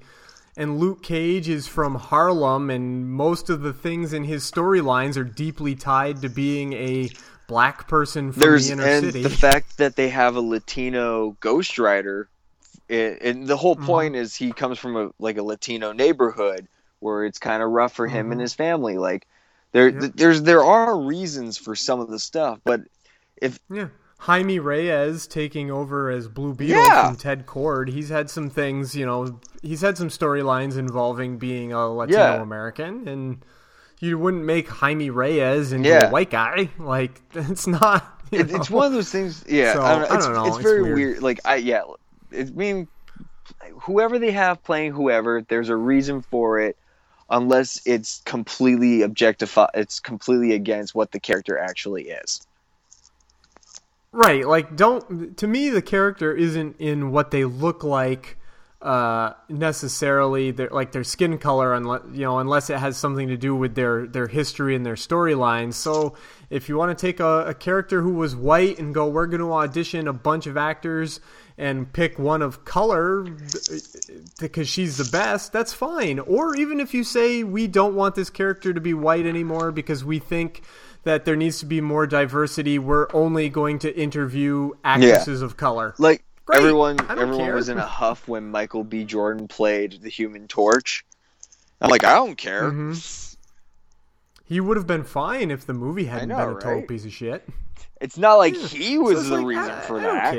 and 0.56 0.80
Luke 0.80 1.04
Cage 1.04 1.50
is 1.50 1.68
from 1.68 1.96
Harlem, 1.96 2.70
and 2.70 3.10
most 3.10 3.50
of 3.50 3.62
the 3.62 3.74
things 3.74 4.14
in 4.14 4.24
his 4.24 4.50
storylines 4.50 5.18
are 5.18 5.26
deeply 5.26 5.76
tied 5.76 6.22
to 6.22 6.30
being 6.30 6.72
a 6.74 7.10
black 7.48 7.88
person 7.90 8.32
from 8.32 8.40
There's 8.40 8.68
the 8.68 8.74
inner 8.74 8.84
and 8.86 9.06
city. 9.06 9.24
the 9.24 9.30
fact 9.30 9.78
that 9.78 9.98
they 9.98 10.08
have 10.10 10.38
a 10.38 10.42
Latino 10.42 11.36
Ghost 11.42 11.78
Rider, 11.78 12.30
it, 12.90 13.22
and 13.22 13.48
the 13.48 13.58
whole 13.58 13.76
Mm-hmm. 13.76 13.86
point 13.86 14.16
is 14.16 14.36
he 14.36 14.52
comes 14.52 14.80
from 14.80 14.96
a 14.96 15.10
like 15.20 15.38
a 15.38 15.44
Latino 15.44 15.92
neighborhood 15.92 16.68
where 17.00 17.26
it's 17.26 17.40
kind 17.40 17.62
of 17.62 17.70
rough 17.70 17.94
for 17.94 18.08
him 18.08 18.32
and 18.32 18.40
Mhm. 18.40 18.44
his 18.44 18.54
family. 18.54 18.98
Like 18.98 19.28
there, 19.72 19.90
Yeah. 19.90 20.08
there's 20.16 20.42
there 20.44 20.64
are 20.64 20.98
reasons 20.98 21.58
for 21.58 21.76
some 21.76 22.00
of 22.00 22.10
the 22.10 22.20
stuff, 22.20 22.60
but 22.64 22.82
if 23.42 23.60
yeah. 23.70 23.88
Jaime 24.20 24.58
Reyes 24.58 25.28
taking 25.28 25.70
over 25.70 26.10
as 26.10 26.28
Blue 26.28 26.54
Beetle 26.56 26.76
Yeah. 26.82 27.08
from 27.10 27.18
Ted 27.18 27.46
Kord. 27.46 27.90
He's 27.90 28.10
had 28.10 28.32
some 28.32 28.50
things, 28.50 28.96
you 28.96 29.06
know, 29.06 29.40
he's 29.62 29.82
had 29.82 29.96
some 29.96 30.08
storylines 30.10 30.76
involving 30.76 31.38
being 31.38 31.72
a 31.72 31.88
Latino. 31.88 32.42
American, 32.42 33.08
and 33.08 33.46
you 34.00 34.18
wouldn't 34.18 34.44
make 34.44 34.70
Jaime 34.70 35.12
Reyes 35.12 35.72
into 35.72 35.90
Yeah. 35.90 36.08
a 36.08 36.10
white 36.10 36.32
guy. 36.32 36.72
Like, 36.80 37.22
it's 37.36 37.68
not. 37.68 38.22
it, 38.32 38.50
it's 38.50 38.72
one 38.72 38.88
of 38.88 38.94
those 38.94 39.12
things. 39.12 39.44
Yeah, 39.48 39.74
So, 39.74 39.82
I 39.84 39.92
don't 39.92 40.02
know. 40.02 40.08
I 40.10 40.16
It's, 40.16 40.26
don't 40.26 40.34
know, 40.34 40.46
it's 40.48 40.56
it's 40.58 40.64
very 40.64 40.82
weird. 40.82 40.96
weird. 40.96 41.22
Like 41.22 41.40
I 41.46 41.56
yeah, 41.58 41.84
it 42.32 42.50
I 42.50 42.52
mean 42.52 42.88
whoever 43.82 44.20
they 44.20 44.32
have 44.32 44.64
playing 44.64 44.92
whoever, 44.92 45.42
there's 45.48 45.70
a 45.70 45.76
reason 45.76 46.22
for 46.22 46.60
it. 46.60 46.78
Unless 47.30 47.86
it's 47.86 48.22
completely 48.24 49.02
objectified, 49.02 49.72
it's 49.74 50.00
completely 50.00 50.54
against 50.54 50.96
what 50.96 51.12
the 51.12 51.20
character 51.20 51.58
actually 51.58 52.04
is. 52.04 52.48
Right, 54.14 54.48
like 54.48 54.78
don't 54.78 55.38
to 55.38 55.48
me 55.48 55.70
the 55.70 55.82
character 55.82 56.34
isn't 56.34 56.78
in 56.80 57.12
what 57.12 57.32
they 57.32 57.44
look 57.44 57.84
like 57.84 58.38
uh 58.82 59.34
necessarily 59.50 60.52
their 60.52 60.70
like 60.70 60.92
their 60.92 61.04
skin 61.04 61.40
color 61.40 61.74
unless 61.74 62.04
you 62.14 62.22
know 62.22 62.38
unless 62.38 62.70
it 62.70 62.78
has 62.78 62.96
something 62.96 63.28
to 63.28 63.36
do 63.36 63.56
with 63.56 63.76
their 63.76 64.08
their 64.08 64.28
history 64.28 64.76
and 64.76 64.86
their 64.86 64.96
storyline 64.96 65.74
So 65.74 66.14
if 66.50 66.70
you 66.70 66.78
want 66.78 66.98
to 66.98 67.02
take 67.02 67.20
a, 67.20 67.48
a 67.48 67.54
character 67.54 68.02
who 68.02 68.14
was 68.14 68.36
white 68.36 68.80
and 68.80 68.94
go 68.94 69.08
we're 69.08 69.28
going 69.28 69.42
to 69.42 69.52
audition 69.52 70.08
a 70.08 70.14
bunch 70.14 70.48
of 70.48 70.56
actors 70.56 71.20
and 71.58 71.92
pick 71.92 72.20
one 72.20 72.42
of 72.42 72.64
color 72.66 73.24
because 74.40 74.70
she's 74.70 74.98
the 74.98 75.10
best, 75.12 75.52
that's 75.52 75.74
fine. 75.74 76.20
Or 76.20 76.56
even 76.56 76.80
if 76.80 76.94
you 76.94 77.04
say 77.04 77.44
we 77.44 77.68
don't 77.68 77.96
want 77.96 78.16
this 78.16 78.30
character 78.30 78.74
to 78.74 78.82
be 78.82 78.94
white 78.94 79.26
anymore 79.26 79.72
because 79.72 80.04
we 80.06 80.20
think 80.20 80.62
that 81.04 81.26
there 81.26 81.36
needs 81.36 81.60
to 81.60 81.66
be 81.66 81.82
more 81.82 82.06
diversity, 82.06 82.78
we're 82.78 83.08
only 83.14 83.50
going 83.50 83.80
to 83.80 83.96
interview 83.98 84.72
actresses 84.84 85.42
of 85.42 85.58
color. 85.58 85.96
Like 85.98 86.24
Great. 86.46 86.58
everyone, 86.60 87.00
everyone 87.10 87.38
care. 87.38 87.56
was 87.56 87.70
in 87.70 87.78
a 87.78 87.86
huff 87.86 88.28
when 88.28 88.52
Michael 88.52 88.84
B. 88.84 89.04
Jordan 89.04 89.48
played 89.48 90.00
the 90.02 90.10
Human 90.10 90.48
Torch. 90.48 91.06
I'm 91.82 91.90
like, 91.90 92.04
I 92.04 92.14
don't 92.16 92.36
care. 92.38 92.64
Mhm. 92.72 93.36
He 94.46 94.60
would 94.60 94.78
have 94.78 94.88
been 94.88 95.04
fine 95.04 95.52
if 95.52 95.66
the 95.66 95.74
movie 95.74 96.06
hadn't 96.06 96.30
know, 96.30 96.38
been 96.38 96.50
a 96.50 96.60
total 96.60 96.72
right? 96.80 96.88
piece 96.88 97.06
of 97.06 97.12
shit. 97.14 97.48
It's 98.00 98.18
not 98.18 98.36
like 98.36 98.56
he 98.56 98.98
was 98.98 99.20
it's 99.22 99.30
the 99.30 99.38
like, 99.38 99.46
reason 99.46 99.72
I- 99.72 99.82
for 99.82 100.00
I 100.00 100.04
that. 100.04 100.34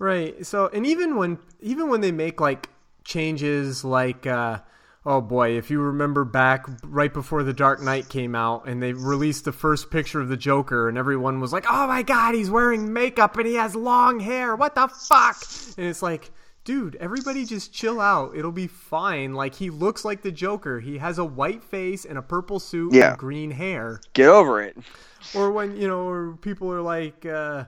Right. 0.00 0.44
So, 0.46 0.66
and 0.72 0.84
even 0.86 1.14
when 1.16 1.38
even 1.60 1.88
when 1.90 2.00
they 2.00 2.10
make 2.10 2.40
like 2.40 2.68
changes, 3.04 3.84
like 3.84 4.26
uh, 4.26 4.60
oh 5.04 5.20
boy, 5.20 5.58
if 5.58 5.70
you 5.70 5.78
remember 5.80 6.24
back 6.24 6.64
right 6.84 7.12
before 7.12 7.42
the 7.42 7.52
Dark 7.52 7.82
Knight 7.82 8.08
came 8.08 8.34
out, 8.34 8.66
and 8.66 8.82
they 8.82 8.94
released 8.94 9.44
the 9.44 9.52
first 9.52 9.90
picture 9.90 10.18
of 10.20 10.28
the 10.28 10.38
Joker, 10.38 10.88
and 10.88 10.96
everyone 10.96 11.38
was 11.38 11.52
like, 11.52 11.66
"Oh 11.68 11.86
my 11.86 12.02
God, 12.02 12.34
he's 12.34 12.50
wearing 12.50 12.92
makeup 12.94 13.36
and 13.36 13.46
he 13.46 13.54
has 13.56 13.76
long 13.76 14.20
hair. 14.20 14.56
What 14.56 14.74
the 14.74 14.88
fuck?" 14.88 15.36
And 15.78 15.86
it's 15.86 16.02
like. 16.02 16.30
Dude, 16.62 16.94
everybody 16.96 17.46
just 17.46 17.72
chill 17.72 18.02
out. 18.02 18.36
It'll 18.36 18.52
be 18.52 18.66
fine. 18.66 19.32
Like 19.32 19.54
he 19.54 19.70
looks 19.70 20.04
like 20.04 20.20
the 20.20 20.30
Joker. 20.30 20.78
He 20.78 20.98
has 20.98 21.16
a 21.16 21.24
white 21.24 21.64
face 21.64 22.04
and 22.04 22.18
a 22.18 22.22
purple 22.22 22.60
suit 22.60 22.92
Yeah. 22.92 23.08
and 23.12 23.18
green 23.18 23.50
hair 23.50 23.98
Get 24.12 24.28
over 24.28 24.60
it. 24.62 24.76
or 25.34 25.50
when 25.52 25.74
you 25.78 25.88
know 25.88 26.06
or 26.06 26.36
people 26.36 26.70
are 26.70 26.82
like 26.82 27.24
uh 27.24 27.64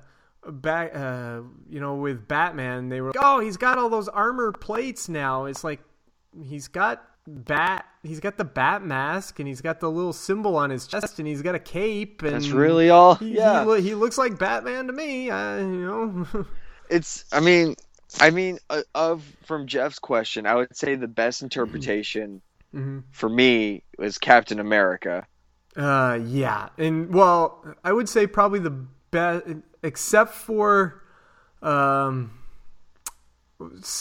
back 0.50 0.94
uh 0.94 1.40
you 1.68 1.78
know 1.80 1.94
with 1.94 2.26
batman 2.26 2.88
they 2.88 3.00
were 3.00 3.08
like, 3.08 3.16
oh 3.22 3.38
he's 3.40 3.56
got 3.56 3.78
all 3.78 3.88
those 3.88 4.08
armor 4.08 4.50
plates 4.52 5.08
now 5.08 5.44
it's 5.44 5.62
like 5.62 5.80
he's 6.44 6.66
got 6.68 7.02
bat 7.26 7.84
he's 8.02 8.18
got 8.18 8.36
the 8.36 8.44
bat 8.44 8.82
mask 8.84 9.38
and 9.38 9.46
he's 9.46 9.60
got 9.60 9.78
the 9.78 9.88
little 9.88 10.12
symbol 10.12 10.56
on 10.56 10.70
his 10.70 10.88
chest 10.88 11.20
and 11.20 11.28
he's 11.28 11.42
got 11.42 11.54
a 11.54 11.60
cape 11.60 12.22
and 12.22 12.34
That's 12.34 12.48
really 12.48 12.90
all- 12.90 13.14
he, 13.14 13.36
yeah. 13.36 13.64
he, 13.76 13.82
he 13.82 13.94
looks 13.94 14.18
like 14.18 14.38
batman 14.38 14.88
to 14.88 14.92
me 14.92 15.30
uh, 15.30 15.58
you 15.58 15.64
know 15.86 16.46
It's. 16.90 17.24
I 17.32 17.40
mean. 17.40 17.76
I 18.20 18.28
mean, 18.28 18.58
uh, 18.68 18.82
of 18.94 19.24
from 19.46 19.66
Jeff's 19.66 19.98
question, 19.98 20.46
I 20.46 20.54
would 20.56 20.76
say 20.76 20.96
the 20.96 21.08
best 21.08 21.40
interpretation 21.40 22.42
Mhm. 22.74 23.04
for 23.10 23.30
me 23.30 23.84
was 23.96 24.18
Captain 24.18 24.58
America. 24.60 25.26
Uh, 25.74 26.18
yeah, 26.22 26.68
and 26.76 27.14
well, 27.14 27.64
I 27.82 27.90
would 27.94 28.10
say 28.10 28.26
probably 28.26 28.58
the 28.58 28.70
best, 29.10 29.46
except 29.82 30.34
for, 30.34 31.02
um, 31.62 32.30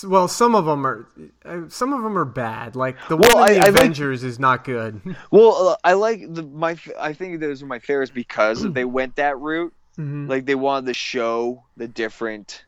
well, 0.07 0.27
some 0.27 0.55
of 0.55 0.65
them 0.65 0.85
are, 0.87 1.07
uh, 1.45 1.61
some 1.69 1.93
of 1.93 2.01
them 2.01 2.17
are 2.17 2.25
bad. 2.25 2.75
Like 2.75 2.97
the 3.09 3.15
Well, 3.17 3.35
one 3.35 3.49
in 3.49 3.59
the 3.59 3.59
I- 3.61 3.67
I 3.67 3.69
like- 3.69 3.79
Avengers 3.79 4.23
is 4.23 4.39
not 4.39 4.63
good. 4.63 5.01
Well, 5.31 5.69
uh, 5.69 5.75
I 5.83 5.93
like 5.93 6.33
the 6.33 6.43
my. 6.43 6.77
i 6.99 7.13
think 7.13 7.39
those 7.39 7.61
are 7.61 7.67
my 7.67 7.79
favorites 7.79 8.11
because 8.11 8.63
they 8.73 8.85
went 8.97 9.15
that 9.17 9.37
route. 9.39 9.73
Mhm. 9.99 10.27
Like 10.29 10.45
they 10.45 10.55
wanted 10.55 10.87
to 10.87 10.93
show 10.93 11.63
the 11.77 11.87
different 11.87 12.65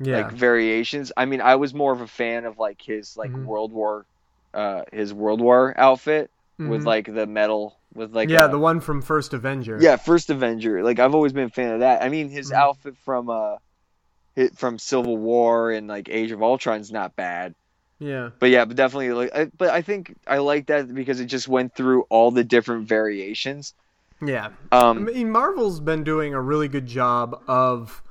yeah, 0.00 0.22
like 0.22 0.32
variations. 0.32 1.12
I 1.16 1.26
mean, 1.26 1.40
I 1.40 1.54
was 1.56 1.74
more 1.74 1.92
of 1.92 2.00
a 2.00 2.06
fan 2.08 2.44
of 2.44 2.58
like 2.58 2.80
his 2.82 3.16
like 3.16 3.30
Mhm. 3.30 3.44
World 3.44 3.72
War, 3.72 4.04
uh, 4.52 4.82
his 4.90 5.14
World 5.14 5.40
War 5.40 5.74
outfit 5.76 6.30
with 6.58 6.82
Mhm. 6.82 6.86
like 6.86 7.12
the 7.14 7.26
metal 7.26 7.76
with 7.94 8.14
like 8.14 8.28
yeah, 8.28 8.44
uh, 8.44 8.48
the 8.48 8.58
one 8.58 8.80
from 8.80 9.02
First 9.02 9.34
Avenger. 9.34 9.78
yeah 9.80 9.96
first 9.96 10.30
Avenger. 10.30 10.82
Like 10.82 10.98
I've 10.98 11.14
always 11.14 11.32
been 11.32 11.44
a 11.44 11.50
fan 11.50 11.74
of 11.74 11.80
that. 11.80 12.02
I 12.02 12.08
mean, 12.08 12.28
his 12.28 12.50
Mhm. 12.50 12.56
outfit 12.56 12.96
from 13.04 13.28
uh, 13.30 13.56
hit 14.34 14.56
from 14.56 14.78
Civil 14.78 15.16
War 15.16 15.70
and 15.70 15.88
like 15.88 16.08
Age 16.08 16.30
of 16.30 16.42
Ultron's 16.42 16.90
not 16.92 17.14
bad. 17.16 17.54
yeah, 17.98 18.30
But 18.38 18.50
yeah, 18.50 18.64
but 18.64 18.76
definitely 18.76 19.12
like. 19.12 19.34
I, 19.34 19.44
but 19.56 19.70
I 19.70 19.82
think 19.82 20.14
I 20.26 20.38
like 20.38 20.66
that 20.66 20.92
because 20.94 21.20
it 21.20 21.26
just 21.26 21.48
went 21.48 21.74
through 21.74 22.02
all 22.08 22.30
the 22.30 22.44
different 22.44 22.88
variations. 22.88 23.74
yeah. 24.24 24.48
Um 24.70 24.98
I 25.08 25.12
mean, 25.12 25.30
Marvel's 25.30 25.80
been 25.80 26.02
doing 26.04 26.32
a 26.34 26.40
really 26.40 26.68
good 26.68 26.86
job 26.86 27.42
of 27.48 28.02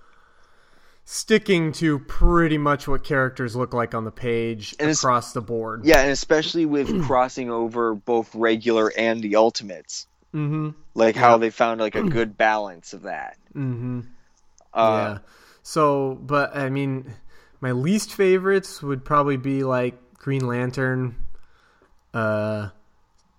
sticking 1.13 1.73
to 1.73 1.99
pretty 1.99 2.57
much 2.57 2.87
what 2.87 3.03
characters 3.03 3.53
look 3.53 3.73
like 3.73 3.93
on 3.93 4.05
the 4.05 4.11
page 4.11 4.73
And 4.79 4.89
across 4.89 5.33
the 5.33 5.41
board. 5.41 5.83
yeah, 5.83 5.99
and 5.99 6.11
especially 6.11 6.65
with 6.65 7.03
crossing 7.05 7.51
over 7.51 7.93
both 7.93 8.33
regular 8.33 8.89
and 8.97 9.21
the 9.21 9.35
ultimates. 9.35 10.07
Mm-hmm. 10.33 10.69
like 10.93 11.17
how 11.17 11.37
they 11.37 11.49
found 11.49 11.81
like 11.81 11.95
a 11.95 12.03
good 12.17 12.37
balance 12.37 12.93
of 12.93 13.01
that. 13.01 13.35
Mm-hmm. 13.53 13.99
Uh, 14.73 14.79
yeah. 14.79 15.17
So, 15.63 16.15
but 16.21 16.55
I 16.55 16.69
mean, 16.69 17.13
my 17.59 17.73
least 17.73 18.13
favorites 18.13 18.81
would 18.81 19.03
probably 19.03 19.35
be 19.35 19.65
like 19.65 19.95
Green 20.13 20.47
Lantern, 20.47 21.17
uh, 22.13 22.69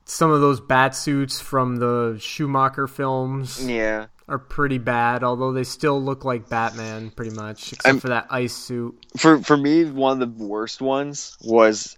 some 0.05 0.31
of 0.31 0.43
those 0.43 0.61
bat 0.61 0.95
suits 0.95 1.41
from 1.41 1.77
the 1.77 2.19
Schumacher 2.21 2.87
films 2.87 3.67
yeah. 3.67 4.09
Are 4.33 4.39
pretty 4.39 4.79
bad, 4.79 5.23
although 5.23 5.53
they 5.53 5.65
still 5.65 6.01
look 6.03 6.25
like 6.25 6.49
Batman 6.49 7.11
pretty 7.11 7.35
much, 7.37 7.73
except 7.75 7.87
I'm- 7.87 8.01
for 8.01 8.09
that 8.09 8.27
ice 8.31 8.55
suit. 8.55 8.95
For 9.17 9.39
for 9.39 9.57
me, 9.57 9.85
one 9.85 10.23
of 10.23 10.39
the 10.39 10.45
worst 10.45 10.81
ones 10.81 11.37
was 11.43 11.97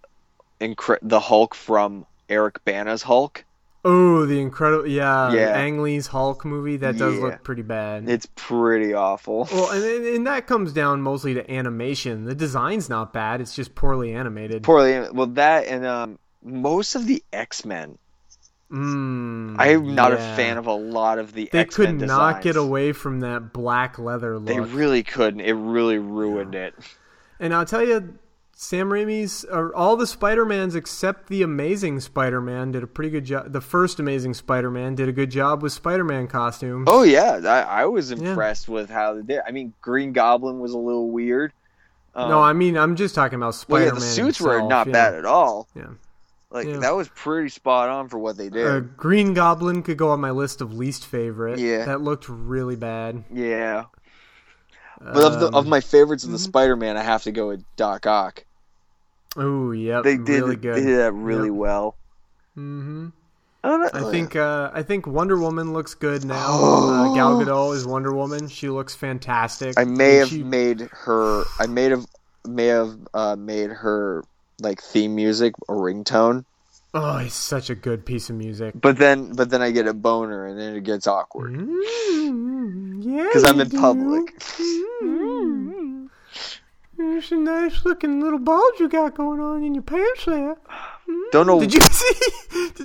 incre- 0.61 0.99
the 1.03 1.21
Hulk 1.21 1.55
from 1.55 2.07
Eric 2.29 2.65
Bana's 2.65 3.03
Hulk. 3.03 3.45
Oh, 3.87 4.25
the 4.25 4.41
incredible, 4.41 4.87
yeah, 4.87 5.31
Yeah. 5.31 5.59
Ang 5.59 5.83
Lee's 5.83 6.07
Hulk 6.07 6.45
movie 6.47 6.79
that 6.79 6.97
does 6.97 7.17
Yeah. 7.17 7.21
look 7.21 7.43
pretty 7.45 7.61
bad. 7.61 8.09
It's 8.09 8.27
pretty 8.35 8.95
awful. 8.95 9.47
well, 9.53 9.71
and, 9.71 9.85
and 10.07 10.27
that 10.27 10.47
comes 10.47 10.73
down 10.73 11.03
mostly 11.03 11.35
to 11.35 11.51
animation. 11.53 12.25
The 12.25 12.35
design's 12.35 12.89
not 12.89 13.13
bad; 13.13 13.43
it's 13.43 13.55
just 13.55 13.75
poorly 13.75 14.13
animated. 14.15 14.63
Poorly. 14.63 15.07
Well, 15.13 15.27
that 15.35 15.67
and 15.67 15.85
um, 15.85 16.19
most 16.43 16.95
of 16.95 17.07
the 17.07 17.23
X 17.33 17.65
Men. 17.67 17.99
Mm, 18.75 19.55
I'm 19.57 19.95
not 19.95 20.11
yeah. 20.11 20.33
a 20.33 20.37
fan 20.37 20.59
of 20.59 20.67
a 20.67 20.73
lot 20.75 21.21
of 21.21 21.33
the 21.33 21.49
They 21.53 21.61
X 21.61 21.77
could 21.77 21.95
Men 21.95 22.09
not 22.09 22.43
get 22.43 22.57
away 22.57 22.93
from 22.93 23.21
that 23.21 23.53
black 23.53 24.01
leather 24.01 24.37
look. 24.37 24.49
They 24.49 24.59
really 24.59 25.05
couldn't. 25.05 25.41
It 25.43 25.53
really 25.53 25.99
ruined 25.99 26.57
it. 26.57 26.75
and 27.39 27.55
I'll 27.55 27.65
tell 27.65 27.87
you, 27.87 28.19
Sam 28.57 28.89
Raimi's, 28.89 29.45
or 29.45 29.73
all 29.77 29.97
the 29.97 30.09
Spider 30.09 30.45
Mans 30.45 30.75
except 30.75 31.29
the 31.29 31.43
Amazing 31.43 32.01
Spider 32.01 32.41
Man 32.41 32.73
did 32.73 32.83
a 32.83 32.89
pretty 32.89 33.11
good 33.11 33.25
job. 33.25 33.53
The 33.53 33.61
first 33.61 34.01
Amazing 34.01 34.35
Spider 34.35 34.73
Man 34.73 34.97
did 34.97 35.09
a 35.09 35.13
good 35.13 35.31
job 35.31 35.63
with 35.63 35.73
Spider 35.73 36.05
Man 36.05 36.27
costumes. 36.27 36.89
Oh 36.91 37.05
yeah, 37.05 37.41
I, 37.45 37.83
I 37.83 37.85
was 37.85 38.11
impressed 38.11 38.69
with 38.69 38.91
how 38.91 39.15
they 39.15 39.23
did. 39.23 39.41
I 39.47 39.53
mean, 39.53 39.73
Green 39.83 40.13
Goblin 40.13 40.59
was 40.59 40.73
a 40.73 40.79
little 40.79 41.11
weird. 41.11 41.53
Um, 42.17 42.29
no, 42.29 42.41
I 42.41 42.53
mean 42.53 42.77
I'm 42.77 42.97
just 42.97 43.15
talking 43.15 43.37
about 43.37 43.47
well, 43.47 43.53
Spider 43.53 43.85
yeah, 43.85 43.91
Man. 43.91 44.01
the 44.01 44.07
suits 44.07 44.41
were 44.41 44.63
not 44.63 44.91
bad 44.91 45.15
at 45.15 45.25
all. 45.25 45.69
Yeah. 45.77 45.91
Like 46.55 46.67
Yeah. 46.69 46.79
that 46.79 46.95
was 46.95 47.09
pretty 47.09 47.49
spot 47.51 47.89
on 47.91 48.09
for 48.09 48.19
what 48.19 48.37
they 48.39 48.49
did. 48.49 48.67
Uh, 48.67 48.81
Green 48.81 49.35
Goblin 49.35 49.83
could 49.83 49.99
go 49.99 50.11
on 50.11 50.21
my 50.21 50.31
list 50.31 50.61
of 50.61 50.73
least 50.73 51.05
favorite. 51.05 51.59
Yeah. 51.59 51.85
that 51.87 52.01
looked 52.01 52.29
really 52.29 52.77
bad. 52.77 53.25
yeah. 53.31 53.85
But 55.01 55.25
of 55.25 55.41
the 55.41 55.47
of 55.49 55.55
Um, 55.65 55.69
my 55.69 55.81
favorites 55.81 56.23
of 56.25 56.31
the 56.31 56.37
mhm. 56.39 56.45
Spider-Man, 56.45 56.97
I 56.97 57.03
have 57.03 57.25
to 57.25 57.33
go 57.33 57.49
with 57.49 57.65
Doc 57.77 58.07
Ock. 58.07 58.45
Oh, 59.37 59.73
yeah, 59.73 60.01
They 60.03 60.17
did 60.17 60.29
really 60.43 60.55
good. 60.57 60.77
they 60.77 60.83
did 60.85 60.99
that 61.01 61.13
really 61.13 61.49
Yep. 61.49 61.57
well. 61.57 61.97
hmm 62.55 63.09
I, 63.65 63.69
don't 63.69 63.81
know, 63.81 64.09
I 64.09 64.11
think 64.13 64.37
uh, 64.37 64.71
I 64.75 64.83
think 64.83 65.07
Wonder 65.09 65.37
Woman 65.39 65.73
looks 65.73 65.95
good 65.95 66.25
now. 66.25 66.37
uh, 66.53 67.15
Gal 67.15 67.41
Gadot 67.41 67.75
is 67.75 67.85
Wonder 67.87 68.13
Woman. 68.15 68.47
She 68.47 68.69
looks 68.69 68.95
fantastic. 68.95 69.75
I 69.79 69.85
may 69.85 70.11
And 70.11 70.19
have 70.21 70.29
she- 70.29 70.45
made 70.45 70.89
her. 70.93 71.43
I 71.59 71.67
may 71.67 71.85
have 71.87 72.07
may 72.47 72.67
have 72.67 72.97
uh, 73.13 73.35
made 73.37 73.71
her 73.71 74.23
like 74.61 74.81
theme 74.83 75.15
music 75.15 75.55
a 75.69 75.73
ringtone. 75.73 76.45
Oh, 76.97 77.17
it's 77.19 77.35
such 77.35 77.71
a 77.71 77.75
good 77.75 78.07
piece 78.07 78.31
of 78.31 78.37
music. 78.37 78.75
But 78.81 78.99
then, 78.99 79.33
but 79.33 79.51
then 79.51 79.61
I 79.63 79.73
get 79.73 79.89
a 79.89 79.93
boner, 79.95 80.47
and 80.47 80.59
then 80.59 80.77
it 80.77 80.85
gets 80.85 81.09
awkward 81.09 81.55
Mm, 81.55 83.03
yeah, 83.05 83.25
because 83.25 83.43
I'm 83.45 83.61
in 83.61 83.69
do. 83.69 83.81
public. 83.81 84.39
Mm. 85.03 86.09
There's 86.97 87.33
a 87.33 87.37
nice 87.37 87.85
looking 87.85 88.21
little 88.21 88.39
bulge 88.39 88.79
you 88.79 88.89
got 88.89 89.17
going 89.17 89.41
on 89.41 89.65
in 89.65 89.75
your 89.75 89.83
pants 89.83 90.25
there. 90.27 90.57
Don't 91.33 91.47
know. 91.49 91.59
Did 91.59 91.75
you 91.75 91.81
see? 91.91 92.15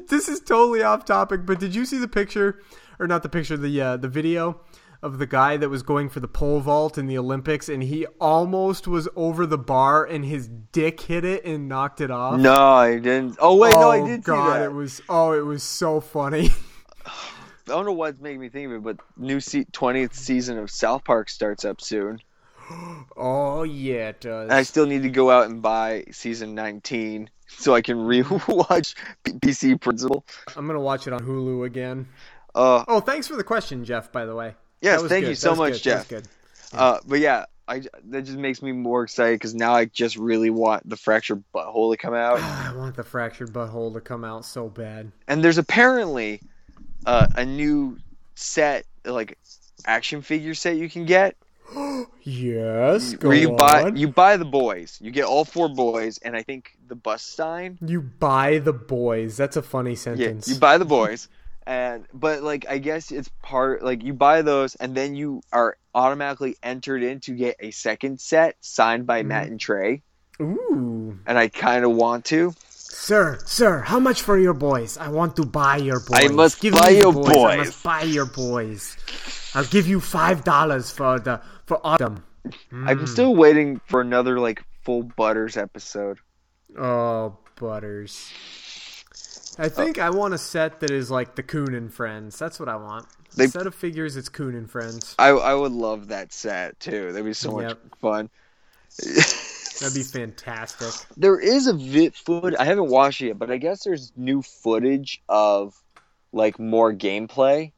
this 0.09 0.27
is 0.27 0.39
totally 0.39 0.81
off 0.81 1.05
topic, 1.05 1.45
but 1.45 1.59
did 1.59 1.75
you 1.75 1.85
see 1.85 1.99
the 1.99 2.07
picture, 2.07 2.59
or 2.99 3.05
not 3.05 3.21
the 3.21 3.29
picture, 3.29 3.55
the 3.57 3.79
uh, 3.79 3.97
the 3.97 4.07
video 4.07 4.59
of 5.01 5.17
the 5.17 5.25
guy 5.27 5.55
that 5.57 5.69
was 5.69 5.81
going 5.83 6.09
for 6.09 6.19
the 6.19 6.27
pole 6.27 6.59
vault 6.59 6.97
in 6.97 7.07
the 7.07 7.17
Olympics, 7.17 7.69
and 7.69 7.83
he 7.83 8.05
almost 8.19 8.87
was 8.87 9.07
over 9.15 9.45
the 9.45 9.57
bar, 9.57 10.05
and 10.05 10.25
his 10.25 10.47
dick 10.47 10.99
hit 11.01 11.23
it 11.23 11.45
and 11.45 11.69
knocked 11.69 12.01
it 12.01 12.11
off. 12.11 12.39
No, 12.39 12.53
I 12.53 12.95
didn't. 12.99 13.37
Oh 13.39 13.55
wait, 13.55 13.73
no, 13.73 13.89
I 13.89 13.99
Oh, 13.99 14.07
did 14.07 14.23
God, 14.23 14.53
see 14.53 14.59
that. 14.59 14.65
it 14.65 14.73
was 14.73 15.01
oh, 15.09 15.31
it 15.33 15.45
was 15.45 15.63
so 15.63 16.01
funny. 16.01 16.49
I 17.05 17.73
don't 17.73 17.85
know 17.85 17.93
what's 17.93 18.19
making 18.19 18.39
me 18.41 18.49
think 18.49 18.65
of 18.67 18.73
it, 18.73 18.83
but 18.83 18.97
new 19.15 19.37
20th 19.37 20.15
season 20.15 20.57
of 20.57 20.71
South 20.71 21.03
Park 21.03 21.29
starts 21.29 21.63
up 21.65 21.81
soon. 21.81 22.19
oh 23.17 23.63
yeah, 23.63 24.09
it 24.09 24.21
does. 24.21 24.43
And 24.43 24.53
I 24.53 24.63
still 24.63 24.85
need 24.85 25.03
to 25.03 25.09
go 25.09 25.29
out 25.31 25.47
and 25.49 25.61
buy 25.61 26.05
season 26.11 26.55
19 26.55 27.29
so 27.47 27.73
I 27.75 27.81
can 27.81 27.97
rewatch 27.97 28.95
PC 29.25 29.79
Principal. 29.79 30.25
I'm 30.55 30.67
gonna 30.67 30.79
watch 30.79 31.07
it 31.07 31.13
on 31.13 31.21
Hulu 31.21 31.65
again. 31.65 32.07
Uh, 32.55 32.83
Oh, 32.87 32.99
thanks 32.99 33.27
for 33.27 33.35
the 33.35 33.43
question, 33.43 33.85
Jeff. 33.85 34.11
By 34.11 34.25
the 34.25 34.35
way. 34.35 34.55
Yes, 34.81 35.01
thank 35.03 35.23
good. 35.23 35.29
you 35.29 35.35
so 35.35 35.55
much, 35.55 35.73
good. 35.73 35.81
Jeff. 35.81 36.07
good. 36.09 36.27
Uh, 36.73 36.99
but 37.07 37.19
yeah, 37.19 37.45
I 37.67 37.81
that 38.05 38.23
just 38.23 38.37
makes 38.37 38.61
me 38.61 38.71
more 38.71 39.03
excited 39.03 39.35
because 39.39 39.55
now 39.55 39.73
I 39.73 39.85
just 39.85 40.15
really 40.17 40.49
want 40.49 40.87
the 40.89 40.95
fractured 40.97 41.43
butthole 41.53 41.91
to 41.93 41.97
come 41.97 42.13
out. 42.25 42.39
I 42.39 42.73
want 42.75 42.95
the 42.95 43.03
fractured 43.03 43.51
butthole 43.53 43.93
to 43.93 44.01
come 44.01 44.23
out 44.23 44.45
so 44.45 44.69
bad. 44.69 45.11
and 45.27 45.43
there's 45.43 45.57
apparently 45.57 46.41
uh, 47.05 47.27
a 47.35 47.45
new 47.45 47.97
set, 48.35 48.85
like 49.05 49.37
action 49.85 50.21
figure 50.21 50.53
set 50.53 50.77
you 50.77 50.89
can 50.89 51.05
get. 51.05 51.35
Yes, 52.23 53.13
go 53.13 53.29
where 53.29 53.37
you 53.37 53.51
buy 53.51 53.87
you 53.95 54.07
buy 54.07 54.37
the 54.37 54.45
boys. 54.45 54.97
You 55.01 55.09
get 55.11 55.23
all 55.25 55.45
four 55.45 55.69
boys, 55.69 56.17
and 56.19 56.35
I 56.35 56.43
think 56.43 56.71
the 56.87 56.95
bus 56.95 57.21
sign. 57.23 57.77
You 57.85 58.01
buy 58.01 58.59
the 58.59 58.73
boys. 58.73 59.37
That's 59.37 59.55
a 59.55 59.61
funny 59.61 59.91
Yeah, 59.91 59.95
sentence. 59.97 60.47
you 60.47 60.55
buy 60.59 60.77
the 60.77 60.85
boys, 60.85 61.27
and 61.69 62.07
but 62.11 62.41
like 62.41 62.65
I 62.67 62.79
guess 62.79 63.11
it's 63.11 63.29
part 63.43 63.83
like 63.83 64.03
you 64.03 64.13
buy 64.13 64.41
those, 64.41 64.73
and 64.75 64.95
then 64.95 65.13
you 65.15 65.41
are 65.53 65.77
automatically 65.93 66.57
entered 66.63 67.03
in 67.03 67.19
to 67.21 67.31
get 67.33 67.57
a 67.59 67.69
second 67.69 68.19
set 68.19 68.55
signed 68.59 69.05
by 69.05 69.21
Matt 69.21 69.43
Mm-hmm. 69.43 69.51
and 69.51 69.59
Trey, 69.61 70.01
Ooh. 70.41 71.19
and 71.27 71.37
I 71.37 71.47
kind 71.47 71.85
of 71.85 71.91
want 71.91 72.25
to. 72.33 72.53
Sir, 72.69 73.37
sir, 73.45 73.79
how 73.81 73.99
much 73.99 74.23
for 74.23 74.37
your 74.39 74.55
boys? 74.55 74.97
I 74.97 75.09
want 75.09 75.35
to 75.35 75.45
buy 75.45 75.77
your 75.77 75.99
boys. 75.99 76.25
I 76.25 76.27
must 76.33 76.59
Give 76.59 76.73
buy 76.73 76.89
your 76.89 77.13
boys. 77.13 77.37
I 77.37 77.57
must 77.57 77.83
buy 77.83 78.01
your 78.01 78.25
boys. 78.25 78.97
I'll 79.53 79.65
give 79.69 79.87
you 79.87 79.99
five 80.01 80.43
dollars 80.43 80.89
for 80.89 81.19
the 81.19 81.39
for 81.67 81.79
autumn. 81.85 82.23
I'm 82.73 83.05
still 83.05 83.35
waiting 83.35 83.79
for 83.85 84.01
another 84.01 84.39
like 84.39 84.63
full 84.81 85.03
Butters 85.03 85.55
episode. 85.55 86.17
Oh, 86.75 87.37
Butters. 87.61 88.31
I 89.59 89.69
think 89.69 89.99
I 89.99 90.09
want 90.09 90.33
a 90.33 90.37
set 90.37 90.79
that 90.79 90.91
is 90.91 91.11
like 91.11 91.35
the 91.35 91.43
Coon 91.43 91.75
and 91.75 91.93
Friends. 91.93 92.39
That's 92.39 92.59
what 92.59 92.69
I 92.69 92.77
want. 92.77 93.05
They- 93.35 93.47
set 93.47 93.67
of 93.67 93.75
figures. 93.75 94.17
It's 94.17 94.29
Coon 94.29 94.55
and 94.55 94.69
Friends. 94.69 95.15
I 95.19 95.29
I 95.29 95.53
would 95.53 95.71
love 95.71 96.07
that 96.07 96.33
set 96.33 96.79
too. 96.79 97.11
That'd 97.11 97.25
be 97.25 97.33
so 97.33 97.51
much 97.51 97.77
fun. 98.01 98.29
That'd 99.79 99.93
be 99.95 100.03
fantastic. 100.03 100.93
There 101.15 101.39
is 101.39 101.67
a 101.67 101.73
vid 101.73 102.15
foot. 102.15 102.55
I 102.59 102.65
haven't 102.65 102.89
watched 102.89 103.21
it 103.21 103.27
yet, 103.27 103.39
but 103.39 103.51
I 103.51 103.57
guess 103.57 103.83
there's 103.83 104.11
new 104.15 104.41
footage 104.41 105.21
of 105.29 105.75
like 106.33 106.59
more 106.59 106.93
gameplay. 106.93 107.71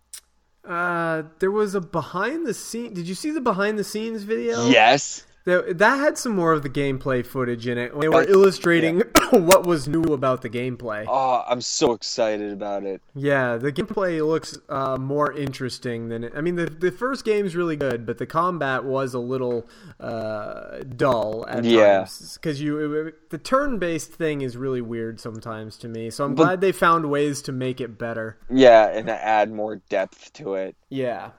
Uh, 0.64 1.24
there 1.40 1.52
was 1.52 1.76
a 1.76 1.82
behind 1.82 2.46
the 2.46 2.54
scene. 2.54 2.94
Did 2.94 3.08
you 3.08 3.16
see 3.16 3.32
the 3.32 3.42
behind 3.42 3.78
the 3.78 3.84
scenes 3.84 4.24
video? 4.24 4.68
Yes. 4.68 5.26
That, 5.46 5.80
that 5.80 5.98
had 5.98 6.18
some 6.20 6.36
more 6.36 6.54
of 6.54 6.62
the 6.62 6.70
gameplay 6.70 7.26
footage 7.26 7.68
in 7.68 7.80
it. 7.80 7.94
When 7.94 8.02
they 8.02 8.10
were 8.10 8.24
illustrating 8.24 9.02
what 9.40 9.66
was 9.66 9.88
new 9.88 10.04
about 10.04 10.42
the 10.42 10.50
gameplay. 10.50 11.06
Oh, 11.08 11.44
I'm 11.48 11.62
so 11.62 11.94
excited 11.94 12.52
about 12.52 12.84
it. 12.84 13.02
Yeah, 13.16 13.58
the 13.58 13.72
gameplay 13.72 14.26
looks 14.26 14.58
uh, 14.70 14.98
more 14.98 15.32
interesting 15.34 16.10
than 16.10 16.24
it. 16.24 16.34
I 16.36 16.42
mean, 16.42 16.56
the 16.56 16.66
the 16.66 16.92
first 16.92 17.26
game's 17.26 17.56
really 17.56 17.76
good, 17.76 18.06
but 18.06 18.18
the 18.18 18.26
combat 18.26 18.84
was 18.84 19.14
a 19.14 19.20
little 19.20 19.68
uh, 20.00 20.80
dull 20.96 21.46
at 21.48 21.64
Yeah. 21.64 22.00
times 22.00 22.34
because 22.36 22.62
you 22.62 23.14
the 23.30 23.38
turn 23.38 23.80
based 23.80 24.12
thing 24.14 24.42
is 24.42 24.58
really 24.58 24.82
weird 24.82 25.20
sometimes 25.20 25.78
to 25.78 25.88
me. 25.88 26.10
So 26.10 26.26
I'm 26.26 26.36
But- 26.36 26.44
glad 26.44 26.62
they 26.62 26.72
found 26.72 27.10
ways 27.10 27.42
to 27.44 27.52
make 27.52 27.80
it 27.80 27.98
better. 27.98 28.38
Yeah, 28.50 28.88
and 28.88 29.08
to 29.08 29.24
add 29.24 29.52
more 29.52 29.78
depth 29.90 30.34
to 30.34 30.56
it. 30.56 30.76
Yeah. 30.90 31.32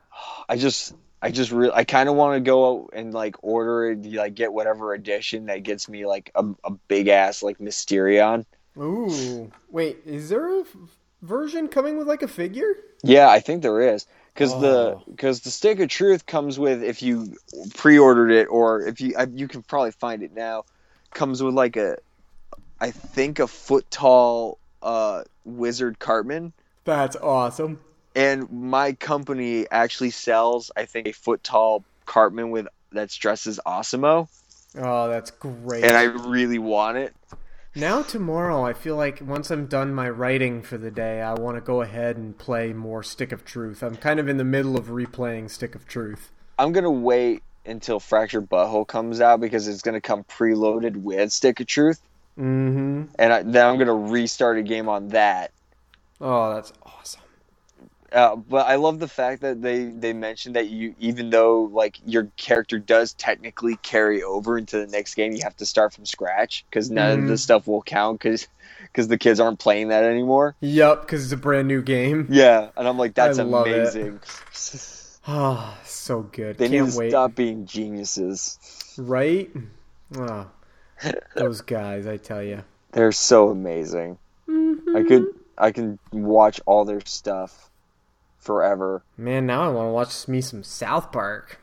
I 0.49 0.57
just 0.57 0.95
I 1.22 1.30
just 1.30 1.52
really 1.52 1.72
I 1.72 1.84
kind 1.84 2.08
of 2.08 2.16
want 2.16 2.36
to 2.36 2.40
go 2.40 2.68
out 2.82 2.90
and 2.94 3.14
like 3.14 3.36
order 3.42 3.92
it, 3.92 4.04
like 4.12 4.34
get 4.34 4.52
whatever 4.52 4.92
edition 4.92 5.46
that 5.46 5.62
gets 5.62 5.88
me 5.88 6.04
like 6.04 6.30
a, 6.34 6.44
a 6.64 6.72
big 6.88 7.08
ass 7.08 7.42
like 7.42 7.58
Mysterion. 7.58 8.44
Ooh, 8.76 9.50
wait, 9.70 9.98
is 10.04 10.28
there 10.28 10.60
a 10.60 10.64
version 11.22 11.68
coming 11.68 11.96
with 11.96 12.08
like 12.08 12.22
a 12.22 12.28
figure? 12.28 12.74
Yeah, 13.04 13.28
I 13.28 13.40
think 13.40 13.62
there 13.62 13.80
is 13.94 14.06
because 14.34 14.52
Oh. 14.54 14.60
the 14.60 15.00
because 15.10 15.40
the 15.42 15.50
stick 15.50 15.78
of 15.80 15.88
truth 15.88 16.26
comes 16.26 16.58
with 16.58 16.82
if 16.82 17.02
you 17.02 17.36
pre-ordered 17.74 18.30
it 18.32 18.46
or 18.50 18.82
if 18.82 19.00
you 19.00 19.14
I, 19.16 19.26
you 19.32 19.46
can 19.46 19.62
probably 19.62 19.92
find 19.92 20.22
it 20.22 20.34
now 20.34 20.64
comes 21.14 21.42
with 21.42 21.54
like 21.54 21.76
a 21.76 21.98
I 22.80 22.90
think 22.90 23.38
a 23.38 23.46
foot 23.46 23.88
tall 23.90 24.58
uh 24.82 25.22
wizard 25.44 25.98
Cartman 26.00 26.52
That's 26.84 27.14
awesome. 27.16 27.78
And 28.14 28.50
my 28.50 28.92
company 28.92 29.66
actually 29.70 30.10
sells 30.10 30.70
I 30.76 30.84
think 30.84 31.06
a 31.08 31.12
foot 31.12 31.42
tall 31.42 31.84
Cartman 32.06 32.50
with 32.50 32.68
that's 32.90 33.16
dressed 33.16 33.46
as 33.46 33.58
Osimo 33.66 34.28
Oh, 34.76 35.08
that's 35.08 35.30
great. 35.30 35.84
and 35.84 35.96
I 35.96 36.04
really 36.04 36.58
want 36.58 36.98
it. 36.98 37.14
Now 37.74 38.02
tomorrow, 38.02 38.64
I 38.66 38.74
feel 38.74 38.96
like 38.96 39.22
once 39.22 39.50
I'm 39.50 39.64
done 39.66 39.94
my 39.94 40.10
writing 40.10 40.60
for 40.62 40.76
the 40.76 40.90
day, 40.90 41.22
I 41.22 41.32
want 41.32 41.56
to 41.56 41.62
go 41.62 41.80
ahead 41.80 42.18
and 42.18 42.36
play 42.36 42.74
more 42.74 43.02
Stick 43.02 43.32
of 43.32 43.46
Truth. 43.46 43.82
I'm 43.82 43.96
kind 43.96 44.20
of 44.20 44.28
in 44.28 44.36
the 44.36 44.44
middle 44.44 44.76
of 44.76 44.88
replaying 44.88 45.50
Stick 45.50 45.74
of 45.74 45.86
Truth. 45.86 46.30
I'm 46.58 46.72
gonna 46.72 46.90
wait 46.90 47.42
until 47.64 47.98
Fractured 47.98 48.48
But 48.50 48.66
Whole 48.68 48.84
comes 48.84 49.22
out 49.22 49.40
because 49.40 49.68
it's 49.68 49.80
gonna 49.80 50.02
come 50.02 50.22
preloaded 50.24 50.96
with 50.96 51.32
Stick 51.32 51.60
of 51.60 51.66
Truth, 51.66 52.00
Mm-hmm. 52.38 53.04
and 53.18 53.32
I, 53.32 53.42
then 53.42 53.66
I'm 53.66 53.78
gonna 53.78 53.94
restart 53.94 54.58
a 54.58 54.62
game 54.62 54.88
on 54.90 55.08
that. 55.08 55.50
Oh, 56.20 56.54
that's 56.54 56.72
awesome. 56.84 57.21
Uh, 58.12 58.36
but 58.36 58.66
I 58.66 58.74
love 58.76 58.98
the 58.98 59.08
fact 59.08 59.40
that 59.42 59.62
they 59.62 59.84
they 59.84 60.12
mentioned 60.12 60.56
that 60.56 60.68
you 60.68 60.94
even 60.98 61.30
though 61.30 61.62
like 61.62 61.98
your 62.04 62.24
character 62.36 62.78
does 62.78 63.14
technically 63.14 63.76
carry 63.76 64.22
over 64.22 64.58
into 64.58 64.78
the 64.78 64.86
next 64.86 65.14
game, 65.14 65.32
you 65.32 65.42
have 65.44 65.56
to 65.56 65.66
start 65.66 65.92
from 65.94 66.04
scratch 66.06 66.64
because 66.68 66.90
none 66.90 67.18
of 67.18 67.24
Mhm. 67.24 67.28
the 67.28 67.38
stuff 67.38 67.66
will 67.66 67.82
count 67.82 68.18
because 68.20 68.48
because 68.82 69.08
the 69.08 69.16
kids 69.18 69.40
aren't 69.40 69.58
playing 69.58 69.88
that 69.88 70.04
anymore. 70.04 70.54
Yep, 70.60 71.02
because 71.02 71.24
it's 71.24 71.32
a 71.32 71.36
brand 71.36 71.68
new 71.68 71.80
game. 71.82 72.26
Yeah, 72.30 72.68
and 72.76 72.86
I'm 72.86 72.98
like, 72.98 73.14
that's 73.14 73.38
I 73.38 73.42
love 73.42 73.66
it. 73.66 73.78
amazing. 73.78 74.20
Oh, 75.28 75.76
so 75.84 76.22
good. 76.22 76.58
They 76.58 76.68
need 76.68 76.78
Can't 76.78 76.92
to 76.92 76.98
wait. 76.98 77.10
stop 77.10 77.34
being 77.34 77.64
geniuses. 77.66 78.58
Right? 78.98 79.50
Oh, 80.16 80.50
those 81.34 81.60
guys, 81.62 82.06
I 82.06 82.16
tell 82.18 82.42
you. 82.42 82.62
They're 82.92 83.12
so 83.12 83.48
amazing. 83.48 84.18
I 84.94 85.02
could 85.02 85.26
I 85.56 85.70
can 85.70 85.98
watch 86.12 86.60
all 86.66 86.84
their 86.84 87.00
stuff 87.06 87.70
forever. 88.43 89.03
Man, 89.16 89.47
now 89.47 89.62
I 89.62 89.68
want 89.68 89.88
to 89.88 89.93
watch 89.93 90.28
me 90.28 90.40
some 90.40 90.62
South 90.62 91.11
Park. 91.12 91.59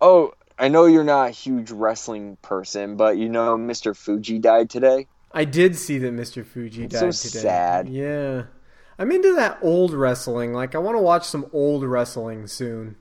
Oh, 0.00 0.32
I 0.58 0.68
know 0.68 0.84
you're 0.86 1.04
not 1.04 1.28
a 1.28 1.32
huge 1.32 1.70
wrestling 1.70 2.36
person, 2.42 2.96
but 2.96 3.16
you 3.16 3.28
know 3.28 3.56
Mr. 3.56 3.96
Fuji 3.96 4.38
died 4.38 4.70
today. 4.70 5.06
I 5.32 5.44
did 5.44 5.76
see 5.76 5.98
that 5.98 6.12
Mr. 6.12 6.44
Fuji 6.44 6.84
It's 6.84 6.94
so 6.94 7.06
died 7.06 7.12
today. 7.14 7.38
sad. 7.40 7.88
Yeah. 7.88 8.42
I'm 8.98 9.10
into 9.12 9.34
that 9.36 9.58
old 9.62 9.92
wrestling. 9.94 10.52
Like, 10.52 10.74
I 10.74 10.78
want 10.78 10.96
to 10.96 11.02
watch 11.02 11.24
some 11.26 11.46
old 11.52 11.84
wrestling 11.84 12.46
soon. 12.46 12.96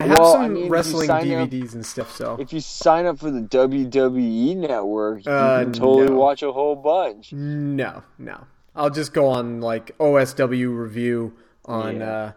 I 0.00 0.06
have 0.06 0.18
Well, 0.18 0.32
some 0.32 0.42
I 0.42 0.48
mean, 0.48 0.68
wrestling 0.68 1.06
sign 1.06 1.30
up- 1.34 1.48
DVDs 1.50 1.74
and 1.74 1.86
stuff, 1.86 2.14
so. 2.16 2.36
If 2.40 2.52
you 2.52 2.60
sign 2.60 3.06
up 3.06 3.20
for 3.20 3.30
the 3.30 3.40
WWE 3.42 4.56
network, 4.56 5.24
you 5.24 5.30
Uh, 5.30 5.62
can 5.62 5.72
totally 5.72 6.08
no. 6.08 6.16
watch 6.16 6.42
a 6.42 6.50
whole 6.52 6.74
bunch. 6.74 7.32
No, 7.32 8.02
no. 8.18 8.38
I'll 8.74 8.90
just 8.90 9.12
go 9.12 9.28
on, 9.28 9.60
like, 9.60 9.96
OSW 10.00 10.70
review 10.76 11.34
on 11.66 11.98
Yeah. 12.00 12.10
uh, 12.10 12.32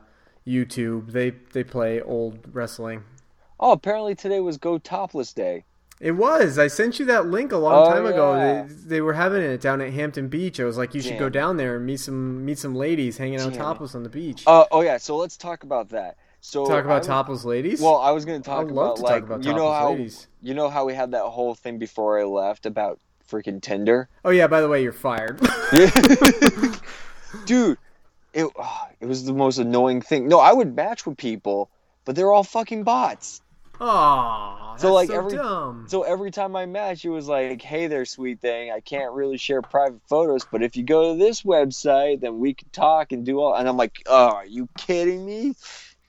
YouTube. 0.47 1.11
They 1.11 1.32
they 1.53 1.63
play 1.63 2.01
old 2.01 2.39
wrestling. 2.53 3.03
Oh, 3.59 3.71
apparently 3.71 4.15
today 4.15 4.39
was 4.39 4.57
Go 4.57 4.78
Topless 4.78 5.34
Day. 5.34 5.65
It 5.99 6.11
was. 6.11 6.59
I 6.59 6.67
sent 6.67 6.99
you 6.99 7.05
that 7.05 7.25
link 7.25 7.51
a 7.51 7.57
long 7.57 7.88
Oh, 7.88 7.91
time 7.91 8.05
ago. 8.05 8.36
yeah. 8.36 8.63
They, 8.67 8.73
they 8.97 9.01
were 9.01 9.13
having 9.13 9.41
it 9.41 9.59
down 9.61 9.82
at 9.82 9.91
Hampton 9.93 10.28
Beach. 10.28 10.59
I 10.59 10.63
was 10.65 10.78
like, 10.78 10.93
you 10.93 11.01
should 11.01 11.17
go 11.17 11.28
down 11.28 11.57
there 11.57 11.75
and 11.78 11.86
meet 11.88 11.99
some 11.99 12.45
meet 12.45 12.59
some 12.59 12.75
ladies 12.75 13.17
hanging 13.17 13.39
out 13.41 13.53
Damn 13.53 13.61
topless 13.61 13.95
on 13.95 14.03
the 14.03 14.09
beach. 14.09 14.43
Uh, 14.45 14.65
oh 14.71 14.82
yeah, 14.82 14.97
so 14.97 15.17
let's 15.17 15.38
talk 15.38 15.63
about 15.63 15.89
that. 15.89 16.17
So 16.39 16.67
Talk 16.67 16.86
about 16.86 17.03
I- 17.03 17.07
topless 17.07 17.43
ladies. 17.45 17.82
Well, 17.82 17.95
I 17.97 18.11
was 18.11 18.25
going 18.25 18.39
to 18.41 18.45
talk 18.47 18.69
about 18.69 18.99
like 18.99 19.21
talk 19.21 19.23
about 19.23 19.43
you 19.43 19.53
know 19.53 19.71
how 19.71 19.89
ladies. 19.89 20.28
you 20.43 20.53
know 20.53 20.69
how 20.69 20.86
we 20.86 20.93
had 20.93 21.11
that 21.11 21.23
whole 21.23 21.55
thing 21.55 21.80
before 21.80 22.19
I 22.19 22.25
left 22.25 22.67
about 22.67 22.99
freaking 23.28 23.59
Tinder. 23.59 24.07
Oh 24.23 24.30
yeah, 24.30 24.45
by 24.45 24.61
the 24.61 24.69
way, 24.69 24.84
you're 24.84 24.93
fired. 24.93 25.39
Dude, 27.45 27.78
it 28.38 28.51
ah, 28.57 28.88
it 28.99 29.05
was 29.07 29.25
the 29.25 29.33
most 29.33 29.57
annoying 29.57 30.01
thing. 30.01 30.27
No, 30.27 30.39
I 30.39 30.53
would 30.53 30.75
match 30.75 31.05
with 31.05 31.17
people, 31.17 31.69
but 32.05 32.15
they're 32.15 32.31
all 32.31 32.43
fucking 32.43 32.83
bots. 32.83 33.41
Aw, 33.79 34.75
So 34.77 34.91
like 34.93 35.07
so 35.09 35.17
every 35.19 35.38
dumb. 35.38 35.85
so 35.88 36.01
every 36.03 36.31
time 36.31 36.55
I 36.55 36.65
match, 36.65 37.05
it 37.05 37.09
was 37.09 37.27
like, 37.27 37.61
"Hey 37.61 37.85
there, 37.88 38.05
sweet 38.05 38.41
thing. 38.41 38.71
I 38.71 38.79
can't 38.79 39.13
really 39.13 39.38
share 39.38 39.61
private 39.61 40.01
photos, 40.09 40.45
but 40.51 40.63
if 40.63 40.75
you 40.75 40.83
go 40.83 41.13
to 41.13 41.19
this 41.19 41.43
website, 41.43 42.21
then 42.21 42.39
we 42.39 42.53
can 42.55 42.69
talk 42.69 43.11
and 43.11 43.23
do 43.25 43.39
all." 43.39 43.53
And 43.55 43.67
I'm 43.69 43.77
like, 43.77 44.01
"Oh, 44.07 44.29
are 44.35 44.45
you 44.47 44.67
kidding 44.77 45.25
me? 45.25 45.53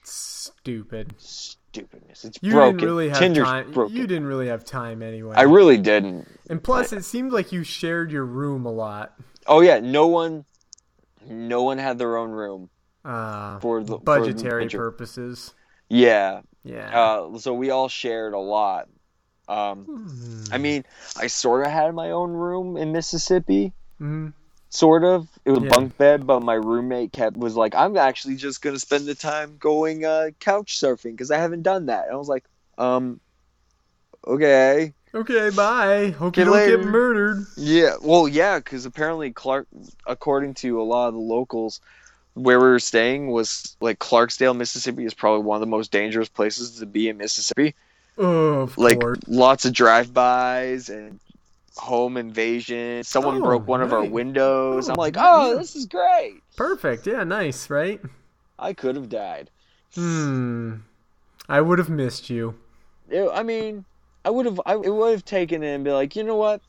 Stupid. 0.02 1.14
Stupidness. 1.18 2.24
It's 2.24 2.38
You 2.40 2.52
broken. 2.52 2.76
didn't 2.78 2.88
really 2.88 3.08
have 3.10 3.18
Tinder's 3.18 3.44
time. 3.46 3.70
broken. 3.72 3.96
You 3.96 4.06
didn't 4.06 4.26
really 4.26 4.48
have 4.48 4.64
time 4.64 5.02
anyway. 5.02 5.34
I 5.36 5.42
really 5.42 5.76
didn't. 5.76 6.26
And 6.48 6.62
plus, 6.62 6.92
it 6.92 7.04
seemed 7.04 7.32
like 7.32 7.52
you 7.52 7.62
shared 7.64 8.10
your 8.10 8.24
room 8.24 8.64
a 8.64 8.72
lot. 8.72 9.12
Oh 9.46 9.60
yeah, 9.60 9.78
no 9.80 10.06
one, 10.06 10.44
no 11.28 11.62
one 11.62 11.78
had 11.78 11.98
their 11.98 12.16
own 12.16 12.30
room. 12.30 12.70
Uh, 13.04 13.58
For 13.60 13.80
the- 13.80 13.86
for 13.86 13.98
the 13.98 13.98
budgetary 13.98 14.68
purposes. 14.68 15.54
Yeah. 15.88 16.40
Yeah. 16.64 17.00
Uh, 17.00 17.38
so 17.38 17.54
we 17.54 17.70
all 17.70 17.88
shared 17.88 18.34
a 18.34 18.38
lot. 18.38 18.88
Um, 19.48 19.84
Hmm. 19.84 20.44
I 20.52 20.58
mean, 20.58 20.84
I 21.16 21.28
sort 21.28 21.64
of 21.64 21.72
had 21.72 21.94
my 21.94 22.10
own 22.10 22.32
room 22.32 22.76
in 22.76 22.92
Mississippi. 22.92 23.72
Mhm. 24.00 24.34
Sort 24.68 25.02
of. 25.04 25.28
It 25.46 25.52
was 25.52 25.60
Yeah. 25.62 25.68
a 25.68 25.70
bunk 25.70 25.96
bed, 25.96 26.26
but 26.26 26.40
my 26.42 26.52
roommate 26.54 27.12
kept 27.12 27.38
was 27.38 27.56
like, 27.56 27.74
"I'm 27.74 27.96
actually 27.96 28.36
just 28.36 28.60
gonna 28.60 28.78
spend 28.78 29.06
the 29.06 29.14
time 29.14 29.56
going 29.58 30.04
uh, 30.04 30.30
couch 30.40 30.78
surfing 30.78 31.12
because 31.12 31.30
I 31.30 31.38
haven't 31.38 31.62
done 31.62 31.86
that." 31.86 32.04
And 32.04 32.12
I 32.12 32.16
was 32.18 32.28
like, 32.28 32.44
"Um, 32.76 33.20
okay." 34.26 34.92
Okay, 35.14 35.50
bye. 35.50 36.10
Hope 36.10 36.28
Okay, 36.28 36.42
you 36.42 36.44
don't 36.46 36.54
later. 36.54 36.76
get 36.78 36.86
murdered. 36.86 37.46
Yeah, 37.56 37.94
well, 38.02 38.28
yeah, 38.28 38.58
because 38.58 38.84
apparently 38.86 39.32
Clark, 39.32 39.66
according 40.06 40.54
to 40.54 40.80
a 40.80 40.84
lot 40.84 41.08
of 41.08 41.14
the 41.14 41.20
locals, 41.20 41.80
where 42.34 42.58
we 42.60 42.66
were 42.68 42.78
staying 42.78 43.28
was 43.28 43.76
like 43.80 43.98
Clarksdale, 43.98 44.56
Mississippi, 44.56 45.04
is 45.04 45.14
probably 45.14 45.44
one 45.44 45.56
of 45.56 45.60
the 45.60 45.66
most 45.66 45.90
dangerous 45.90 46.28
places 46.28 46.78
to 46.78 46.86
be 46.86 47.08
in 47.08 47.16
Mississippi 47.16 47.74
Oh, 48.16 48.60
of 48.60 48.76
like 48.78 49.00
course. 49.00 49.18
lots 49.26 49.64
of 49.64 49.72
drive-bys 49.72 50.88
and 50.88 51.18
home 51.76 52.16
invasion. 52.16 53.02
Someone 53.04 53.36
Oh, 53.38 53.44
broke 53.44 53.66
one 53.66 53.82
of 53.82 53.92
our 53.92 54.04
windows. 54.04 54.88
I'm 54.88 54.96
Oh, 54.98 55.00
like, 55.02 55.16
yeah. 55.16 55.22
oh, 55.24 55.56
this 55.58 55.74
is 55.74 55.86
great. 55.86 56.42
Perfect. 56.56 57.06
Yeah, 57.06 57.24
nice, 57.24 57.70
right? 57.70 58.00
I 58.58 58.72
could 58.72 58.96
have 58.96 59.08
died. 59.08 59.50
Hmm. 59.94 60.74
I 61.48 61.60
would 61.60 61.78
have 61.78 61.88
missed 61.88 62.28
you. 62.28 62.54
It- 63.08 63.30
I 63.32 63.42
mean, 63.42 63.84
I 64.28 64.30
would 64.30 64.44
have. 64.44 64.60
I 64.66 64.74
it 64.74 64.92
would 64.94 65.12
have 65.12 65.24
taken 65.24 65.62
it 65.62 65.74
and 65.74 65.82
be 65.82 65.90
like, 65.90 66.14
you 66.14 66.22
know 66.22 66.36
what? 66.36 66.60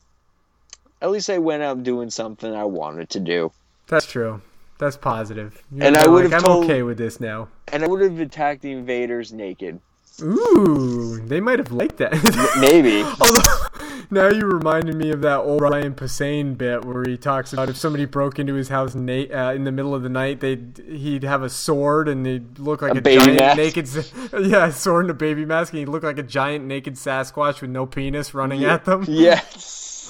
At 1.02 1.10
least 1.10 1.28
I 1.28 1.36
went 1.36 1.62
out 1.62 1.82
doing 1.82 2.08
something 2.08 2.54
I 2.54 2.64
wanted 2.64 3.10
to 3.10 3.20
do, 3.20 3.52
That's 3.86 4.06
true. 4.06 4.40
That's 4.78 4.96
positive. 4.96 5.62
You're 5.70 5.86
And 5.86 5.96
I 5.98 6.04
like, 6.04 6.10
would've 6.10 6.32
I'm 6.32 6.40
told- 6.40 6.64
okay 6.64 6.82
with 6.82 6.96
this 6.96 7.20
now. 7.20 7.48
and 7.70 7.84
I 7.84 7.86
would 7.86 8.00
have 8.00 8.18
attacked 8.18 8.62
the 8.62 8.72
invaders 8.72 9.30
naked. 9.30 9.78
Ooh, 10.22 11.20
they 11.26 11.38
might 11.40 11.58
have 11.58 11.70
liked 11.70 11.98
that. 11.98 12.12
Maybe. 12.58 13.02
Although, 13.20 13.66
now 14.10 14.28
you 14.28 14.46
reminded 14.46 14.96
me 14.96 15.10
of 15.10 15.20
that 15.22 15.38
old 15.38 15.58
Brian 15.58 15.94
Posehn 15.94 16.56
bit 16.58 16.84
where 16.84 17.04
he 17.06 17.16
talks 17.16 17.52
about 17.52 17.68
if 17.68 17.76
somebody 17.76 18.04
broke 18.04 18.38
into 18.38 18.54
his 18.54 18.68
house 18.68 18.94
na- 18.94 19.12
uh, 19.32 19.52
in 19.54 19.64
the 19.64 19.72
middle 19.72 19.94
of 19.94 20.02
the 20.02 20.08
night, 20.08 20.40
they'd 20.40 20.82
he'd 20.86 21.22
have 21.22 21.42
a 21.42 21.48
sword 21.50 22.08
and 22.08 22.26
he'd 22.26 22.58
look 22.58 22.82
like 22.82 22.94
A 22.94 22.98
a, 22.98 23.00
baby 23.00 23.24
giant 23.24 23.40
mask. 23.40 23.56
naked, 23.56 23.88
yeah, 24.46 24.66
a 24.66 24.72
sword 24.72 25.04
and 25.04 25.10
a 25.10 25.14
baby 25.14 25.44
mask, 25.44 25.72
and 25.72 25.80
he'd 25.80 25.88
look 25.88 26.02
like 26.02 26.18
a 26.18 26.22
giant 26.22 26.64
naked 26.64 26.94
Sasquatch 26.94 27.60
with 27.60 27.70
no 27.70 27.86
penis 27.86 28.34
running 28.34 28.64
at 28.64 28.84
them. 28.84 29.04
Yes. 29.08 30.08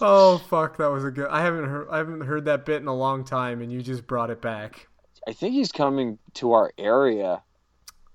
Oh 0.00 0.42
fuck, 0.50 0.76
that 0.78 0.88
was 0.90 1.04
a 1.04 1.10
good. 1.12 1.28
I 1.28 1.40
haven't 1.42 1.66
heard 1.68 1.88
I 1.90 1.98
haven't 1.98 2.22
heard 2.22 2.46
that 2.46 2.64
bit 2.66 2.82
in 2.82 2.88
a 2.88 2.94
long 2.94 3.24
time, 3.24 3.62
and 3.62 3.70
you 3.72 3.80
just 3.80 4.06
brought 4.06 4.30
it 4.30 4.40
back. 4.42 4.88
I 5.28 5.32
think 5.32 5.54
he's 5.54 5.70
coming 5.70 6.18
to 6.34 6.52
our 6.52 6.72
area. 6.78 7.42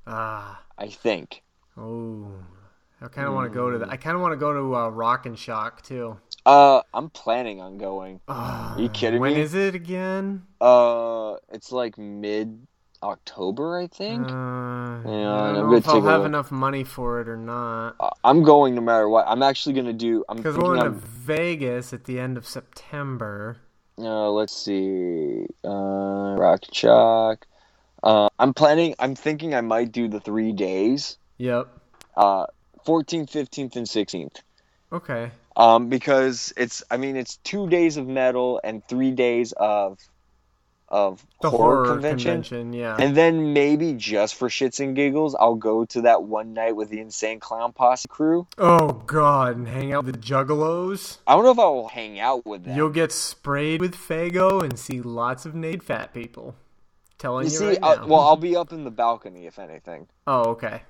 Ah, 0.05 0.61
I 0.77 0.88
think. 0.88 1.43
oh, 1.77 2.32
I 3.02 3.08
kind 3.08 3.28
of 3.28 3.34
want 3.34 3.52
to 3.52 3.56
go 3.56 3.72
to 3.72 3.80
that. 3.80 3.89
I 3.89 3.97
kind 3.97 4.16
of 4.16 4.22
want 4.22 4.34
to 4.34 4.38
go 4.38 4.54
to 4.54 4.76
uh, 4.76 4.89
Rock 4.89 5.26
and 5.26 5.38
Shock 5.38 5.82
too. 5.82 6.18
Uh, 6.45 6.82
I'm 6.93 7.10
planning 7.10 7.60
on 7.60 7.78
going. 7.78 8.20
Are 8.28 8.76
you 8.80 8.89
kidding 8.89 9.20
When 9.20 9.34
me? 9.34 9.41
is 9.41 9.54
it 9.54 9.74
again? 9.76 10.43
Uh, 10.60 11.36
it's 11.52 11.72
like 11.72 11.97
mid 11.97 12.68
October, 13.04 13.80
I 13.80 13.88
think. 13.88 14.28
Uh, 14.28 14.32
Yeah, 14.32 15.34
I 15.34 15.49
I'm 15.49 15.56
don't 15.56 15.72
know 15.72 15.76
if 15.78 15.88
I'll 15.88 15.97
a 16.06 16.12
have 16.12 16.26
enough 16.26 16.52
money 16.52 16.84
for 16.84 17.22
it 17.22 17.28
or 17.28 17.38
not. 17.38 17.95
Uh, 17.99 18.10
I'm 18.24 18.43
going 18.43 18.76
no 18.76 18.82
matter 18.82 19.10
what. 19.10 19.26
I'm 19.28 19.41
actually 19.43 19.74
gonna 19.74 19.93
do. 19.93 20.24
I'm 20.30 20.38
Because 20.38 20.58
we're 20.58 20.76
going 20.76 20.84
to 20.93 20.99
Vegas 20.99 21.93
at 21.93 22.06
the 22.06 22.20
end 22.20 22.38
of 22.38 22.45
September. 22.47 23.58
Uh, 23.97 24.30
let's 24.32 24.56
see. 24.56 25.45
Uh, 25.64 26.36
Rock 26.38 26.62
Chalk. 26.72 27.45
Uh, 28.04 28.30
I'm 28.39 28.54
planning. 28.54 28.95
I'm 28.99 29.16
thinking 29.16 29.54
I 29.54 29.62
might 29.62 29.91
do 29.91 30.08
the 30.08 30.20
three 30.20 30.54
days. 30.54 31.18
Yep. 31.38 31.68
Uh, 32.16 32.45
14th, 32.86 33.32
15th, 33.32 33.75
and 33.75 33.86
16th. 33.88 34.36
Okay. 34.93 35.32
Um, 35.55 35.89
because 35.89 36.53
it's. 36.57 36.84
I 36.91 36.97
mean, 36.97 37.15
it's 37.15 37.38
two 37.38 37.67
days 37.69 37.97
of 37.97 38.07
metal 38.07 38.59
and 38.63 38.82
three 38.88 39.11
days 39.11 39.51
of 39.53 39.99
of 40.89 41.25
The 41.41 41.49
horror, 41.49 41.86
horror, 41.86 41.93
convention. 41.93 42.43
convention. 42.43 42.73
yeah. 42.73 42.97
And 42.99 43.15
then 43.15 43.53
maybe 43.53 43.93
just 43.93 44.36
for 44.36 44.49
shits 44.49 44.82
and 44.84 44.93
giggles, 44.93 45.36
I'll 45.36 45.55
go 45.55 45.86
to 45.86 46.01
that 46.01 46.23
one 46.23 46.53
night 46.53 46.75
with 46.75 46.89
the 46.89 46.99
Insane 46.99 47.39
Clown 47.39 47.71
Posse 47.71 48.09
crew. 48.09 48.45
oh 48.57 48.91
god, 49.07 49.55
and 49.55 49.67
hang 49.69 49.93
out 49.93 50.03
with 50.05 50.15
the 50.15 50.21
Juggalos. 50.21 51.19
I 51.25 51.34
don't 51.36 51.45
know 51.45 51.51
if 51.51 51.59
I 51.59 51.63
will 51.63 51.88
hang 51.88 52.19
out 52.19 52.45
with 52.45 52.65
them. 52.65 52.75
You'll 52.75 52.89
get 52.89 53.13
sprayed 53.13 53.79
with 53.79 53.95
Faygo 53.95 54.61
and 54.63 54.77
see 54.77 55.01
lots 55.01 55.45
of 55.45 55.55
naked 55.55 55.84
fat 55.84 56.13
people. 56.13 56.55
Telling 57.17 57.45
You 57.45 57.51
you, 57.53 57.57
see, 57.57 57.67
right 57.67 57.79
I'll- 57.82 57.97
now. 57.99 58.07
well, 58.07 58.19
I'll 58.21 58.36
be 58.36 58.57
up 58.57 58.73
in 58.73 58.84
the 58.84 58.91
balcony 58.91 59.45
if 59.45 59.59
anything, 59.59 60.07
oh, 60.27 60.41
okay. 60.51 60.82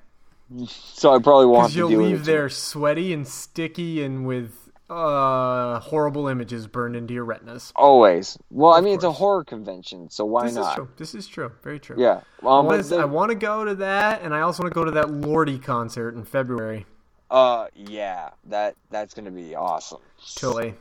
So 0.68 1.14
I 1.16 1.20
probably 1.20 1.46
won't 1.46 1.74
you'll 1.76 1.90
leave 1.92 2.26
there 2.26 2.50
sweaty 2.50 3.14
and 3.14 3.28
sticky 3.28 4.04
and 4.04 4.26
with 4.26 4.58
uh 4.90 5.80
horrible 5.80 6.28
images 6.28 6.68
burned 6.68 6.96
into 6.98 7.14
your 7.14 7.24
retinas. 7.24 7.72
Always. 7.78 8.38
Well, 8.50 8.74
I 8.74 8.82
mean, 8.82 8.94
it's 8.96 9.06
a 9.06 9.12
horror 9.12 9.46
convention, 9.46 10.10
so 10.10 10.26
why 10.26 10.44
this 10.44 10.52
is 10.52 10.58
not? 10.58 10.76
true. 10.76 10.90
This 10.98 11.16
is 11.16 11.28
true. 11.28 11.52
Very 11.64 11.80
true. 11.80 11.96
Yeah. 11.98 12.22
I 12.44 12.46
Um, 12.48 12.68
the- 12.68 12.98
I 12.98 13.06
want 13.06 13.30
to 13.30 13.36
go 13.36 13.64
to 13.64 13.76
that, 13.76 14.22
and 14.22 14.34
I 14.34 14.42
also 14.42 14.64
want 14.64 14.74
to 14.74 14.76
go 14.78 14.84
to 14.84 14.92
that 14.92 15.08
Lordi 15.08 15.64
concert 15.64 16.14
in 16.16 16.26
February. 16.26 16.86
uh, 17.30 17.68
yeah, 17.74 18.32
that 18.48 18.76
that's 18.90 19.14
gonna 19.14 19.32
be 19.32 19.56
awesome. 19.56 20.02
Totally. 20.36 20.74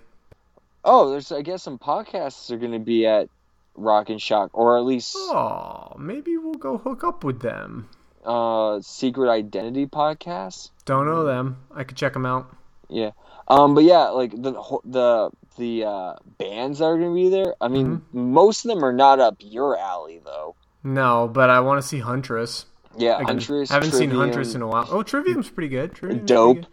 Oh, 0.84 1.10
there's 1.10 1.30
I 1.30 1.42
guess 1.42 1.62
some 1.62 1.78
podcasts 1.78 2.50
are 2.50 2.56
gonna 2.58 2.80
be 2.80 3.06
at 3.06 3.28
Rock 3.76 4.10
and 4.10 4.20
Shock, 4.20 4.50
or 4.54 4.76
at 4.76 4.84
least 4.84 5.14
Oh, 5.16 5.94
maybe 5.96 6.36
we'll 6.36 6.54
go 6.54 6.78
hook 6.78 7.04
up 7.04 7.22
with 7.22 7.40
them. 7.42 7.88
Uh, 8.24 8.80
Secret 8.82 9.30
Identity 9.30 9.86
podcast. 9.86 10.70
Don't 10.84 11.06
know 11.06 11.24
them. 11.24 11.56
I 11.74 11.84
could 11.84 11.96
check 11.96 12.12
them 12.12 12.26
out. 12.26 12.54
Yeah. 12.88 13.10
Um, 13.48 13.74
but 13.74 13.84
yeah, 13.84 14.08
like 14.08 14.30
the 14.32 14.52
the 14.84 15.30
the 15.56 15.84
uh, 15.84 16.14
bands 16.38 16.78
that 16.78 16.84
are 16.86 16.98
gonna 16.98 17.14
be 17.14 17.28
there. 17.30 17.54
I 17.60 17.68
mean, 17.68 17.98
Mm-hmm. 17.98 18.32
most 18.32 18.64
of 18.64 18.68
them 18.70 18.84
are 18.84 18.92
not 18.92 19.20
up 19.20 19.36
your 19.40 19.76
alley 19.78 20.20
though. 20.24 20.54
No, 20.84 21.28
but 21.32 21.50
I 21.50 21.60
want 21.60 21.80
to 21.82 21.86
see 21.86 21.98
Huntress. 21.98 22.66
Yeah, 22.96 23.16
Again, 23.16 23.26
Huntress. 23.26 23.70
haven't 23.70 23.92
seen 23.92 24.10
Huntress 24.10 24.54
in 24.54 24.62
a 24.62 24.66
while. 24.66 24.86
Oh, 24.90 25.02
Trivium's 25.02 25.48
pretty 25.50 25.68
good. 25.68 25.94
Trivium's 25.94 26.28
Dope. 26.28 26.56
pretty 26.56 26.68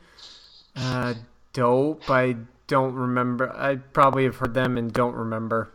good. 0.75 0.81
Uh, 0.83 1.13
dope. 1.53 2.09
I 2.09 2.35
don't 2.67 2.93
remember. 2.93 3.51
I 3.55 3.75
probably 3.75 4.23
have 4.25 4.35
heard 4.37 4.53
them 4.53 4.77
and 4.77 4.91
don't 4.93 5.15
remember. 5.15 5.69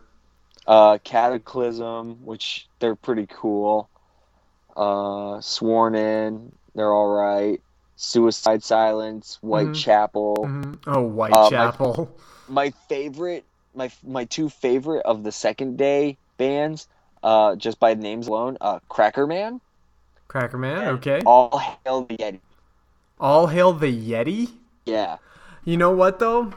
uh, 0.67 0.97
Kataklysm, 0.99 2.19
which 2.21 2.67
they're 2.79 2.95
pretty 2.95 3.27
cool. 3.29 3.89
Uh, 4.75 5.39
Sworn 5.41 5.95
In, 5.95 6.51
they're 6.75 6.91
all 6.93 7.09
right. 7.09 7.61
Suicide 7.95 8.63
Silence, 8.63 9.37
Whitechapel. 9.41 10.37
Mhm. 10.39 10.79
Oh, 10.87 10.91
Uh, 10.91 10.99
my- 11.09 11.29
Whitechapel. 11.29 12.09
My 12.49 12.71
favorite, 12.89 13.45
my 13.73 13.89
my 14.05 14.25
two 14.25 14.49
favorite 14.49 15.03
of 15.05 15.23
the 15.23 15.31
second 15.31 15.77
day 15.77 16.17
bands, 16.37 16.87
uh, 17.23 17.55
just 17.55 17.79
by 17.79 17.93
names 17.93 18.27
alone, 18.27 18.57
uh, 18.59 18.79
Cracker 18.89 19.25
Man. 19.25 19.61
Cracker 20.27 20.57
Man. 20.57 20.87
Okay. 20.95 21.21
All 21.25 21.57
hail 21.85 22.03
the 22.03 22.17
Yeti. 22.17 22.39
All 23.19 23.47
hail 23.47 23.71
the 23.71 23.87
Yeti. 24.11 24.49
Yeah. 24.85 25.17
You 25.63 25.77
know 25.77 25.91
what 25.91 26.19
though? 26.19 26.51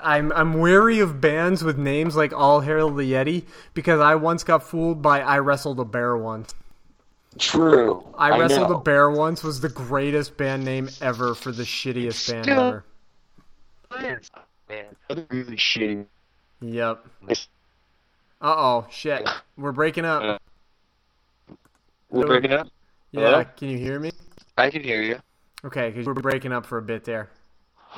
I'm 0.00 0.32
I'm 0.32 0.54
wary 0.60 1.00
of 1.00 1.20
bands 1.20 1.64
with 1.64 1.76
names 1.78 2.14
like 2.16 2.32
All 2.32 2.60
Hail 2.60 2.90
the 2.90 3.12
Yeti 3.12 3.44
because 3.74 4.00
I 4.00 4.14
once 4.14 4.44
got 4.44 4.62
fooled 4.62 5.02
by 5.02 5.20
I 5.20 5.38
Wrestled 5.40 5.80
a 5.80 5.84
Bear 5.84 6.16
Once. 6.16 6.54
True. 7.38 8.06
I, 8.16 8.38
Wrestled 8.38 8.70
know. 8.70 8.76
a 8.76 8.80
Bear 8.80 9.10
Once 9.10 9.42
was 9.44 9.60
the 9.60 9.68
greatest 9.68 10.36
band 10.36 10.64
name 10.64 10.88
ever 11.00 11.34
for 11.34 11.52
the 11.52 11.62
shittiest 11.64 12.30
band 12.32 12.44
Still- 12.44 12.60
ever. 12.60 12.84
Man, 14.68 14.86
really 15.30 15.56
shitty. 15.56 16.06
Yep. 16.60 17.06
Uh 17.28 17.34
oh, 18.42 18.86
shit. 18.90 19.28
We're 19.56 19.72
breaking 19.72 20.04
up. 20.04 20.40
We're 22.10 22.26
breaking 22.26 22.52
up? 22.52 22.68
Yeah, 23.12 23.20
Hello? 23.30 23.44
can 23.56 23.68
you 23.68 23.78
hear 23.78 23.98
me? 24.00 24.10
I 24.58 24.70
can 24.70 24.82
hear 24.82 25.02
you. 25.02 25.18
Okay, 25.64 25.90
because 25.90 26.06
we're 26.06 26.14
breaking 26.14 26.52
up 26.52 26.66
for 26.66 26.78
a 26.78 26.82
bit 26.82 27.04
there. 27.04 27.30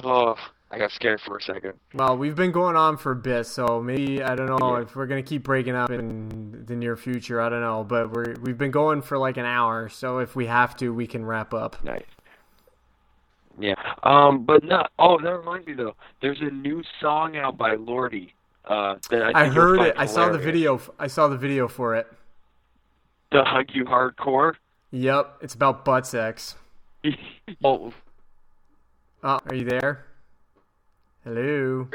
Oh, 0.04 0.36
I 0.70 0.78
got 0.78 0.90
scared 0.92 1.20
for 1.20 1.38
a 1.38 1.42
second. 1.42 1.74
Well, 1.94 2.16
we've 2.18 2.36
been 2.36 2.52
going 2.52 2.76
on 2.76 2.98
for 2.98 3.12
a 3.12 3.16
bit, 3.16 3.46
so 3.46 3.80
maybe 3.80 4.22
I 4.22 4.34
don't 4.34 4.48
know 4.48 4.76
if 4.76 4.94
we're 4.94 5.06
gonna 5.06 5.22
keep 5.22 5.42
breaking 5.42 5.74
up 5.74 5.90
in 5.90 6.64
the 6.66 6.76
near 6.76 6.96
future. 6.96 7.40
I 7.40 7.48
don't 7.48 7.62
know, 7.62 7.84
but 7.84 8.12
we're 8.12 8.34
we've 8.42 8.58
been 8.58 8.70
going 8.70 9.00
for 9.00 9.16
like 9.16 9.38
an 9.38 9.46
hour, 9.46 9.88
so 9.88 10.18
if 10.18 10.36
we 10.36 10.46
have 10.46 10.76
to, 10.78 10.92
we 10.92 11.06
can 11.06 11.24
wrap 11.24 11.54
up. 11.54 11.82
Nice. 11.82 12.04
Yeah. 13.58 13.74
Um, 14.02 14.44
but 14.44 14.62
not. 14.62 14.92
Oh, 14.98 15.18
that 15.20 15.38
reminds 15.38 15.66
me 15.66 15.72
though. 15.72 15.94
There's 16.20 16.40
a 16.40 16.50
new 16.50 16.82
song 17.00 17.36
out 17.36 17.56
by 17.56 17.76
Lordi. 17.76 18.32
Uh, 18.64 18.96
that 19.10 19.34
I, 19.34 19.44
I, 19.44 19.48
heard 19.48 19.80
it. 19.80 19.94
I 19.96 20.04
saw 20.04 20.28
the 20.28 20.38
video. 20.38 20.80
I 20.98 21.06
saw 21.06 21.28
the 21.28 21.38
video 21.38 21.66
for 21.68 21.96
it. 21.96 22.06
The 23.32 23.42
Hug 23.42 23.66
You 23.72 23.84
Hardcore. 23.86 24.54
Yep, 24.90 25.38
it's 25.40 25.54
about 25.54 25.86
butt 25.86 26.06
sex. 26.06 26.56
oh, 27.64 27.92
Oh, 29.22 29.40
are 29.46 29.54
you 29.54 29.64
there? 29.64 30.04
Hello. 31.24 31.88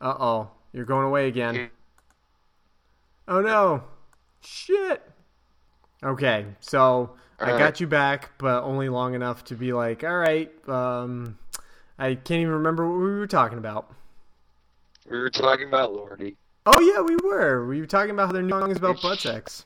Uh 0.00 0.14
oh, 0.18 0.50
you're 0.72 0.84
going 0.84 1.06
away 1.06 1.28
again. 1.28 1.70
Oh 3.28 3.40
no, 3.40 3.84
shit. 4.40 5.02
Okay, 6.02 6.46
so 6.60 7.10
I 7.38 7.44
Alright. 7.44 7.58
got 7.58 7.80
you 7.80 7.86
back, 7.86 8.30
but 8.38 8.64
only 8.64 8.88
long 8.88 9.14
enough 9.14 9.44
to 9.44 9.54
be 9.54 9.72
like, 9.72 10.02
all 10.02 10.16
right. 10.18 10.50
Um, 10.68 11.38
I 11.98 12.14
can't 12.16 12.40
even 12.40 12.52
remember 12.54 12.88
what 12.88 12.98
we 12.98 13.18
were 13.18 13.26
talking 13.28 13.58
about. 13.58 13.94
we 15.08 15.18
were 15.18 15.30
talking 15.30 15.68
about 15.68 15.92
Lordi. 15.92 16.34
Oh 16.66 16.80
yeah, 16.80 17.00
we 17.00 17.16
were. 17.16 17.66
We 17.66 17.80
were 17.80 17.86
talking 17.86 18.10
about 18.10 18.26
how 18.26 18.32
their 18.32 18.42
new 18.42 18.50
song 18.50 18.70
is 18.70 18.78
about 18.78 19.00
butt 19.00 19.20
sex. 19.20 19.64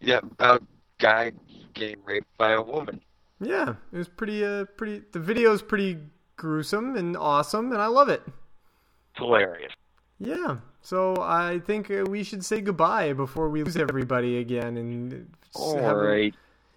Yeah, 0.00 0.18
about 0.18 0.62
guy 0.98 1.32
getting 1.74 1.98
raped 2.04 2.26
by 2.38 2.52
a 2.52 2.62
woman. 2.62 3.00
Yeah, 3.40 3.74
it 3.92 3.96
was 3.96 4.08
pretty. 4.08 4.44
Uh, 4.44 4.64
pretty. 4.64 5.02
The 5.12 5.20
video 5.20 5.52
is 5.52 5.62
pretty 5.62 5.98
gruesome 6.38 6.96
and 6.96 7.14
awesome, 7.16 7.72
and 7.72 7.82
I 7.82 7.86
love 7.88 8.08
it. 8.08 8.22
It's 8.26 9.18
hilarious. 9.18 9.72
Yeah. 10.18 10.56
So 10.80 11.16
I 11.20 11.58
think 11.58 11.90
uh, 11.90 12.04
we 12.08 12.22
should 12.24 12.44
say 12.44 12.62
goodbye 12.62 13.12
before 13.12 13.50
we 13.50 13.62
lose 13.62 13.76
everybody 13.76 14.38
again. 14.38 14.76
And 14.78 15.30
All 15.54 15.76
have 15.78 15.96
a- 15.98 16.32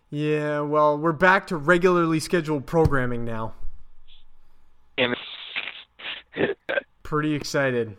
Yeah, 0.10 0.60
well, 0.62 0.98
we're 0.98 1.14
back 1.14 1.48
to 1.48 1.56
regularly 1.58 2.20
scheduled 2.20 2.66
programming 2.66 3.24
now. 3.24 3.54
Pretty 7.04 7.34
excited. 7.34 7.96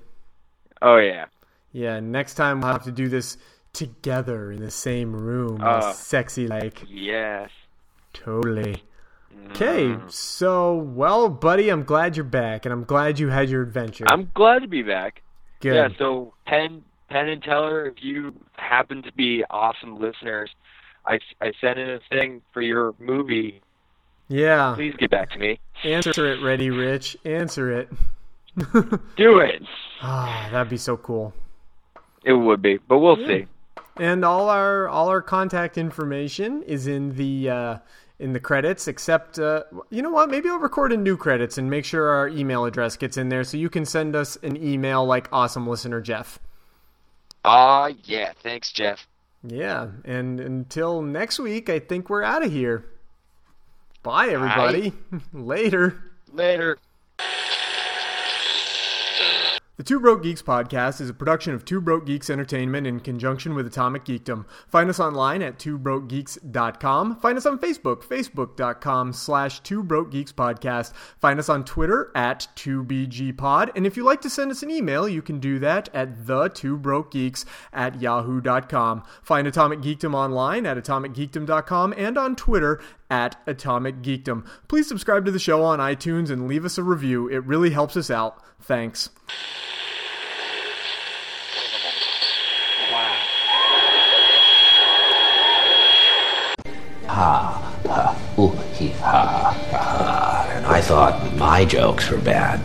oh 0.80 0.96
yeah. 0.96 1.26
Yeah, 1.72 2.00
next 2.00 2.34
time 2.34 2.60
we'll 2.60 2.72
have 2.72 2.84
to 2.84 2.92
do 2.92 3.08
this 3.08 3.38
together 3.72 4.52
in 4.52 4.60
the 4.60 4.70
same 4.70 5.14
room. 5.14 5.60
Uh, 5.62 5.92
sexy 5.94 6.46
like. 6.46 6.82
Yes. 6.88 7.50
Totally. 8.12 8.82
Okay, 9.50 9.96
so, 10.08 10.74
well, 10.76 11.28
buddy, 11.28 11.68
I'm 11.68 11.84
glad 11.84 12.16
you're 12.16 12.24
back, 12.24 12.64
and 12.64 12.72
I'm 12.72 12.84
glad 12.84 13.18
you 13.18 13.28
had 13.28 13.50
your 13.50 13.62
adventure. 13.62 14.04
I'm 14.08 14.30
glad 14.34 14.60
to 14.62 14.68
be 14.68 14.82
back. 14.82 15.22
Good. 15.60 15.74
Yeah, 15.74 15.88
so 15.98 16.32
Penn, 16.46 16.82
Penn 17.10 17.28
and 17.28 17.42
Teller, 17.42 17.86
if 17.86 18.02
you 18.02 18.34
happen 18.56 19.02
to 19.02 19.12
be 19.12 19.44
awesome 19.50 19.98
listeners, 20.00 20.50
I, 21.06 21.18
I 21.40 21.52
sent 21.60 21.78
in 21.78 21.90
a 21.90 22.00
thing 22.08 22.40
for 22.52 22.62
your 22.62 22.94
movie. 22.98 23.60
Yeah. 24.28 24.72
Please 24.74 24.94
get 24.98 25.10
back 25.10 25.30
to 25.32 25.38
me. 25.38 25.60
Answer 25.84 26.32
it, 26.32 26.42
Ready 26.42 26.70
Rich. 26.70 27.16
Answer 27.24 27.70
it. 27.80 27.88
Do 29.16 29.38
it. 29.40 29.62
Ah, 30.00 30.48
that'd 30.50 30.70
be 30.70 30.76
so 30.78 30.96
cool. 30.96 31.34
It 32.24 32.32
would 32.32 32.62
be, 32.62 32.78
but 32.88 32.98
we'll 32.98 33.18
Yeah. 33.18 33.26
see. 33.26 33.46
And 33.98 34.24
all 34.24 34.48
our 34.48 34.88
all 34.88 35.08
our 35.08 35.20
contact 35.20 35.76
information 35.76 36.62
is 36.62 36.86
in 36.86 37.16
the 37.16 37.50
uh, 37.50 37.76
in 38.22 38.32
the 38.32 38.40
credits. 38.40 38.88
Except, 38.88 39.38
uh, 39.38 39.64
you 39.90 40.00
know 40.00 40.10
what? 40.10 40.30
Maybe 40.30 40.48
I'll 40.48 40.58
record 40.58 40.92
a 40.92 40.96
new 40.96 41.16
credits 41.16 41.58
and 41.58 41.68
make 41.68 41.84
sure 41.84 42.08
our 42.08 42.28
email 42.28 42.64
address 42.64 42.96
gets 42.96 43.16
in 43.16 43.28
there, 43.28 43.44
so 43.44 43.56
you 43.56 43.68
can 43.68 43.84
send 43.84 44.16
us 44.16 44.36
an 44.42 44.56
email 44.56 45.04
like 45.04 45.28
awesome 45.32 45.66
listener 45.66 46.00
Jeff. 46.00 46.38
Ah, 47.44 47.90
yeah. 48.04 48.32
Thanks, 48.42 48.72
Jeff. 48.72 49.06
Yeah, 49.44 49.88
and 50.04 50.38
until 50.38 51.02
next 51.02 51.40
week, 51.40 51.68
I 51.68 51.80
think 51.80 52.08
we're 52.08 52.22
out 52.22 52.44
of 52.44 52.52
here. 52.52 52.86
Bye, 54.04 54.28
everybody. 54.28 54.92
Later. 55.32 56.00
Later. 56.32 56.78
The 59.82 59.88
Two 59.88 59.98
Broke 59.98 60.22
Geeks 60.22 60.42
podcast 60.42 61.00
is 61.00 61.08
a 61.08 61.12
production 61.12 61.54
of 61.54 61.64
Two 61.64 61.80
Broke 61.80 62.06
Geeks 62.06 62.30
Entertainment 62.30 62.86
in 62.86 63.00
conjunction 63.00 63.56
with 63.56 63.66
Atomic 63.66 64.04
Geekdom. 64.04 64.44
Find 64.68 64.88
us 64.88 65.00
online 65.00 65.42
at 65.42 65.58
twobrokegeeks.com. 65.58 67.16
Find 67.16 67.36
us 67.36 67.46
on 67.46 67.58
Facebook, 67.58 68.04
facebook.com 68.04 69.12
slash 69.12 69.58
Two 69.58 69.82
Broke 69.82 70.12
Geeks 70.12 70.30
Podcast. 70.30 70.92
Find 71.20 71.40
us 71.40 71.48
on 71.48 71.64
Twitter 71.64 72.12
at 72.14 72.46
2BGPod. 72.54 73.70
And 73.74 73.84
if 73.84 73.96
you'd 73.96 74.04
like 74.04 74.20
to 74.20 74.30
send 74.30 74.52
us 74.52 74.62
an 74.62 74.70
email, 74.70 75.08
you 75.08 75.20
can 75.20 75.40
do 75.40 75.58
that 75.58 75.88
at 75.92 76.28
the 76.28 76.48
Two 76.50 76.76
Broke 76.76 77.10
Geeks 77.10 77.44
at 77.72 78.00
yahoo.com. 78.00 79.02
Find 79.24 79.48
Atomic 79.48 79.80
Geekdom 79.80 80.14
online 80.14 80.64
at 80.64 80.76
atomicgeekdom.com 80.76 81.92
and 81.96 82.16
on 82.16 82.36
Twitter 82.36 82.80
at 83.10 83.34
Atomic 83.48 84.00
Geekdom. 84.00 84.46
Please 84.68 84.86
subscribe 84.86 85.24
to 85.24 85.32
the 85.32 85.40
show 85.40 85.64
on 85.64 85.80
iTunes 85.80 86.30
and 86.30 86.46
leave 86.46 86.64
us 86.64 86.78
a 86.78 86.84
review. 86.84 87.28
It 87.28 87.44
really 87.44 87.70
helps 87.70 87.96
us 87.96 88.10
out. 88.10 88.42
Thanks. 88.62 89.10
Ha, 97.06 97.78
ha, 97.86 98.34
ooh, 98.38 98.50
hee, 98.72 98.88
ha, 98.88 99.52
ha. 99.70 100.46
And 100.56 100.64
I 100.64 100.80
thought 100.80 101.34
my 101.36 101.64
jokes 101.64 102.08
were 102.08 102.18
bad. 102.18 102.60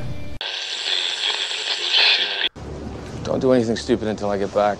Don't 3.24 3.40
do 3.40 3.52
anything 3.52 3.76
stupid 3.76 4.08
until 4.08 4.30
I 4.30 4.38
get 4.38 4.54
back. 4.54 4.78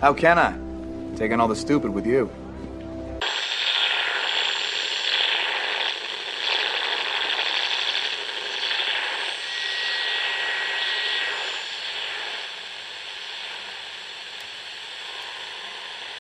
How 0.00 0.12
can 0.12 0.38
I? 0.38 1.16
Taking 1.16 1.40
all 1.40 1.48
the 1.48 1.56
stupid 1.56 1.90
with 1.90 2.06
you. 2.06 2.30